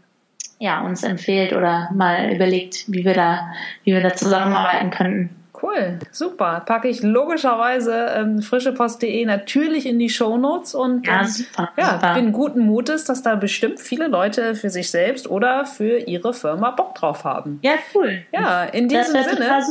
ja, 0.61 0.81
uns 0.83 1.03
empfehlt 1.03 1.53
oder 1.53 1.91
mal 1.93 2.33
überlegt, 2.33 2.85
wie 2.87 3.05
wir 3.05 3.15
da, 3.15 3.49
wie 3.83 3.93
wir 3.93 4.01
da 4.01 4.15
zusammenarbeiten 4.15 4.91
könnten. 4.91 5.38
Cool, 5.61 5.99
super. 6.11 6.63
Packe 6.65 6.89
ich 6.89 7.03
logischerweise 7.03 8.13
ähm, 8.17 8.43
frischepost.de 8.43 9.25
natürlich 9.25 9.87
in 9.87 9.99
die 9.99 10.09
Shownotes 10.09 10.75
und 10.75 11.07
ja, 11.07 11.21
ähm, 11.21 11.27
super, 11.27 11.69
ja, 11.77 11.95
super. 11.95 12.15
bin 12.15 12.33
guten 12.33 12.61
Mutes, 12.61 13.05
dass 13.05 13.23
da 13.23 13.35
bestimmt 13.35 13.81
viele 13.81 14.07
Leute 14.07 14.55
für 14.55 14.71
sich 14.71 14.91
selbst 14.91 15.29
oder 15.29 15.67
für 15.67 15.99
ihre 15.99 16.33
Firma 16.33 16.71
Bock 16.71 16.95
drauf 16.95 17.25
haben. 17.25 17.59
Ja, 17.63 17.73
cool. 17.95 18.23
Ja, 18.33 18.65
in 18.65 18.89
diesem 18.89 19.23
Sinne, 19.23 19.63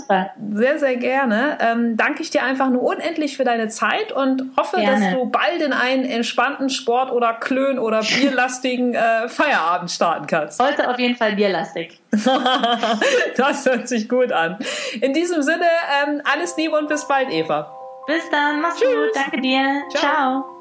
sehr, 0.51 0.79
sehr 0.79 0.95
gerne, 0.97 1.57
ähm, 1.61 1.97
danke 1.97 2.21
ich 2.21 2.29
dir 2.29 2.43
einfach 2.43 2.69
nur 2.69 2.83
unendlich 2.83 3.37
für 3.37 3.43
deine 3.43 3.69
Zeit 3.69 4.11
und 4.11 4.43
hoffe, 4.57 4.77
gerne. 4.77 4.99
dass 4.99 5.13
du 5.13 5.25
bald 5.29 5.61
in 5.61 5.73
einen 5.73 6.05
entspannten 6.05 6.69
Sport- 6.69 7.11
oder 7.11 7.33
Klön- 7.33 7.79
oder 7.79 8.01
bierlastigen 8.19 8.93
äh, 8.93 9.27
Feierabend 9.27 9.91
starten 9.91 10.27
kannst. 10.27 10.61
Heute 10.61 10.89
auf 10.89 10.99
jeden 10.99 11.15
Fall 11.15 11.35
bierlastig. 11.35 11.99
das 13.37 13.65
hört 13.65 13.87
sich 13.87 14.07
gut 14.07 14.31
an. 14.31 14.57
In 15.01 15.13
diesem 15.13 15.41
Sinne, 15.41 15.65
ähm, 16.05 16.21
alles 16.23 16.55
Liebe 16.57 16.75
und 16.77 16.87
bis 16.87 17.07
bald, 17.07 17.29
Eva. 17.29 17.73
Bis 18.07 18.29
dann, 18.31 18.61
mach's 18.61 18.79
Tschüss. 18.79 18.89
gut. 18.89 19.15
Danke 19.15 19.41
dir. 19.41 19.81
Ciao. 19.89 20.01
Ciao. 20.01 20.57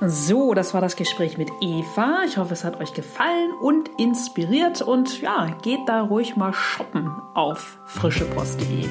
So, 0.00 0.52
das 0.52 0.74
war 0.74 0.82
das 0.82 0.94
Gespräch 0.94 1.38
mit 1.38 1.48
Eva. 1.62 2.20
Ich 2.26 2.36
hoffe, 2.36 2.52
es 2.52 2.64
hat 2.64 2.80
euch 2.80 2.92
gefallen 2.92 3.52
und 3.62 3.88
inspiriert. 3.98 4.82
Und 4.82 5.22
ja, 5.22 5.46
geht 5.62 5.80
da 5.86 6.02
ruhig 6.02 6.36
mal 6.36 6.52
shoppen 6.52 7.10
auf 7.32 7.78
frischepost.de. 7.86 8.84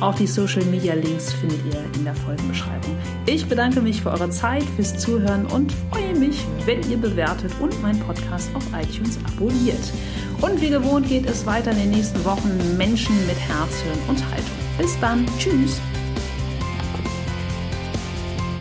Auch 0.00 0.14
die 0.14 0.28
Social 0.28 0.64
Media 0.66 0.94
Links 0.94 1.32
findet 1.32 1.64
ihr 1.66 1.84
in 1.96 2.04
der 2.04 2.14
Folgenbeschreibung. 2.14 2.96
Ich 3.26 3.48
bedanke 3.48 3.80
mich 3.80 4.02
für 4.02 4.12
eure 4.12 4.30
Zeit, 4.30 4.62
fürs 4.76 4.96
Zuhören 4.96 5.46
und 5.46 5.72
freue 5.90 6.14
mich, 6.14 6.44
wenn 6.64 6.88
ihr 6.88 6.96
bewertet 6.96 7.52
und 7.58 7.82
meinen 7.82 7.98
Podcast 7.98 8.48
auf 8.54 8.64
iTunes 8.72 9.18
abonniert. 9.26 9.92
Und 10.42 10.60
wie 10.60 10.70
gewohnt 10.70 11.08
geht 11.08 11.24
es 11.30 11.46
weiter 11.46 11.70
in 11.70 11.78
den 11.78 11.90
nächsten 11.90 12.22
Wochen 12.24 12.76
Menschen 12.76 13.16
mit 13.26 13.38
Herz, 13.38 13.80
Hirn 13.82 13.98
und 14.08 14.30
Haltung. 14.30 14.50
Bis 14.76 14.98
dann. 15.00 15.24
Tschüss. 15.38 15.80